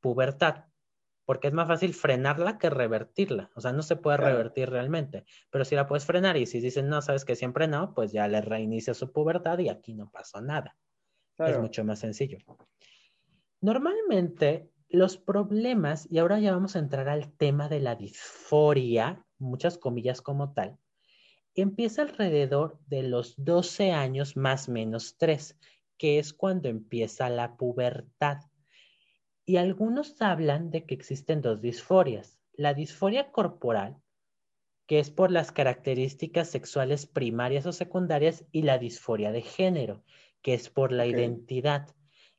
pubertad, 0.01 0.67
porque 1.25 1.49
es 1.49 1.55
más 1.55 1.67
fácil 1.67 1.95
frenarla 1.95 2.59
que 2.59 2.71
revertirla. 2.71 3.51
O 3.55 3.61
sea, 3.61 3.73
no 3.73 3.83
se 3.83 3.97
puede 3.97 4.19
revertir 4.19 4.71
realmente, 4.71 5.25
pero 5.51 5.65
si 5.65 5.75
la 5.75 5.87
puedes 5.87 6.05
frenar 6.05 6.37
y 6.37 6.47
si 6.47 6.61
dicen 6.61 6.89
no, 6.89 7.03
sabes 7.03 7.25
que 7.25 7.37
siempre 7.37 7.67
no, 7.67 7.95
pues 7.95 8.13
ya 8.13 8.29
le 8.29 8.41
reinicia 8.41 8.95
su 8.95 9.13
pubertad 9.13 9.59
y 9.59 9.69
aquí 9.69 9.95
no 9.95 10.11
pasó 10.11 10.41
nada. 10.41 10.77
Es 11.39 11.59
mucho 11.59 11.85
más 11.85 11.99
sencillo. 11.99 12.39
Normalmente 13.61 14.71
los 14.89 15.17
problemas, 15.17 16.07
y 16.11 16.19
ahora 16.19 16.39
ya 16.39 16.53
vamos 16.53 16.77
a 16.77 16.79
entrar 16.79 17.09
al 17.09 17.33
tema 17.33 17.69
de 17.69 17.81
la 17.81 17.97
disforia, 17.97 19.25
muchas 19.39 19.79
comillas 19.79 20.23
como 20.23 20.53
tal, 20.53 20.79
empieza 21.63 22.03
alrededor 22.03 22.79
de 22.87 23.03
los 23.05 23.35
12 23.37 23.93
años 23.93 24.37
más 24.37 24.69
menos 24.69 25.17
3, 25.19 25.59
que 25.97 26.19
es 26.19 26.33
cuando 26.33 26.69
empieza 26.69 27.29
la 27.29 27.57
pubertad. 27.57 28.39
Y 29.45 29.57
algunos 29.57 30.21
hablan 30.21 30.71
de 30.71 30.85
que 30.85 30.95
existen 30.95 31.43
dos 31.43 31.61
disforias. 31.61 32.39
La 32.53 32.75
disforia 32.75 33.31
corporal, 33.31 33.99
que 34.87 34.99
es 34.99 35.11
por 35.11 35.31
las 35.31 35.53
características 35.53 36.49
sexuales 36.49 37.07
primarias 37.07 37.67
o 37.67 37.73
secundarias, 37.73 38.45
y 38.53 38.63
la 38.63 38.79
disforia 38.79 39.33
de 39.33 39.43
género, 39.43 40.05
que 40.43 40.55
es 40.55 40.71
por 40.71 40.93
la 40.93 41.07
identidad. 41.07 41.89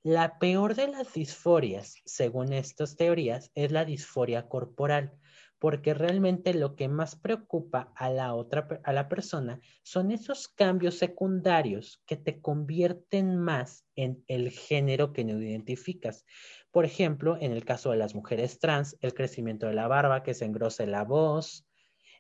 La 0.04 0.38
peor 0.38 0.76
de 0.76 0.88
las 0.88 1.14
disforias, 1.14 1.96
según 2.06 2.54
estas 2.54 2.96
teorías, 2.96 3.52
es 3.56 3.72
la 3.72 3.86
disforia 3.86 4.48
corporal, 4.48 5.18
porque 5.66 5.96
realmente 5.96 6.54
lo 6.54 6.76
que 6.76 6.88
más 6.88 7.16
preocupa 7.16 7.92
a 7.96 8.12
la 8.12 8.36
otra 8.36 8.68
a 8.84 8.94
la 8.94 9.10
persona 9.10 9.60
son 9.82 10.12
esos 10.12 10.48
cambios 10.48 11.00
secundarios 11.00 12.04
que 12.06 12.18
te 12.18 12.40
convierten 12.40 13.40
más 13.40 13.84
en 13.96 14.24
el 14.28 14.52
género 14.52 15.12
que 15.12 15.24
no 15.24 15.42
identificas. 15.42 16.24
Por 16.70 16.86
ejemplo, 16.86 17.36
en 17.42 17.52
el 17.52 17.66
caso 17.66 17.90
de 17.90 17.98
las 17.98 18.14
mujeres 18.14 18.60
trans, 18.60 18.96
el 19.02 19.16
crecimiento 19.16 19.66
de 19.66 19.74
la 19.74 19.88
barba, 19.88 20.22
que 20.22 20.36
se 20.36 20.46
engrose 20.46 20.86
la 20.86 21.04
voz. 21.04 21.66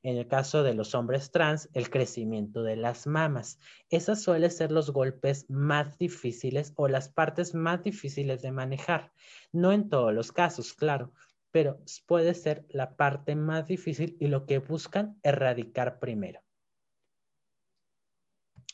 En 0.02 0.18
el 0.18 0.28
caso 0.28 0.64
de 0.64 0.74
los 0.74 0.96
hombres 0.96 1.30
trans, 1.30 1.70
el 1.74 1.92
crecimiento 1.92 2.64
de 2.64 2.78
las 2.78 3.06
mamas. 3.06 3.60
Esos 3.92 4.24
suelen 4.24 4.50
ser 4.50 4.72
los 4.72 4.90
golpes 4.90 5.48
más 5.52 6.00
difíciles 6.00 6.74
o 6.78 6.88
las 6.88 7.10
partes 7.10 7.54
más 7.54 7.84
difíciles 7.84 8.42
de 8.42 8.52
manejar. 8.52 9.12
No 9.52 9.72
en 9.72 9.88
todos 9.88 10.16
los 10.16 10.32
casos, 10.32 10.74
claro, 10.74 11.14
pero 11.56 11.80
puede 12.06 12.34
ser 12.34 12.66
la 12.68 12.98
parte 12.98 13.34
más 13.34 13.66
difícil 13.66 14.18
y 14.20 14.28
lo 14.28 14.46
que 14.46 14.60
buscan 14.60 15.18
erradicar 15.24 16.00
primero. 16.00 16.42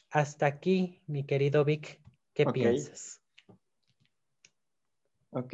Hasta 0.10 0.48
aquí, 0.48 1.00
mi 1.06 1.24
querido 1.24 1.64
Vic, 1.64 2.02
¿qué 2.34 2.48
piensas? 2.48 3.22
Ok. 5.30 5.54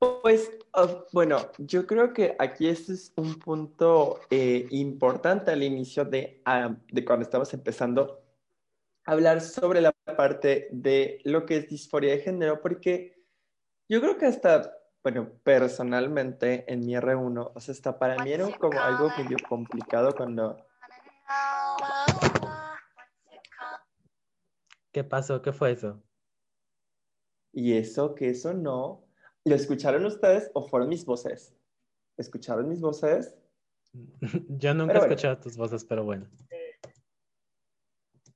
Pues 0.00 0.50
ah, 0.72 1.04
bueno, 1.12 1.48
yo 1.58 1.86
creo 1.86 2.12
que 2.12 2.34
aquí 2.40 2.66
este 2.66 2.94
es 2.94 3.12
un 3.14 3.38
punto 3.38 4.18
eh, 4.28 4.66
importante 4.70 5.52
al 5.52 5.62
inicio 5.62 6.04
de, 6.04 6.42
ah, 6.44 6.76
de 6.90 7.04
cuando 7.04 7.22
estamos 7.22 7.54
empezando 7.54 8.20
a 9.04 9.12
hablar 9.12 9.42
sobre 9.42 9.80
la 9.80 9.92
parte 9.92 10.66
de 10.72 11.20
lo 11.22 11.46
que 11.46 11.58
es 11.58 11.68
disforia 11.68 12.14
de 12.14 12.18
género, 12.18 12.60
porque 12.60 13.14
yo 13.88 14.00
creo 14.00 14.18
que 14.18 14.26
hasta, 14.26 14.77
bueno, 15.02 15.30
personalmente 15.42 16.70
en 16.72 16.80
mi 16.80 16.94
R1, 16.94 17.52
o 17.54 17.60
sea, 17.60 17.72
hasta 17.72 17.98
para 17.98 18.22
mí 18.22 18.32
era 18.32 18.50
como 18.58 18.78
algo 18.80 19.10
medio 19.16 19.36
complicado 19.48 20.14
cuando... 20.14 20.56
¿Qué 24.92 25.04
pasó? 25.04 25.42
¿Qué 25.42 25.52
fue 25.52 25.72
eso? 25.72 26.02
Y 27.52 27.76
eso, 27.76 28.14
que 28.14 28.30
eso 28.30 28.54
no. 28.54 29.04
¿Lo 29.44 29.54
escucharon 29.54 30.04
ustedes 30.04 30.50
o 30.54 30.66
fueron 30.66 30.88
mis 30.88 31.04
voces? 31.04 31.54
¿Escucharon 32.16 32.68
mis 32.68 32.80
voces? 32.80 33.36
Yo 34.48 34.74
nunca 34.74 34.94
he 34.94 34.98
escuchado 34.98 35.38
tus 35.38 35.56
voces, 35.56 35.84
pero 35.84 36.04
bueno. 36.04 36.28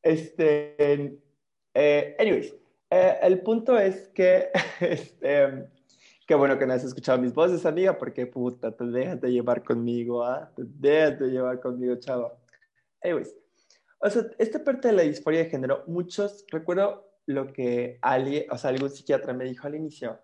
Este, 0.03 1.21
eh, 1.75 2.17
anyways, 2.19 2.55
eh, 2.91 3.19
el 3.23 3.41
punto 3.43 3.79
es 3.79 4.09
que, 4.09 4.51
este, 4.81 5.69
Qué 6.33 6.37
bueno 6.37 6.59
que 6.59 6.66
no 6.66 6.72
has 6.72 6.83
escuchado 6.83 7.18
mis 7.18 7.35
voces, 7.35 7.66
amiga, 7.66 7.99
porque 7.99 8.26
puta, 8.26 8.74
te 8.74 8.87
dejas 8.87 9.20
de 9.20 9.30
llevar 9.30 9.62
conmigo, 9.62 10.24
¿ah? 10.24 10.51
Te 10.57 10.62
dejas 10.64 11.18
de 11.18 11.26
llevar 11.28 11.61
conmigo, 11.61 11.95
chavo. 11.97 12.41
Anyways, 13.03 13.37
o 13.99 14.09
sea, 14.09 14.22
esta 14.39 14.64
parte 14.64 14.89
de 14.89 14.95
la 14.95 15.03
disforia 15.03 15.41
de 15.41 15.51
género, 15.51 15.85
muchos, 15.87 16.47
recuerdo 16.51 17.07
lo 17.26 17.53
que 17.53 17.99
alguien, 18.01 18.47
o 18.51 18.57
sea, 18.57 18.70
algún 18.70 18.89
psiquiatra 18.89 19.35
me 19.35 19.45
dijo 19.45 19.66
al 19.66 19.74
inicio, 19.74 20.20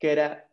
que 0.00 0.10
era 0.10 0.50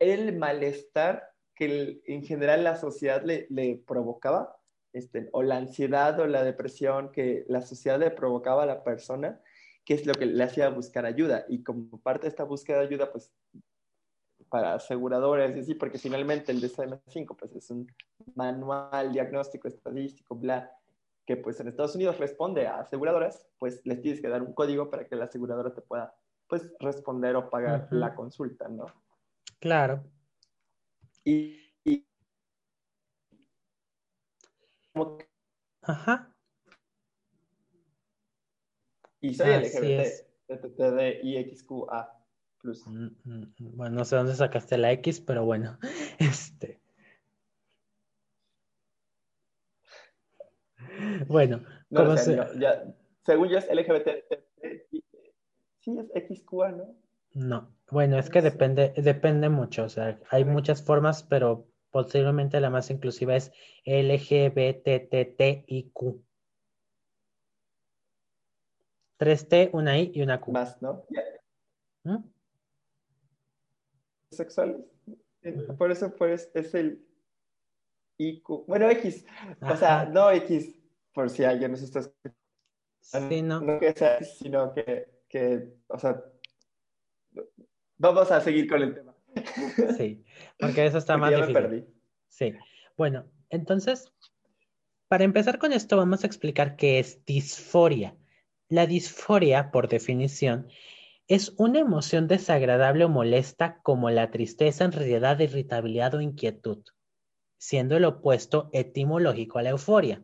el 0.00 0.36
malestar 0.38 1.30
que 1.54 2.02
en 2.06 2.24
general 2.24 2.64
la 2.64 2.76
sociedad 2.76 3.22
le, 3.22 3.46
le 3.48 3.80
provocaba, 3.86 4.56
este, 4.92 5.28
o 5.30 5.44
la 5.44 5.58
ansiedad 5.58 6.18
o 6.18 6.26
la 6.26 6.42
depresión 6.42 7.12
que 7.12 7.44
la 7.46 7.62
sociedad 7.62 8.00
le 8.00 8.10
provocaba 8.10 8.64
a 8.64 8.66
la 8.66 8.82
persona, 8.82 9.40
que 9.84 9.94
es 9.94 10.04
lo 10.04 10.14
que 10.14 10.26
le 10.26 10.42
hacía 10.42 10.68
buscar 10.70 11.06
ayuda. 11.06 11.44
Y 11.48 11.62
como 11.62 12.00
parte 12.00 12.22
de 12.22 12.30
esta 12.30 12.42
búsqueda 12.42 12.78
de 12.80 12.86
ayuda, 12.86 13.12
pues 13.12 13.32
para 14.54 14.74
aseguradores 14.74 15.56
y 15.56 15.58
así, 15.58 15.74
porque 15.74 15.98
finalmente 15.98 16.52
el 16.52 16.62
DSM-5 16.62 17.36
pues 17.36 17.56
es 17.56 17.68
un 17.72 17.92
manual 18.36 19.12
diagnóstico 19.12 19.66
estadístico, 19.66 20.36
bla, 20.36 20.70
que 21.26 21.36
pues 21.36 21.58
en 21.58 21.66
Estados 21.66 21.96
Unidos 21.96 22.18
responde 22.18 22.68
a 22.68 22.78
aseguradoras, 22.78 23.48
pues 23.58 23.84
les 23.84 24.00
tienes 24.00 24.20
que 24.20 24.28
dar 24.28 24.42
un 24.42 24.52
código 24.52 24.90
para 24.90 25.08
que 25.08 25.16
la 25.16 25.24
aseguradora 25.24 25.74
te 25.74 25.80
pueda 25.80 26.14
pues 26.46 26.72
responder 26.78 27.34
o 27.34 27.50
pagar 27.50 27.88
la 27.90 28.14
consulta, 28.14 28.68
¿no? 28.68 28.86
Claro. 29.58 30.04
Y, 31.24 31.58
y 31.84 32.06
Ajá. 35.82 36.32
Y 39.20 39.34
soy 39.34 39.48
LGBT, 39.48 41.24
IXQA. 41.24 42.23
Mm, 42.64 43.08
mm, 43.24 43.54
mm. 43.58 43.76
Bueno, 43.76 43.96
no 43.96 44.04
sé 44.04 44.16
dónde 44.16 44.34
sacaste 44.34 44.78
la 44.78 44.90
X, 44.92 45.20
pero 45.20 45.44
bueno. 45.44 45.78
Este. 46.18 46.80
Bueno, 51.26 51.60
según 53.22 53.48
yo 53.48 53.58
es 53.58 53.68
LGBT. 53.68 54.08
Sí, 55.80 55.98
es 55.98 56.08
XQA, 56.28 56.72
¿no? 56.72 56.96
No, 57.34 57.74
bueno, 57.90 58.18
es 58.18 58.30
que 58.30 58.40
depende, 58.40 58.94
depende 58.96 59.48
mucho. 59.48 59.84
O 59.84 59.88
sea, 59.88 60.18
hay 60.30 60.44
muchas 60.44 60.82
formas, 60.82 61.24
pero 61.24 61.66
posiblemente 61.90 62.60
la 62.60 62.70
más 62.70 62.90
inclusiva 62.90 63.34
es 63.36 63.52
LGBTTIQ. 63.84 65.12
Tres 69.16 69.48
T, 69.48 69.70
una 69.72 69.98
I 69.98 70.12
y 70.14 70.22
una 70.22 70.40
Q. 70.40 70.52
Más, 70.52 70.80
¿no? 70.80 71.04
Sexuales. 74.36 74.76
Por 75.78 75.90
eso 75.90 76.14
es 76.54 76.74
el 76.74 77.04
IQ. 78.18 78.66
Bueno, 78.66 78.88
X. 78.90 79.24
O 79.60 79.76
sea, 79.76 80.06
no 80.06 80.30
X, 80.30 80.74
por 81.12 81.30
si 81.30 81.44
alguien 81.44 81.72
nos 81.72 81.82
está 81.82 82.00
escuchando. 82.00 82.38
Sí, 83.28 83.42
no. 83.42 83.60
No 83.60 83.78
que 83.78 83.92
sea 83.92 84.22
sino 84.22 84.72
que, 84.72 85.08
que, 85.28 85.74
o 85.88 85.98
sea, 85.98 86.24
vamos 87.98 88.30
a 88.30 88.40
seguir 88.40 88.68
con 88.68 88.82
el 88.82 88.94
tema. 88.94 89.14
Sí, 89.96 90.24
porque 90.58 90.86
eso 90.86 90.98
está 90.98 91.16
más 91.18 91.30
ya 91.30 91.46
Me 91.46 91.52
perdí. 91.52 91.84
Sí. 92.28 92.54
Bueno, 92.96 93.26
entonces, 93.50 94.12
para 95.08 95.24
empezar 95.24 95.58
con 95.58 95.72
esto, 95.72 95.96
vamos 95.96 96.24
a 96.24 96.26
explicar 96.26 96.76
qué 96.76 96.98
es 96.98 97.24
disforia. 97.24 98.16
La 98.68 98.86
disforia, 98.86 99.70
por 99.70 99.88
definición, 99.88 100.68
es 101.26 101.54
una 101.56 101.78
emoción 101.78 102.28
desagradable 102.28 103.04
o 103.04 103.08
molesta 103.08 103.80
como 103.82 104.10
la 104.10 104.30
tristeza, 104.30 104.84
ansiedad, 104.84 105.38
irritabilidad 105.38 106.14
o 106.14 106.20
inquietud, 106.20 106.84
siendo 107.58 107.96
el 107.96 108.04
opuesto 108.04 108.68
etimológico 108.72 109.58
a 109.58 109.62
la 109.62 109.70
euforia, 109.70 110.22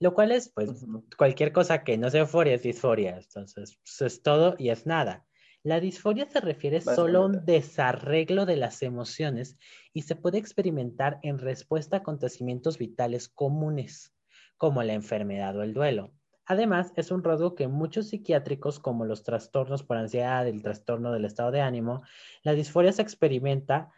lo 0.00 0.12
cual 0.12 0.32
es, 0.32 0.50
pues, 0.52 0.84
cualquier 1.16 1.52
cosa 1.52 1.84
que 1.84 1.98
no 1.98 2.10
sea 2.10 2.22
euforia 2.22 2.54
es 2.54 2.62
disforia, 2.62 3.16
entonces, 3.16 3.78
pues, 3.82 4.12
es 4.12 4.22
todo 4.22 4.56
y 4.58 4.70
es 4.70 4.86
nada. 4.86 5.24
La 5.62 5.80
disforia 5.80 6.28
se 6.28 6.40
refiere 6.40 6.82
solo 6.82 7.22
a 7.22 7.26
un 7.26 7.44
desarreglo 7.46 8.44
de 8.44 8.56
las 8.56 8.82
emociones 8.82 9.56
y 9.94 10.02
se 10.02 10.14
puede 10.14 10.36
experimentar 10.36 11.20
en 11.22 11.38
respuesta 11.38 11.96
a 11.96 12.00
acontecimientos 12.00 12.76
vitales 12.76 13.30
comunes, 13.30 14.12
como 14.58 14.82
la 14.82 14.92
enfermedad 14.92 15.56
o 15.56 15.62
el 15.62 15.72
duelo. 15.72 16.12
Además, 16.46 16.92
es 16.96 17.10
un 17.10 17.24
rasgo 17.24 17.54
que 17.54 17.68
muchos 17.68 18.08
psiquiátricos, 18.08 18.78
como 18.78 19.04
los 19.04 19.22
trastornos 19.22 19.82
por 19.82 19.96
ansiedad, 19.96 20.46
el 20.46 20.62
trastorno 20.62 21.12
del 21.12 21.24
estado 21.24 21.50
de 21.50 21.60
ánimo, 21.60 22.02
la 22.42 22.52
disforia 22.52 22.92
se 22.92 23.02
experimenta 23.02 23.92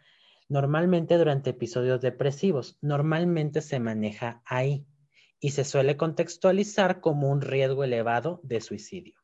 normalmente 0.47 1.17
durante 1.17 1.49
episodios 1.49 2.01
depresivos. 2.01 2.77
Normalmente 2.81 3.61
se 3.61 3.79
maneja 3.79 4.41
ahí 4.45 4.85
y 5.39 5.51
se 5.51 5.63
suele 5.63 5.97
contextualizar 5.97 7.01
como 7.01 7.29
un 7.29 7.41
riesgo 7.41 7.83
elevado 7.83 8.39
de 8.43 8.61
suicidio. 8.61 9.19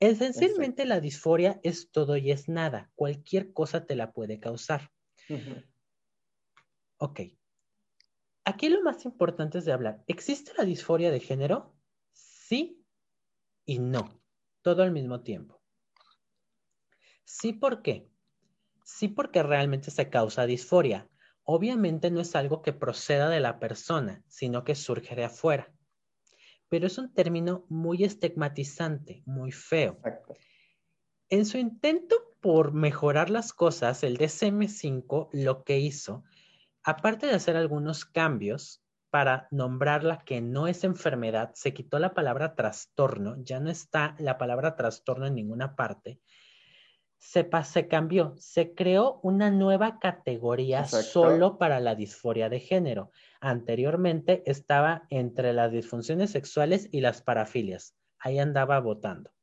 Esencialmente 0.00 0.84
la 0.84 1.00
disforia 1.00 1.60
es 1.62 1.90
todo 1.90 2.16
y 2.16 2.30
es 2.30 2.48
nada. 2.48 2.90
Cualquier 2.94 3.52
cosa 3.52 3.86
te 3.86 3.96
la 3.96 4.12
puede 4.12 4.38
causar. 4.38 4.90
Ok. 6.98 7.20
Aquí 8.44 8.68
lo 8.68 8.82
más 8.82 9.04
importante 9.06 9.58
es 9.58 9.64
de 9.64 9.72
hablar. 9.72 10.04
¿Existe 10.06 10.52
la 10.58 10.64
disforia 10.64 11.10
de 11.10 11.20
género? 11.20 11.73
Sí 12.48 12.84
y 13.64 13.78
no, 13.78 14.20
todo 14.62 14.82
al 14.82 14.92
mismo 14.92 15.22
tiempo. 15.22 15.62
Sí, 17.24 17.52
¿por 17.54 17.82
qué? 17.82 18.10
Sí, 18.84 19.08
porque 19.08 19.42
realmente 19.42 19.90
se 19.90 20.10
causa 20.10 20.44
disforia. 20.44 21.08
Obviamente 21.44 22.10
no 22.10 22.20
es 22.20 22.36
algo 22.36 22.60
que 22.60 22.72
proceda 22.72 23.30
de 23.30 23.40
la 23.40 23.58
persona, 23.58 24.22
sino 24.28 24.64
que 24.64 24.74
surge 24.74 25.14
de 25.14 25.24
afuera. 25.24 25.72
Pero 26.68 26.86
es 26.86 26.98
un 26.98 27.12
término 27.14 27.64
muy 27.68 28.04
estigmatizante, 28.04 29.22
muy 29.24 29.50
feo. 29.50 29.98
En 31.30 31.46
su 31.46 31.56
intento 31.56 32.36
por 32.40 32.74
mejorar 32.74 33.30
las 33.30 33.54
cosas, 33.54 34.02
el 34.02 34.18
DSM5 34.18 35.30
lo 35.32 35.64
que 35.64 35.78
hizo, 35.78 36.24
aparte 36.82 37.26
de 37.26 37.34
hacer 37.34 37.56
algunos 37.56 38.04
cambios, 38.04 38.83
para 39.14 39.46
nombrarla 39.52 40.24
que 40.24 40.40
no 40.40 40.66
es 40.66 40.82
enfermedad, 40.82 41.52
se 41.54 41.72
quitó 41.72 42.00
la 42.00 42.14
palabra 42.14 42.56
trastorno, 42.56 43.36
ya 43.44 43.60
no 43.60 43.70
está 43.70 44.16
la 44.18 44.38
palabra 44.38 44.74
trastorno 44.74 45.24
en 45.28 45.36
ninguna 45.36 45.76
parte. 45.76 46.18
Se, 47.18 47.48
se 47.62 47.86
cambió, 47.86 48.34
se 48.38 48.74
creó 48.74 49.20
una 49.22 49.52
nueva 49.52 50.00
categoría 50.00 50.84
solo 50.86 51.58
para 51.58 51.78
la 51.78 51.94
disforia 51.94 52.48
de 52.48 52.58
género. 52.58 53.12
Anteriormente 53.40 54.42
estaba 54.46 55.06
entre 55.10 55.52
las 55.52 55.70
disfunciones 55.70 56.32
sexuales 56.32 56.88
y 56.90 57.00
las 57.00 57.22
parafilias. 57.22 57.94
Ahí 58.18 58.40
andaba 58.40 58.80
votando 58.80 59.33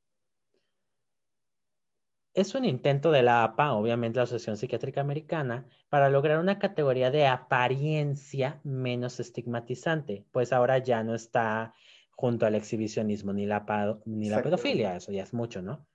es 2.34 2.56
un 2.56 2.66
intento 2.66 3.12
de 3.12 3.24
la 3.24 3.44
APA, 3.44 3.74
obviamente 3.74 4.18
la 4.18 4.24
Asociación 4.24 4.58
Psiquiátrica 4.58 5.02
Americana, 5.02 5.68
para 5.90 6.10
lograr 6.10 6.40
una 6.40 6.60
categoría 6.60 7.12
de 7.12 7.28
apariencia 7.28 8.62
menos 8.64 9.20
estigmatizante, 9.20 10.26
pues 10.32 10.54
ahora 10.54 10.78
ya 10.78 11.04
no 11.04 11.14
está 11.14 11.74
junto 12.12 12.46
al 12.46 12.56
exhibicionismo 12.56 13.34
ni 13.34 13.46
la, 13.46 14.00
ni 14.06 14.30
la 14.30 14.42
pedofilia, 14.42 14.96
eso 14.96 15.12
ya 15.12 15.24
es 15.24 15.34
mucho, 15.34 15.62
¿no? 15.62 15.88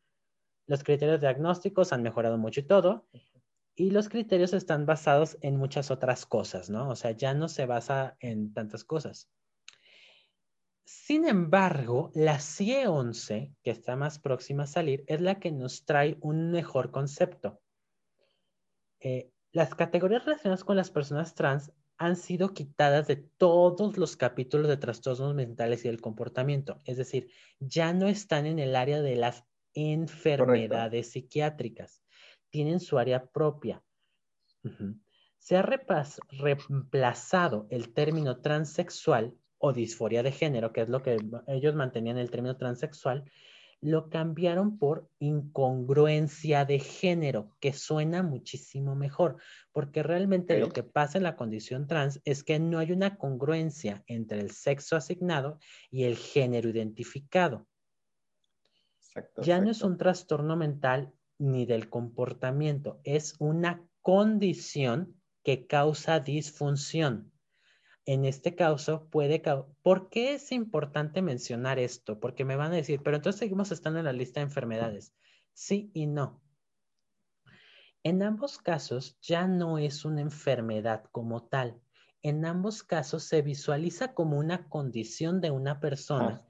Los 0.67 0.83
criterios 0.83 1.21
diagnósticos 1.21 1.93
han 1.93 2.03
mejorado 2.03 2.37
mucho 2.37 2.61
y 2.61 2.65
todo, 2.65 3.07
y 3.75 3.91
los 3.91 4.09
criterios 4.09 4.53
están 4.53 4.87
basados 4.87 5.39
en 5.41 5.57
muchas 5.57 5.91
otras 5.91 6.27
cosas, 6.27 6.69
¿no? 6.69 6.89
O 6.89 6.97
sea, 6.97 7.13
ya 7.13 7.35
no 7.35 7.49
se 7.49 7.67
basa 7.67 8.17
en 8.21 8.53
tantas 8.53 8.85
cosas. 8.85 9.31
Sin 10.87 11.27
embargo, 11.27 12.13
la 12.15 12.39
CIE 12.39 12.87
11, 12.87 13.51
que 13.65 13.73
está 13.73 13.97
más 13.97 14.21
próxima 14.21 14.63
a 14.63 14.69
salir, 14.69 15.03
es 15.09 15.21
la 15.21 15.41
que 15.41 15.51
nos 15.51 15.85
trae 15.85 16.17
un 16.21 16.53
mejor 16.53 16.93
concepto. 16.93 17.61
Eh, 19.01 19.33
las 19.51 19.75
categorías 19.75 20.25
relacionadas 20.25 20.63
con 20.63 20.77
las 20.77 20.93
personas 20.93 21.35
trans 21.35 21.73
han 21.99 22.15
sido 22.15 22.55
quitadas 22.55 23.09
de 23.09 23.17
todos 23.17 23.99
los 23.99 24.17
capítulos 24.17 24.69
de 24.69 24.77
trastornos 24.77 25.35
mentales 25.35 25.85
y 25.85 25.89
del 25.89 26.01
comportamiento. 26.01 26.79
Es 26.85 26.99
decir, 26.99 27.33
ya 27.59 27.93
no 27.93 28.07
están 28.07 28.47
en 28.47 28.61
el 28.61 28.77
área 28.77 29.03
de 29.03 29.17
las 29.17 29.45
enfermedades 29.75 31.11
psiquiátricas. 31.11 32.01
Tienen 32.51 32.79
su 32.79 32.97
área 32.97 33.27
propia. 33.27 33.83
Se 35.39 35.57
ha 35.57 35.63
reemplazado 35.63 37.67
el 37.71 37.93
término 37.93 38.41
transexual 38.41 39.37
o 39.59 39.73
disforia 39.73 40.23
de 40.23 40.33
género, 40.33 40.73
que 40.73 40.83
es 40.83 40.89
lo 40.89 41.03
que 41.03 41.19
ellos 41.47 41.75
mantenían 41.75 42.19
el 42.19 42.31
término 42.31 42.57
transexual, 42.57 43.25
lo 43.81 44.09
cambiaron 44.09 44.79
por 44.79 45.09
incongruencia 45.19 46.65
de 46.65 46.79
género, 46.79 47.57
que 47.61 47.73
suena 47.73 48.23
muchísimo 48.23 48.95
mejor, 48.95 49.37
porque 49.73 50.03
realmente 50.03 50.59
lo 50.59 50.71
que 50.71 50.83
pasa 50.83 51.19
en 51.19 51.25
la 51.25 51.37
condición 51.37 51.87
trans 51.87 52.21
es 52.25 52.43
que 52.43 52.59
no 52.59 52.79
hay 52.79 52.93
una 52.93 53.17
congruencia 53.17 54.03
entre 54.07 54.41
el 54.41 54.51
sexo 54.51 54.97
asignado 54.97 55.59
y 55.91 56.05
el 56.05 56.17
género 56.17 56.69
identificado. 56.69 57.67
ya 59.43 59.61
no 59.61 59.71
es 59.71 59.83
un 59.83 59.97
trastorno 59.97 60.57
mental 60.57 61.13
ni 61.39 61.67
del 61.67 61.89
comportamiento, 61.89 63.01
es 63.05 63.35
una 63.39 63.87
condición 64.03 65.21
que 65.43 65.67
causa 65.67 66.21
disfunción. 66.21 67.31
En 68.07 68.25
este 68.25 68.55
caso 68.55 69.09
puede... 69.11 69.43
¿Por 69.83 70.09
qué 70.09 70.35
es 70.35 70.53
importante 70.53 71.23
mencionar 71.23 71.79
esto? 71.81 72.21
Porque 72.21 72.45
me 72.45 72.57
van 72.57 72.73
a 72.73 72.77
decir, 72.77 73.03
pero 73.03 73.17
entonces 73.17 73.41
seguimos 73.41 73.73
estando 73.73 73.99
en 73.99 74.05
la 74.05 74.13
lista 74.13 74.41
de 74.41 74.45
enfermedades. 74.45 75.13
Sí 75.53 75.91
y 75.93 76.07
no. 76.07 76.41
En 78.05 78.23
ambos 78.23 78.59
casos 78.59 79.19
ya 79.21 79.49
no 79.49 79.79
es 79.79 80.05
una 80.05 80.21
enfermedad 80.21 81.05
como 81.11 81.43
tal. 81.43 81.81
En 82.23 82.45
ambos 82.45 82.85
casos 82.85 83.25
se 83.25 83.43
visualiza 83.43 84.15
como 84.15 84.39
una 84.39 84.69
condición 84.69 85.41
de 85.41 85.51
una 85.51 85.81
persona 85.81 86.47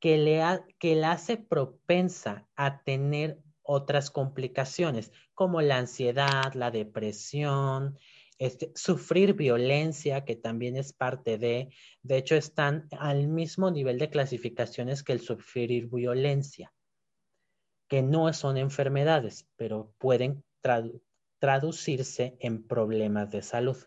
que, 0.00 0.18
le 0.18 0.42
que 0.80 0.96
la 0.96 1.12
hace 1.12 1.36
propensa 1.36 2.48
a 2.56 2.82
tener 2.82 3.40
otras 3.62 4.10
complicaciones 4.10 5.12
como 5.34 5.60
la 5.60 5.76
ansiedad, 5.76 6.54
la 6.54 6.70
depresión, 6.70 7.98
este, 8.38 8.72
sufrir 8.74 9.34
violencia, 9.34 10.24
que 10.24 10.36
también 10.36 10.76
es 10.76 10.92
parte 10.92 11.38
de, 11.38 11.70
de 12.02 12.16
hecho 12.16 12.36
están 12.36 12.88
al 12.98 13.28
mismo 13.28 13.70
nivel 13.70 13.98
de 13.98 14.10
clasificaciones 14.10 15.02
que 15.02 15.12
el 15.12 15.20
sufrir 15.20 15.88
violencia 15.88 16.72
que 17.88 18.02
no 18.02 18.32
son 18.32 18.56
enfermedades, 18.58 19.48
pero 19.56 19.94
pueden 19.98 20.44
traducirse 21.40 22.36
en 22.40 22.62
problemas 22.66 23.30
de 23.30 23.42
salud. 23.42 23.78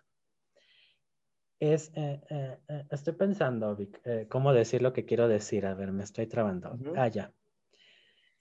Es, 1.60 1.92
eh, 1.96 2.20
eh, 2.30 2.58
eh, 2.68 2.84
estoy 2.90 3.14
pensando, 3.14 3.76
Vic, 3.76 4.02
cómo 4.28 4.52
decir 4.52 4.82
lo 4.82 4.94
que 4.94 5.06
quiero 5.06 5.28
decir. 5.28 5.68
A 5.68 5.76
ver, 5.76 5.92
me 5.92 6.04
estoy 6.04 6.26
trabando. 6.26 6.76
Ah, 6.96 7.08
ya. 7.08 7.32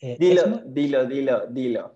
dilo, 0.01 0.63
dilo, 0.65 1.05
dilo, 1.05 1.47
dilo. 1.47 1.95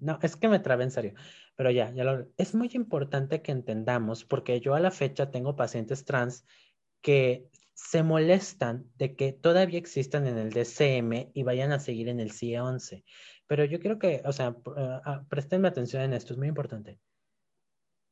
No, 0.00 0.18
es 0.22 0.36
que 0.36 0.48
me 0.48 0.60
trabé 0.60 0.84
en 0.84 0.90
serio. 0.92 1.14
Pero 1.56 1.70
ya, 1.70 1.92
ya 1.92 2.04
lo... 2.04 2.28
Es 2.36 2.54
muy 2.54 2.70
importante 2.72 3.42
que 3.42 3.52
entendamos, 3.52 4.24
porque 4.24 4.60
yo 4.60 4.74
a 4.74 4.80
la 4.80 4.90
fecha 4.90 5.30
tengo 5.30 5.56
pacientes 5.56 6.04
trans 6.04 6.44
que 7.00 7.50
se 7.74 8.02
molestan 8.02 8.90
de 8.96 9.16
que 9.16 9.32
todavía 9.32 9.78
existan 9.78 10.26
en 10.26 10.38
el 10.38 10.50
DCM 10.50 11.30
y 11.34 11.42
vayan 11.42 11.72
a 11.72 11.80
seguir 11.80 12.08
en 12.08 12.20
el 12.20 12.32
CIE 12.32 12.60
11. 12.60 13.04
Pero 13.46 13.64
yo 13.64 13.80
quiero 13.80 13.98
que, 13.98 14.22
o 14.24 14.32
sea, 14.32 14.50
uh, 14.50 15.28
prestenme 15.28 15.68
atención 15.68 16.02
en 16.02 16.12
esto, 16.12 16.32
es 16.32 16.38
muy 16.38 16.48
importante. 16.48 16.98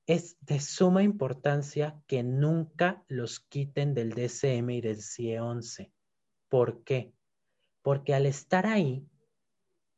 Es 0.07 0.36
de 0.41 0.61
suma 0.61 1.03
importancia 1.03 2.01
que 2.07 2.22
nunca 2.22 3.05
los 3.09 3.41
quiten 3.41 3.95
del 3.95 4.11
DCM 4.11 4.70
y 4.70 4.80
del 4.80 5.03
CIE 5.03 5.41
11. 5.41 5.93
¿Por 6.49 6.82
qué? 6.82 7.12
Porque 7.82 8.14
al 8.14 8.26
estar 8.26 8.66
ahí, 8.66 9.07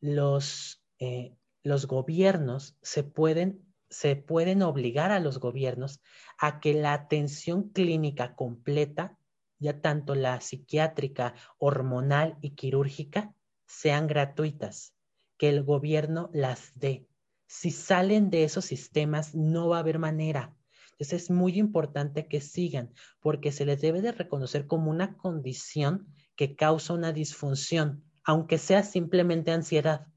los, 0.00 0.84
eh, 0.98 1.34
los 1.62 1.86
gobiernos 1.86 2.76
se 2.82 3.02
pueden 3.04 3.66
se 3.88 4.16
pueden 4.16 4.62
obligar 4.62 5.12
a 5.12 5.20
los 5.20 5.38
gobiernos 5.38 6.00
a 6.38 6.60
que 6.60 6.72
la 6.72 6.94
atención 6.94 7.68
clínica 7.68 8.34
completa 8.34 9.18
ya 9.62 9.80
tanto 9.80 10.14
la 10.16 10.40
psiquiátrica, 10.40 11.34
hormonal 11.56 12.36
y 12.40 12.50
quirúrgica 12.50 13.32
sean 13.66 14.08
gratuitas, 14.08 14.92
que 15.38 15.48
el 15.48 15.62
gobierno 15.62 16.30
las 16.34 16.72
dé. 16.74 17.06
Si 17.46 17.70
salen 17.70 18.28
de 18.28 18.42
esos 18.42 18.64
sistemas, 18.64 19.34
no 19.34 19.68
va 19.68 19.76
a 19.76 19.80
haber 19.80 20.00
manera. 20.00 20.54
Entonces 20.92 21.24
es 21.24 21.30
muy 21.30 21.58
importante 21.58 22.26
que 22.26 22.40
sigan, 22.40 22.92
porque 23.20 23.52
se 23.52 23.64
les 23.64 23.80
debe 23.80 24.02
de 24.02 24.10
reconocer 24.10 24.66
como 24.66 24.90
una 24.90 25.16
condición 25.16 26.08
que 26.34 26.56
causa 26.56 26.94
una 26.94 27.12
disfunción, 27.12 28.02
aunque 28.24 28.58
sea 28.58 28.82
simplemente 28.82 29.52
ansiedad. 29.52 30.08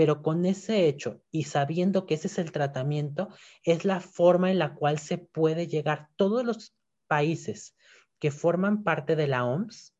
Pero 0.00 0.22
con 0.22 0.46
ese 0.46 0.86
hecho 0.86 1.20
y 1.30 1.44
sabiendo 1.44 2.06
que 2.06 2.14
ese 2.14 2.28
es 2.28 2.38
el 2.38 2.52
tratamiento, 2.52 3.28
es 3.64 3.84
la 3.84 4.00
forma 4.00 4.50
en 4.50 4.58
la 4.58 4.74
cual 4.74 4.98
se 4.98 5.18
puede 5.18 5.66
llegar. 5.66 6.08
Todos 6.16 6.42
los 6.42 6.74
países 7.06 7.76
que 8.18 8.30
forman 8.30 8.82
parte 8.82 9.14
de 9.14 9.26
la 9.26 9.44
OMS 9.44 9.94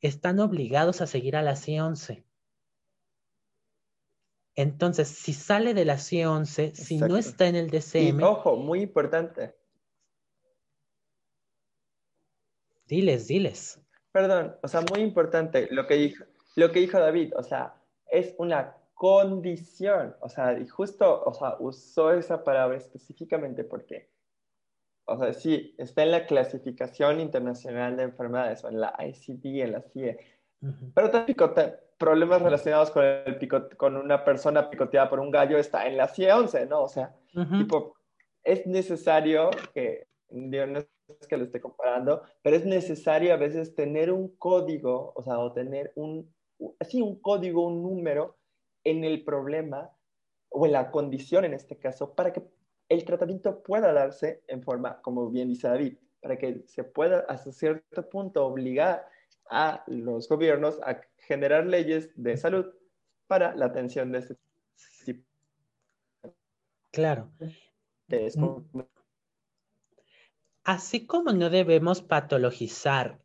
están 0.00 0.40
obligados 0.40 1.00
a 1.00 1.06
seguir 1.06 1.36
a 1.36 1.42
la 1.42 1.52
C11. 1.52 2.24
Entonces, 4.56 5.06
si 5.06 5.32
sale 5.32 5.74
de 5.74 5.84
la 5.84 5.94
C11, 5.94 6.74
si 6.74 6.98
no 6.98 7.16
está 7.16 7.46
en 7.46 7.54
el 7.54 7.70
DCM. 7.70 8.20
ojo, 8.24 8.56
muy 8.56 8.80
importante. 8.80 9.54
Diles, 12.84 13.28
diles. 13.28 13.80
Perdón, 14.10 14.56
o 14.60 14.66
sea, 14.66 14.80
muy 14.92 15.02
importante 15.02 15.68
lo 15.70 15.86
que 15.86 15.94
dijo, 15.94 16.24
lo 16.56 16.72
que 16.72 16.80
dijo 16.80 16.98
David, 16.98 17.32
o 17.36 17.44
sea, 17.44 17.76
es 18.10 18.34
una 18.36 18.79
condición, 19.00 20.14
o 20.20 20.28
sea, 20.28 20.58
y 20.58 20.68
justo, 20.68 21.22
o 21.24 21.32
sea, 21.32 21.56
usó 21.58 22.12
esa 22.12 22.44
palabra 22.44 22.76
específicamente 22.76 23.64
porque 23.64 24.10
o 25.06 25.16
sea, 25.16 25.32
sí, 25.32 25.74
está 25.78 26.02
en 26.02 26.10
la 26.10 26.26
clasificación 26.26 27.18
internacional 27.18 27.96
de 27.96 28.02
enfermedades, 28.02 28.62
o 28.62 28.68
en 28.68 28.78
la 28.78 28.94
ICD, 28.98 29.62
en 29.62 29.72
la 29.72 29.80
CIE, 29.80 30.18
pero 30.94 31.10
también 31.10 31.38
problemas 31.96 32.42
relacionados 32.42 32.90
con, 32.90 33.02
el 33.02 33.38
con 33.78 33.96
una 33.96 34.22
persona 34.22 34.68
picoteada 34.68 35.08
por 35.08 35.20
un 35.20 35.30
gallo 35.30 35.56
está 35.56 35.86
en 35.86 35.96
la 35.96 36.06
CIE 36.06 36.30
11, 36.30 36.66
¿no? 36.66 36.82
O 36.82 36.88
sea, 36.88 37.16
tipo, 37.32 37.96
es 38.44 38.66
necesario 38.66 39.48
que, 39.72 40.08
no 40.28 40.78
es 40.78 41.26
que 41.26 41.38
lo 41.38 41.44
esté 41.44 41.58
comparando, 41.58 42.22
pero 42.42 42.56
es 42.56 42.66
necesario 42.66 43.32
a 43.32 43.38
veces 43.38 43.74
tener 43.74 44.12
un 44.12 44.36
código, 44.36 45.14
o 45.16 45.22
sea, 45.22 45.38
o 45.38 45.52
tener 45.52 45.90
un, 45.94 46.30
así 46.78 47.00
un 47.00 47.18
código, 47.18 47.66
un 47.66 47.82
número 47.82 48.36
en 48.84 49.04
el 49.04 49.24
problema 49.24 49.90
o 50.48 50.66
en 50.66 50.72
la 50.72 50.90
condición 50.90 51.44
en 51.44 51.54
este 51.54 51.78
caso, 51.78 52.14
para 52.14 52.32
que 52.32 52.42
el 52.88 53.04
tratamiento 53.04 53.62
pueda 53.62 53.92
darse 53.92 54.42
en 54.48 54.62
forma, 54.62 55.00
como 55.02 55.30
bien 55.30 55.48
dice 55.48 55.68
David, 55.68 55.96
para 56.20 56.36
que 56.36 56.64
se 56.66 56.84
pueda 56.84 57.20
hasta 57.28 57.52
cierto 57.52 58.08
punto 58.10 58.44
obligar 58.44 59.06
a 59.48 59.82
los 59.86 60.28
gobiernos 60.28 60.80
a 60.82 61.00
generar 61.18 61.66
leyes 61.66 62.10
de 62.16 62.36
salud 62.36 62.66
para 63.26 63.54
la 63.54 63.66
atención 63.66 64.12
de 64.12 64.18
este 64.18 64.36
tipo. 65.04 65.24
Claro. 66.90 67.30
Mm. 68.08 68.80
Así 70.64 71.06
como 71.06 71.32
no 71.32 71.48
debemos 71.48 72.02
patologizar 72.02 73.20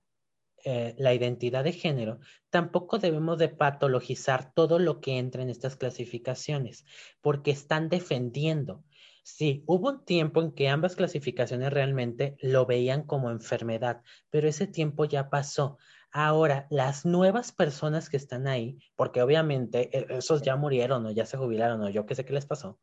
eh, 0.66 0.95
la 0.97 1.13
identidad 1.13 1.63
de 1.63 1.72
género, 1.72 2.20
tampoco 2.49 2.97
debemos 2.99 3.38
de 3.38 3.49
patologizar 3.49 4.53
todo 4.53 4.80
lo 4.80 4.99
que 4.99 5.18
entra 5.18 5.41
en 5.41 5.49
estas 5.49 5.78
clasificaciones, 5.78 6.86
porque 7.22 7.51
están 7.51 7.88
defendiendo 7.88 8.84
Sí, 9.28 9.63
hubo 9.66 9.89
un 9.89 10.05
tiempo 10.05 10.39
en 10.43 10.51
que 10.51 10.70
ambas 10.70 10.95
clasificaciones 10.95 11.74
realmente 11.74 12.38
lo 12.41 12.68
veían 12.68 13.01
como 13.01 13.32
enfermedad, 13.32 14.03
pero 14.30 14.47
ese 14.47 14.68
tiempo 14.68 15.05
ya 15.05 15.32
pasó. 15.32 15.80
Ahora, 16.11 16.68
las 16.70 17.05
nuevas 17.05 17.51
personas 17.51 18.07
que 18.07 18.18
están 18.18 18.45
ahí, 18.47 18.78
porque 18.95 19.24
obviamente 19.24 19.89
eh, 19.97 20.05
esos 20.11 20.43
ya 20.43 20.55
murieron 20.57 21.07
o 21.07 21.11
ya 21.11 21.26
se 21.26 21.38
jubilaron 21.38 21.82
o 21.82 21.89
yo 21.89 22.05
qué 22.05 22.13
sé 22.13 22.24
qué 22.24 22.34
les 22.34 22.45
pasó, 22.45 22.80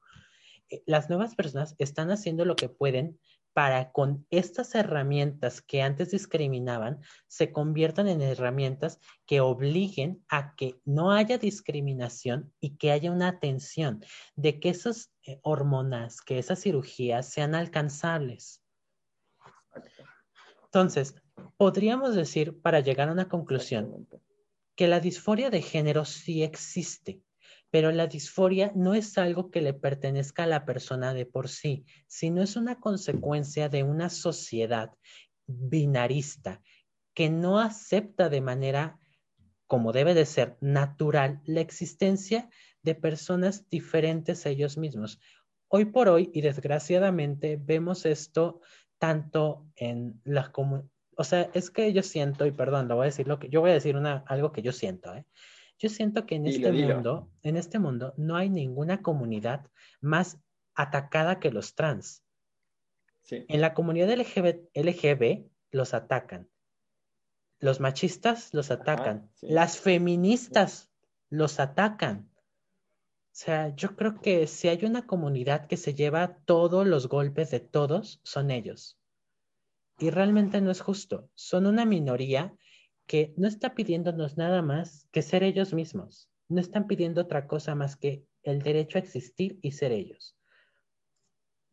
eh, 0.68 0.82
las 0.84 1.08
nuevas 1.08 1.36
personas 1.36 1.76
están 1.78 2.10
haciendo 2.10 2.44
lo 2.44 2.56
que 2.56 2.68
pueden 2.68 3.20
para 3.52 3.92
con 3.92 4.26
estas 4.30 4.74
herramientas 4.74 5.60
que 5.60 5.82
antes 5.82 6.10
discriminaban, 6.10 7.00
se 7.26 7.52
conviertan 7.52 8.08
en 8.08 8.22
herramientas 8.22 8.98
que 9.26 9.40
obliguen 9.40 10.24
a 10.28 10.54
que 10.54 10.80
no 10.84 11.12
haya 11.12 11.38
discriminación 11.38 12.52
y 12.60 12.76
que 12.76 12.92
haya 12.92 13.10
una 13.10 13.28
atención 13.28 14.04
de 14.36 14.60
que 14.60 14.70
esas 14.70 15.12
eh, 15.24 15.38
hormonas, 15.42 16.20
que 16.20 16.38
esas 16.38 16.60
cirugías 16.60 17.28
sean 17.28 17.54
alcanzables. 17.54 18.62
Entonces, 20.64 21.14
podríamos 21.56 22.14
decir, 22.14 22.60
para 22.60 22.80
llegar 22.80 23.08
a 23.08 23.12
una 23.12 23.28
conclusión, 23.28 24.08
que 24.74 24.88
la 24.88 25.00
disforia 25.00 25.50
de 25.50 25.60
género 25.60 26.04
sí 26.04 26.42
existe, 26.42 27.22
pero 27.72 27.90
la 27.90 28.06
disforia 28.06 28.70
no 28.74 28.92
es 28.94 29.16
algo 29.16 29.50
que 29.50 29.62
le 29.62 29.72
pertenezca 29.72 30.44
a 30.44 30.46
la 30.46 30.66
persona 30.66 31.14
de 31.14 31.24
por 31.24 31.48
sí, 31.48 31.86
sino 32.06 32.42
es 32.42 32.54
una 32.54 32.78
consecuencia 32.78 33.70
de 33.70 33.82
una 33.82 34.10
sociedad 34.10 34.92
binarista 35.46 36.60
que 37.14 37.30
no 37.30 37.58
acepta 37.58 38.28
de 38.28 38.42
manera 38.42 38.98
como 39.66 39.92
debe 39.92 40.12
de 40.12 40.26
ser 40.26 40.58
natural 40.60 41.40
la 41.46 41.62
existencia 41.62 42.50
de 42.82 42.94
personas 42.94 43.66
diferentes 43.70 44.44
a 44.44 44.50
ellos 44.50 44.76
mismos. 44.76 45.18
Hoy 45.68 45.86
por 45.86 46.10
hoy, 46.10 46.30
y 46.34 46.42
desgraciadamente, 46.42 47.58
vemos 47.58 48.04
esto 48.04 48.60
tanto 48.98 49.66
en 49.76 50.20
las 50.24 50.50
comunidades, 50.50 50.92
o 51.16 51.24
sea, 51.24 51.48
es 51.54 51.70
que 51.70 51.90
yo 51.94 52.02
siento, 52.02 52.44
y 52.44 52.52
perdón, 52.52 52.88
lo 52.88 52.96
voy 52.96 53.04
a 53.04 53.06
decir 53.06 53.26
lo 53.26 53.38
que, 53.38 53.48
yo 53.48 53.62
voy 53.62 53.70
a 53.70 53.74
decir 53.74 53.96
una, 53.96 54.24
algo 54.26 54.52
que 54.52 54.60
yo 54.60 54.72
siento, 54.72 55.14
¿eh? 55.14 55.24
Yo 55.78 55.88
siento 55.88 56.26
que 56.26 56.36
en 56.36 56.46
este 56.46 56.70
mundo, 56.70 57.28
en 57.42 57.56
este 57.56 57.78
mundo, 57.78 58.14
no 58.16 58.36
hay 58.36 58.48
ninguna 58.48 59.02
comunidad 59.02 59.68
más 60.00 60.38
atacada 60.74 61.40
que 61.40 61.50
los 61.50 61.74
trans. 61.74 62.22
En 63.30 63.60
la 63.60 63.74
comunidad 63.74 64.10
LGB, 64.10 65.48
los 65.70 65.94
atacan. 65.94 66.48
Los 67.58 67.80
machistas 67.80 68.52
los 68.52 68.70
atacan. 68.70 69.30
Las 69.40 69.78
feministas 69.78 70.90
los 71.30 71.60
atacan. 71.60 72.30
sea, 73.30 73.74
yo 73.74 73.96
creo 73.96 74.20
que 74.20 74.46
si 74.46 74.68
hay 74.68 74.84
una 74.84 75.06
comunidad 75.06 75.66
que 75.66 75.76
se 75.76 75.94
lleva 75.94 76.36
todos 76.44 76.86
los 76.86 77.08
golpes 77.08 77.50
de 77.50 77.60
todos, 77.60 78.20
son 78.24 78.50
ellos. 78.50 78.98
Y 79.98 80.10
realmente 80.10 80.60
no 80.60 80.70
es 80.70 80.80
justo. 80.80 81.30
Son 81.34 81.66
una 81.66 81.84
minoría 81.84 82.54
que 83.06 83.34
no 83.36 83.48
está 83.48 83.74
pidiéndonos 83.74 84.36
nada 84.36 84.62
más 84.62 85.08
que 85.12 85.22
ser 85.22 85.42
ellos 85.42 85.74
mismos. 85.74 86.30
No 86.48 86.60
están 86.60 86.86
pidiendo 86.86 87.22
otra 87.22 87.46
cosa 87.46 87.74
más 87.74 87.96
que 87.96 88.24
el 88.42 88.62
derecho 88.62 88.98
a 88.98 89.00
existir 89.00 89.58
y 89.62 89.72
ser 89.72 89.92
ellos. 89.92 90.36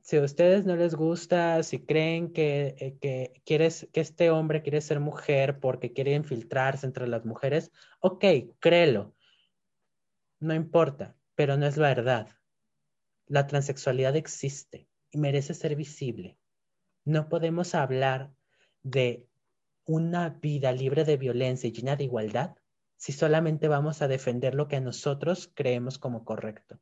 Si 0.01 0.17
a 0.17 0.23
ustedes 0.23 0.65
no 0.65 0.75
les 0.75 0.95
gusta, 0.95 1.61
si 1.61 1.85
creen 1.85 2.33
que, 2.33 2.75
eh, 2.79 2.97
que, 2.99 3.41
quieres, 3.45 3.87
que 3.93 4.01
este 4.01 4.31
hombre 4.31 4.63
quiere 4.63 4.81
ser 4.81 4.99
mujer 4.99 5.59
porque 5.59 5.93
quiere 5.93 6.13
infiltrarse 6.13 6.87
entre 6.87 7.07
las 7.07 7.25
mujeres, 7.25 7.71
ok, 7.99 8.25
créelo. 8.59 9.15
No 10.39 10.55
importa, 10.55 11.15
pero 11.35 11.57
no 11.57 11.67
es 11.67 11.77
verdad. 11.77 12.27
La 13.27 13.45
transexualidad 13.45 14.15
existe 14.15 14.87
y 15.11 15.19
merece 15.19 15.53
ser 15.53 15.75
visible. 15.75 16.39
No 17.05 17.29
podemos 17.29 17.75
hablar 17.75 18.31
de 18.81 19.28
una 19.89 20.29
vida 20.29 20.71
libre 20.71 21.03
de 21.03 21.17
violencia 21.17 21.67
y 21.67 21.71
llena 21.71 21.95
de 21.95 22.03
igualdad 22.03 22.55
si 22.95 23.11
solamente 23.11 23.67
vamos 23.67 24.03
a 24.03 24.07
defender 24.07 24.53
lo 24.53 24.67
que 24.67 24.79
nosotros 24.79 25.51
creemos 25.55 25.97
como 25.97 26.25
correcto. 26.25 26.79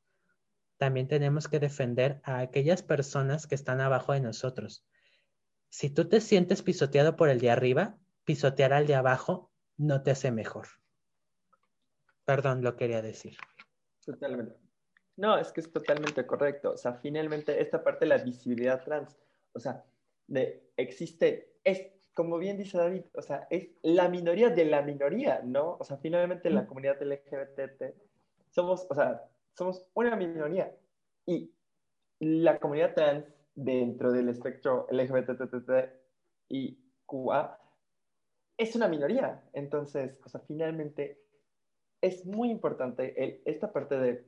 También 0.76 1.08
tenemos 1.08 1.48
que 1.48 1.60
defender 1.60 2.20
a 2.24 2.40
aquellas 2.40 2.84
personas 2.84 3.48
que 3.48 3.56
están 3.56 3.80
abajo 3.80 4.12
de 4.12 4.20
nosotros. 4.20 4.86
Si 5.70 5.90
tú 5.90 6.10
te 6.10 6.20
sientes 6.20 6.62
pisoteado 6.64 7.16
por 7.16 7.30
el 7.30 7.40
de 7.40 7.50
arriba, 7.50 7.98
pisotear 8.26 8.74
al 8.74 8.88
de 8.88 8.96
abajo 8.96 9.54
no 9.78 10.04
te 10.04 10.12
hace 10.12 10.32
mejor. 10.32 10.68
Perdón, 12.26 12.62
lo 12.62 12.76
quería 12.76 13.02
decir. 13.02 13.38
Totalmente. 14.06 14.60
No, 15.16 15.38
es 15.38 15.54
que 15.54 15.62
es 15.62 15.72
totalmente 15.72 16.26
correcto. 16.26 16.72
O 16.74 16.78
sea, 16.78 16.96
finalmente 16.96 17.62
esta 17.62 17.82
parte 17.82 18.04
de 18.04 18.10
la 18.10 18.18
visibilidad 18.18 18.84
trans, 18.84 19.18
o 19.54 19.60
sea, 19.62 19.86
de, 20.28 20.72
existe, 20.76 21.54
es 21.64 21.97
como 22.18 22.40
bien 22.40 22.58
dice 22.58 22.80
David, 22.80 23.04
o 23.14 23.22
sea, 23.22 23.46
es 23.52 23.70
la 23.84 24.10
minoría 24.10 24.50
de 24.50 24.66
la 24.66 24.82
minoría, 24.82 25.40
¿no? 25.44 25.78
O 25.80 25.84
sea, 25.84 25.98
finalmente 25.98 26.50
la 26.50 26.66
comunidad 26.66 27.00
LGBT 27.00 27.94
somos, 28.50 28.88
o 28.90 28.96
sea, 28.96 29.30
somos 29.54 29.86
una 29.94 30.16
minoría. 30.16 30.76
Y 31.28 31.54
la 32.20 32.58
comunidad 32.58 32.96
trans 32.96 33.26
dentro 33.54 34.12
del 34.12 34.30
espectro 34.30 34.88
LGBT 34.90 35.92
y 36.50 36.80
QA 37.06 37.60
es 38.58 38.76
una 38.76 38.88
minoría. 38.88 39.44
Entonces, 39.54 40.20
o 40.26 40.30
sea, 40.30 40.42
finalmente 40.42 41.22
es 42.02 42.26
muy 42.26 42.50
importante 42.50 43.14
esta 43.46 43.72
parte 43.72 43.96
de, 43.96 44.26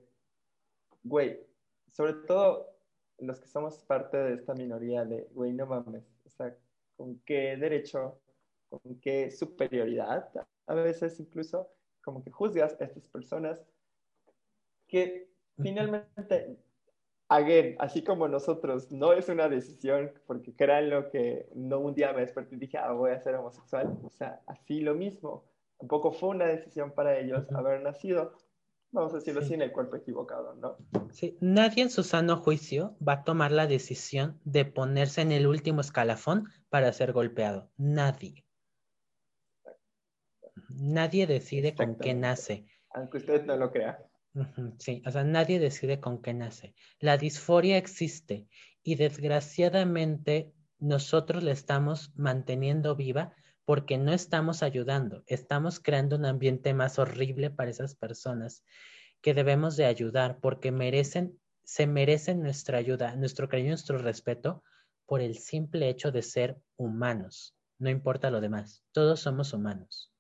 güey, 1.02 1.40
sobre 1.88 2.14
todo 2.28 2.70
los 3.18 3.40
que 3.40 3.48
somos 3.48 3.84
parte 3.86 4.16
de 4.16 4.36
esta 4.36 4.54
minoría 4.54 5.06
de, 5.06 5.28
güey, 5.32 5.54
no 5.54 5.66
mames, 5.66 6.04
o 6.28 6.30
sea, 6.30 6.56
con 7.00 7.18
qué 7.22 7.56
derecho, 7.56 8.20
con 8.68 9.00
qué 9.00 9.32
superioridad, 9.32 10.30
a 10.68 10.74
veces 10.74 11.18
incluso 11.22 11.70
como 12.04 12.22
que 12.22 12.30
juzgas 12.30 12.76
a 12.82 12.84
estas 12.84 13.08
personas 13.08 13.66
que 14.86 15.30
finalmente, 15.58 16.58
again, 17.30 17.78
así 17.80 18.04
como 18.04 18.28
nosotros, 18.28 18.92
no 18.92 19.14
es 19.14 19.30
una 19.30 19.48
decisión, 19.48 20.12
porque 20.28 20.54
lo 20.82 21.10
que 21.10 21.48
no 21.56 21.80
un 21.80 21.96
día 21.96 22.12
me 22.12 22.20
desperté 22.20 22.56
y 22.56 22.60
dije, 22.60 22.78
ah, 22.78 22.92
voy 22.92 23.12
a 23.12 23.20
ser 23.22 23.36
homosexual, 23.36 23.98
o 24.04 24.10
sea, 24.10 24.42
así 24.46 24.82
lo 24.82 24.94
mismo, 24.94 25.46
tampoco 25.78 26.12
fue 26.12 26.30
una 26.30 26.48
decisión 26.48 26.92
para 26.92 27.18
ellos 27.18 27.50
haber 27.54 27.82
nacido, 27.82 28.34
vamos 28.92 29.14
a 29.14 29.18
decirlo 29.18 29.42
así, 29.42 29.54
en 29.54 29.62
el 29.62 29.72
cuerpo 29.72 29.96
equivocado, 29.96 30.56
¿no? 30.56 30.78
Sí, 31.12 31.38
nadie 31.42 31.84
en 31.84 31.90
su 31.90 32.04
sano 32.04 32.38
juicio 32.38 32.98
va 33.06 33.14
a 33.14 33.24
tomar 33.24 33.52
la 33.52 33.68
decisión 33.68 34.40
de 34.44 34.66
ponerse 34.66 35.22
en 35.22 35.32
el 35.32 35.48
último 35.48 35.82
escalafón 35.82 36.50
para 36.70 36.92
ser 36.94 37.14
golpeado. 37.14 37.70
Nadie. 37.78 38.46
Nadie 40.70 41.28
decide 41.28 41.76
con 41.76 41.98
qué 41.98 42.14
nace. 42.14 42.66
Aunque 42.92 43.18
usted 43.18 43.46
no 43.46 43.56
lo 43.56 43.72
crea. 43.72 44.06
Sí, 44.78 45.02
o 45.06 45.12
sea, 45.12 45.24
nadie 45.24 45.60
decide 45.60 46.00
con 46.00 46.22
qué 46.22 46.34
nace. 46.34 46.74
La 47.00 47.18
disforia 47.18 47.78
existe 47.78 48.48
y 48.84 48.96
desgraciadamente 48.96 50.54
nosotros 50.78 51.44
la 51.44 51.52
estamos 51.52 52.14
manteniendo 52.16 52.96
viva 52.96 53.34
porque 53.70 54.00
no 54.00 54.12
estamos 54.14 54.64
ayudando, 54.64 55.22
estamos 55.28 55.80
creando 55.80 56.16
un 56.16 56.26
ambiente 56.26 56.74
más 56.74 56.98
horrible 56.98 57.52
para 57.52 57.70
esas 57.70 57.94
personas 57.94 58.64
que 59.22 59.36
debemos 59.36 59.78
de 59.78 59.86
ayudar 59.86 60.40
porque 60.40 60.72
merecen, 60.72 61.40
se 61.64 61.86
merecen 61.86 62.42
nuestra 62.42 62.80
ayuda, 62.80 63.16
nuestro 63.16 63.48
cariño, 63.48 63.70
nuestro 63.70 64.00
respeto 64.00 64.64
por 65.06 65.22
el 65.22 65.38
simple 65.38 65.88
hecho 65.88 66.12
de 66.12 66.24
ser 66.24 66.58
humanos. 66.78 67.56
No 67.78 67.92
importa 67.92 68.32
lo 68.32 68.42
demás, 68.42 68.84
todos 68.92 69.20
somos 69.20 69.54
humanos. 69.54 70.12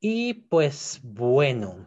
Y 0.00 0.32
pues 0.32 1.00
bueno, 1.02 1.86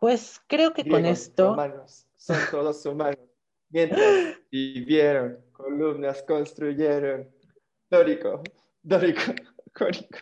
pues 0.00 0.40
creo 0.48 0.72
que 0.74 0.88
con 0.88 1.06
esto... 1.06 1.52
Humanos, 1.52 2.08
son 2.16 2.36
todos 2.50 2.84
humanos. 2.84 3.29
Mientras 3.70 4.36
vivieron, 4.50 5.38
columnas 5.52 6.22
construyeron. 6.24 7.30
Dórico, 7.88 8.42
dórico, 8.82 9.20
córico. 9.74 10.18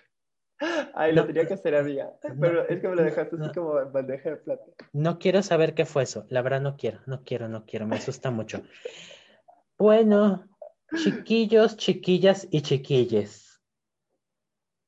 Ay, 0.95 1.15
lo 1.15 1.27
tenía 1.27 1.47
que 1.47 1.55
hacer 1.55 1.75
amiga. 1.75 2.13
Pero 2.41 2.69
es 2.69 2.81
que 2.81 2.89
me 2.89 2.97
lo 2.97 3.03
dejaste 3.03 3.37
así 3.41 3.53
como 3.55 3.75
bandeja 3.91 4.31
de 4.31 4.37
plata. 4.37 4.65
No 4.93 5.19
quiero 5.19 5.43
saber 5.43 5.75
qué 5.75 5.87
fue 5.87 6.03
eso. 6.03 6.27
La 6.29 6.43
verdad 6.43 6.61
no 6.61 6.77
quiero, 6.77 7.01
no 7.07 7.23
quiero, 7.23 7.49
no 7.49 7.65
quiero. 7.65 7.87
Me 7.87 7.97
asusta 7.97 8.31
mucho. 8.31 8.63
Bueno, 9.79 10.45
chiquillos, 10.97 11.77
chiquillas 11.77 12.49
y 12.51 12.63
chiquilles. 12.63 13.61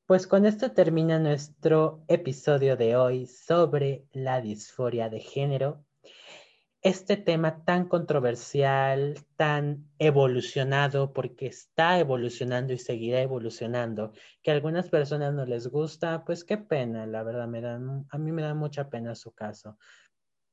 Pues 0.05 0.27
con 0.27 0.45
esto 0.45 0.71
termina 0.71 1.19
nuestro 1.19 2.03
episodio 2.09 2.75
de 2.75 2.97
hoy 2.97 3.27
sobre 3.27 4.05
la 4.11 4.41
disforia 4.41 5.09
de 5.09 5.21
género 5.21 5.85
este 6.81 7.15
tema 7.15 7.63
tan 7.63 7.87
controversial, 7.87 9.19
tan 9.35 9.87
evolucionado, 9.99 11.13
porque 11.13 11.45
está 11.45 11.99
evolucionando 11.99 12.73
y 12.73 12.79
seguirá 12.79 13.21
evolucionando, 13.21 14.13
que 14.41 14.49
a 14.49 14.55
algunas 14.55 14.89
personas 14.89 15.33
no 15.33 15.45
les 15.45 15.67
gusta, 15.67 16.25
pues 16.25 16.43
qué 16.43 16.57
pena, 16.57 17.05
la 17.05 17.21
verdad, 17.21 17.47
me 17.47 17.61
dan, 17.61 18.07
a 18.09 18.17
mí 18.17 18.31
me 18.31 18.41
da 18.41 18.55
mucha 18.55 18.89
pena 18.89 19.13
su 19.13 19.31
caso. 19.31 19.77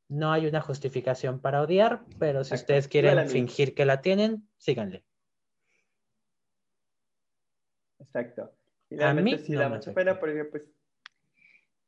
No 0.08 0.30
hay 0.30 0.46
una 0.46 0.60
justificación 0.60 1.40
para 1.40 1.62
odiar, 1.62 2.04
pero 2.18 2.44
si 2.44 2.54
ustedes 2.54 2.88
quieren 2.88 3.28
fingir 3.28 3.74
que 3.74 3.86
la 3.86 4.02
tienen, 4.02 4.48
síganle. 4.58 5.04
Exacto. 8.00 8.54
a 9.00 9.14
mí 9.14 9.38
sí 9.38 9.54
da 9.54 9.68
mucha 9.68 9.92
pena 9.92 10.18
porque 10.18 10.44
pues 10.44 10.62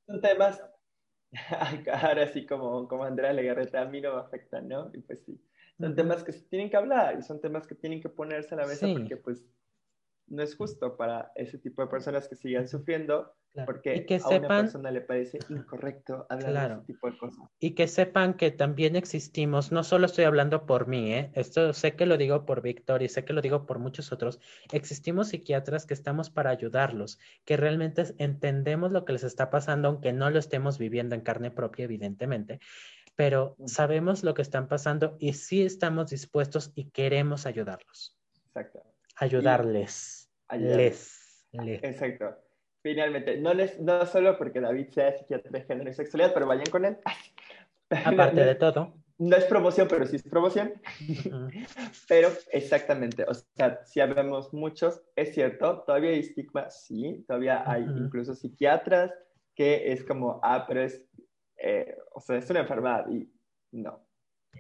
son 0.07 0.21
temas 0.21 0.63
ahora 1.93 2.27
sí 2.29 2.47
como, 2.47 2.89
como 2.89 3.05
Andrea 3.05 3.33
Legarreta, 3.33 3.83
a 3.83 3.87
mí 3.87 4.01
no 4.01 4.15
me 4.15 4.21
afecta, 4.21 4.61
¿no? 4.61 4.91
Y 4.95 4.99
pues 4.99 5.21
sí, 5.25 5.41
son 5.79 5.95
temas 5.95 6.25
que 6.25 6.33
se 6.33 6.43
tienen 6.43 6.71
que 6.71 6.77
hablar 6.77 7.19
y 7.19 7.23
son 7.23 7.41
temas 7.41 7.67
que 7.67 7.75
tienen 7.75 8.01
que 8.01 8.09
ponerse 8.09 8.55
a 8.55 8.59
la 8.59 8.67
mesa 8.67 8.87
porque 8.93 9.17
pues 9.17 9.47
no 10.31 10.43
es 10.43 10.57
justo 10.57 10.97
para 10.97 11.33
ese 11.35 11.59
tipo 11.59 11.83
de 11.83 11.89
personas 11.89 12.29
que 12.29 12.37
sigan 12.37 12.69
sufriendo 12.69 13.35
porque 13.67 14.07
a 14.23 14.29
una 14.29 14.49
persona 14.49 14.91
le 14.93 15.01
parece 15.01 15.41
incorrecto 15.49 16.25
hablar 16.29 16.69
de 16.69 16.75
ese 16.75 16.85
tipo 16.93 17.11
de 17.11 17.19
cosas. 17.19 17.45
Y 17.59 17.73
que 17.73 17.89
sepan 17.89 18.35
que 18.35 18.53
también 18.53 18.95
existimos, 18.95 19.73
no 19.73 19.83
solo 19.83 20.07
estoy 20.07 20.25
hablando 20.25 20.67
por 20.67 20.87
mí, 20.87 21.13
¿eh? 21.13 21.33
esto 21.35 21.73
sé 21.73 21.97
que 21.97 22.07
lo 22.07 22.17
digo 22.17 22.47
por 22.47 22.63
Víctor 22.63 23.03
y 23.03 23.09
sé 23.09 23.25
que 23.25 23.33
lo 23.33 23.43
digo 23.43 23.67
por 23.67 23.81
muchos 23.81 24.13
otros, 24.13 24.39
existimos 24.73 25.29
psiquiatras 25.29 25.85
que 25.85 25.95
estamos 25.95 26.31
para 26.31 26.51
ayudarlos, 26.51 27.19
que 27.45 27.57
realmente 27.57 28.05
entendemos 28.19 28.93
lo 28.93 29.05
que 29.05 29.15
les 29.15 29.25
está 29.25 29.51
pasando, 29.51 29.89
aunque 29.89 30.13
no 30.13 30.31
lo 30.31 30.39
estemos 30.39 30.79
viviendo 30.79 31.17
en 31.17 31.23
carne 31.23 31.51
propia, 31.51 31.85
evidentemente, 31.85 32.61
pero 33.17 33.57
sabemos 33.67 34.23
lo 34.23 34.33
que 34.35 34.43
están 34.43 34.69
pasando 34.69 35.17
y 35.19 35.33
sí 35.33 35.63
estamos 35.63 36.11
dispuestos 36.11 36.71
y 36.77 36.91
queremos 36.91 37.47
ayudarlos. 37.47 38.17
Exacto. 38.47 38.83
Ayudarles. 39.17 40.20
Les, 40.57 41.49
Exacto. 41.53 42.37
Finalmente, 42.83 43.37
no, 43.39 43.53
les, 43.53 43.79
no 43.81 44.07
solo 44.07 44.39
porque 44.39 44.61
David 44.61 44.89
sea 44.91 45.17
psiquiatra 45.17 45.51
de 45.51 45.63
género 45.63 45.91
y 45.91 45.95
sexualidad, 45.95 46.33
pero 46.33 46.47
vayan 46.47 46.71
con 46.71 46.85
él. 46.85 46.97
Aparte 48.05 48.45
de 48.45 48.55
todo. 48.55 48.95
No 49.19 49.37
es 49.37 49.45
promoción, 49.45 49.87
pero 49.87 50.07
sí 50.07 50.17
es 50.17 50.23
promoción. 50.23 50.73
pero 52.09 52.31
exactamente, 52.53 53.25
o 53.29 53.35
sea, 53.35 53.85
si 53.85 54.01
hablamos 54.01 54.55
muchos, 54.55 55.03
es 55.15 55.35
cierto, 55.35 55.81
todavía 55.81 56.11
hay 56.11 56.21
estigma, 56.21 56.71
sí, 56.71 57.23
todavía 57.27 57.63
hay 57.71 57.83
incluso 57.83 58.35
psiquiatras 58.35 59.13
que 59.55 59.93
es 59.93 60.05
como, 60.05 60.41
ah, 60.43 60.65
pero 60.67 60.83
es, 60.83 61.05
eh, 61.59 61.95
o 62.15 62.21
sea, 62.21 62.39
es 62.39 62.49
una 62.49 62.61
enfermedad 62.61 63.07
y 63.11 63.31
no. 63.73 64.01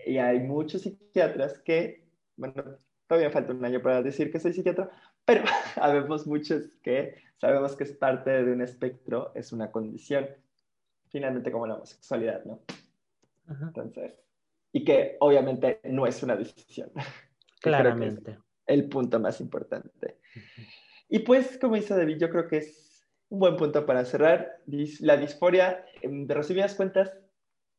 Y 0.05 0.19
hay 0.19 0.41
muchos 0.41 0.83
psiquiatras 0.83 1.59
que, 1.61 2.07
bueno, 2.37 2.63
todavía 3.07 3.31
falta 3.31 3.53
un 3.53 3.65
año 3.65 3.81
para 3.81 4.03
decir 4.03 4.31
que 4.31 4.39
soy 4.39 4.53
psiquiatra, 4.53 4.91
Pero 5.25 5.45
habemos 5.77 6.27
muchos 6.27 6.69
que 6.83 7.17
sabemos 7.39 7.77
que 7.77 7.85
es 7.85 7.93
parte 7.93 8.31
de 8.45 8.53
un 8.53 8.63
espectro, 8.63 9.33
es 9.35 9.53
una 9.53 9.71
condición, 9.71 10.29
finalmente 11.09 11.51
como 11.51 11.67
la 11.67 11.75
homosexualidad, 11.75 12.45
¿no? 12.45 12.61
Entonces, 13.49 14.13
y 14.73 14.85
que 14.85 15.17
obviamente 15.21 15.81
no 15.85 16.07
es 16.07 16.23
una 16.23 16.37
decisión. 16.37 16.91
Claramente. 17.61 18.39
el 18.67 18.89
punto 18.89 19.21
más 19.21 19.41
importante. 19.41 20.19
Y 21.09 21.19
pues, 21.21 21.59
como 21.59 21.75
dice 21.75 21.95
David, 21.95 22.19
yo 22.19 22.31
creo 22.31 22.47
que 22.47 22.59
es 22.59 23.07
un 23.29 23.41
buen 23.41 23.57
punto 23.57 23.85
para 23.85 24.05
cerrar. 24.05 24.61
La 25.01 25.17
disforia, 25.17 25.85
de 26.03 26.35
resumidas 26.35 26.75
cuentas, 26.75 27.13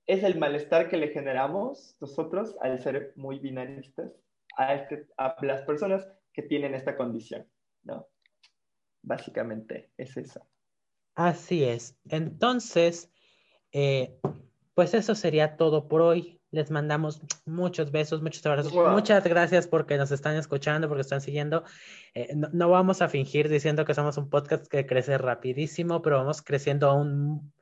es 0.06 0.24
el 0.24 0.38
malestar 0.38 0.90
que 0.90 0.98
le 0.98 1.08
generamos 1.08 1.96
nosotros 2.02 2.56
al 2.62 2.82
ser 2.82 3.14
muy 3.16 3.40
binaristas 3.40 4.12
a, 4.58 4.74
este, 4.76 5.08
a 5.18 5.36
las 5.42 5.62
personas 5.62 6.08
que 6.34 6.44
tienen 6.44 6.76
esta 6.76 6.96
condición, 6.96 7.48
¿no? 7.84 8.08
Básicamente 9.02 9.92
es 9.98 10.16
eso. 10.18 10.48
Así 11.16 11.64
es. 11.64 11.98
Entonces, 12.10 13.12
eh, 13.72 14.20
pues 14.74 14.94
eso 14.94 15.16
sería 15.16 15.58
todo 15.58 15.88
por 15.88 16.02
hoy. 16.02 16.40
Les 16.52 16.70
mandamos 16.70 17.22
muchos 17.46 17.92
besos, 17.92 18.22
muchos 18.22 18.46
abrazos. 18.46 18.74
Muchas 18.74 19.24
gracias 19.24 19.68
porque 19.68 19.98
nos 19.98 20.12
están 20.12 20.36
escuchando, 20.36 20.90
porque 20.90 21.02
están 21.02 21.22
siguiendo. 21.22 21.64
Eh, 22.14 22.34
no, 22.36 22.70
vamos 22.70 23.02
a 23.02 23.08
fingir 23.08 23.48
diciendo 23.48 23.86
que 23.86 23.94
somos 23.94 24.18
un 24.18 24.30
podcast 24.30 24.68
que 24.68 24.86
crece 24.86 25.18
rapidísimo, 25.18 26.02
pero 26.02 26.18
vamos 26.18 26.42
creciendo 26.42 26.90
a 26.90 26.94
un, 26.94 27.54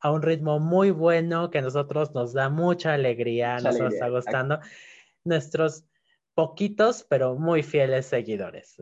a 0.00 0.10
un 0.10 0.22
ritmo 0.22 0.60
muy 0.60 0.90
bueno 0.90 1.50
que 1.50 1.58
a 1.58 1.62
nosotros 1.62 2.14
nos 2.14 2.32
da 2.32 2.48
mucha 2.48 2.94
alegría, 2.94 3.58
nos 3.58 3.78
está 3.78 4.08
gustando. 4.08 4.60
Nuestros 5.24 5.84
poquitos, 6.38 7.04
pero 7.10 7.34
muy 7.34 7.64
fieles 7.64 8.06
seguidores. 8.06 8.80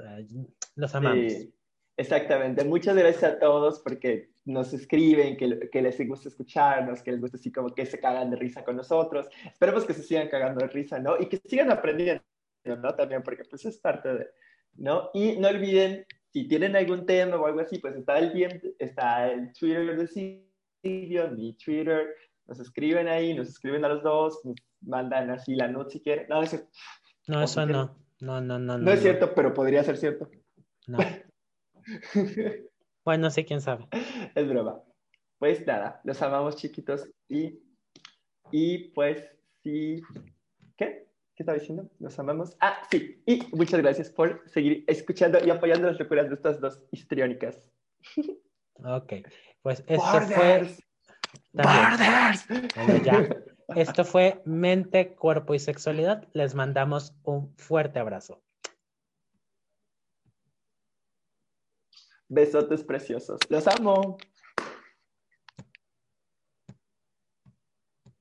Los 0.74 0.94
amamos. 0.94 1.32
exactamente. 1.96 2.62
Muchas 2.66 2.94
gracias 2.94 3.24
a 3.24 3.38
todos 3.38 3.80
porque 3.80 4.28
nos 4.44 4.74
escriben, 4.74 5.38
que, 5.38 5.70
que, 5.72 5.80
les 5.80 6.06
gusta 6.06 6.28
escucharnos, 6.28 7.02
que 7.02 7.12
les 7.12 7.20
gusta 7.22 7.38
así 7.38 7.50
como 7.50 7.74
que 7.74 7.86
se 7.86 7.98
cagan 7.98 8.28
de 8.28 8.36
risa 8.36 8.62
con 8.62 8.76
nosotros. 8.76 9.30
Esperemos 9.50 9.86
que 9.86 9.94
se 9.94 10.02
sigan 10.02 10.28
cagando 10.28 10.66
de 10.66 10.70
risa, 10.70 10.98
¿no? 10.98 11.18
Y 11.18 11.30
que 11.30 11.38
sigan 11.38 11.72
aprendiendo, 11.72 12.22
¿no? 12.66 12.94
También, 12.94 13.22
porque 13.22 13.44
pues 13.48 13.64
es 13.64 13.78
parte 13.78 14.12
de, 14.12 14.26
¿no? 14.74 15.08
Y 15.14 15.38
no 15.38 15.48
olviden, 15.48 16.04
si 16.34 16.46
tienen 16.46 16.76
algún 16.76 17.06
tema 17.06 17.36
o 17.38 17.46
algo 17.46 17.60
así, 17.60 17.78
pues 17.78 17.96
está 17.96 18.18
el, 18.18 18.32
bien, 18.32 18.60
está 18.78 19.32
el 19.32 19.54
Twitter 19.54 19.96
de 19.96 20.06
Silvio, 20.82 21.30
mi 21.30 21.54
Twitter, 21.54 22.14
nos 22.46 22.60
escriben 22.60 23.08
ahí, 23.08 23.32
nos 23.32 23.48
escriben 23.48 23.82
a 23.86 23.88
los 23.88 24.02
dos, 24.02 24.44
nos 24.44 24.56
mandan 24.82 25.30
así 25.30 25.54
la 25.54 25.68
note 25.68 25.92
si 25.92 26.00
quieren. 26.02 26.26
No, 26.28 26.42
eso, 26.42 26.58
no, 27.26 27.42
eso 27.42 27.66
no. 27.66 27.96
No, 28.20 28.40
no, 28.40 28.58
no. 28.58 28.78
No, 28.78 28.90
es 28.92 29.00
cierto, 29.00 29.34
pero 29.34 29.52
podría 29.52 29.84
ser 29.84 29.96
cierto. 29.96 30.30
No. 30.86 30.98
Bueno, 33.04 33.30
sí, 33.30 33.44
quién 33.44 33.60
sabe. 33.60 33.86
Es 34.34 34.48
broma. 34.48 34.82
Pues 35.38 35.64
nada, 35.64 36.00
los 36.02 36.20
amamos 36.22 36.56
chiquitos 36.56 37.08
y, 37.28 37.60
y 38.50 38.88
pues 38.88 39.24
sí. 39.62 40.02
¿Qué? 40.76 41.06
¿Qué 41.36 41.42
estaba 41.44 41.56
diciendo? 41.56 41.88
Los 42.00 42.18
amamos. 42.18 42.56
Ah, 42.58 42.82
sí. 42.90 43.22
Y 43.24 43.46
muchas 43.52 43.80
gracias 43.80 44.10
por 44.10 44.42
seguir 44.50 44.82
escuchando 44.88 45.38
y 45.44 45.50
apoyando 45.50 45.86
las 45.86 46.00
locuras 46.00 46.28
de 46.28 46.34
estas 46.34 46.60
dos 46.60 46.82
histriónicas. 46.90 47.70
Ok, 48.82 49.12
pues 49.62 49.84
esto 49.86 50.20
fue. 50.22 50.78
¡Borders! 51.52 52.48
ya. 53.04 53.28
Esto 53.74 54.04
fue 54.04 54.42
Mente, 54.44 55.14
Cuerpo 55.14 55.54
y 55.54 55.58
Sexualidad. 55.58 56.28
Les 56.32 56.54
mandamos 56.54 57.14
un 57.24 57.54
fuerte 57.56 57.98
abrazo. 57.98 58.42
Besotes 62.28 62.84
preciosos. 62.84 63.40
Los 63.48 63.66
amo. 63.66 64.18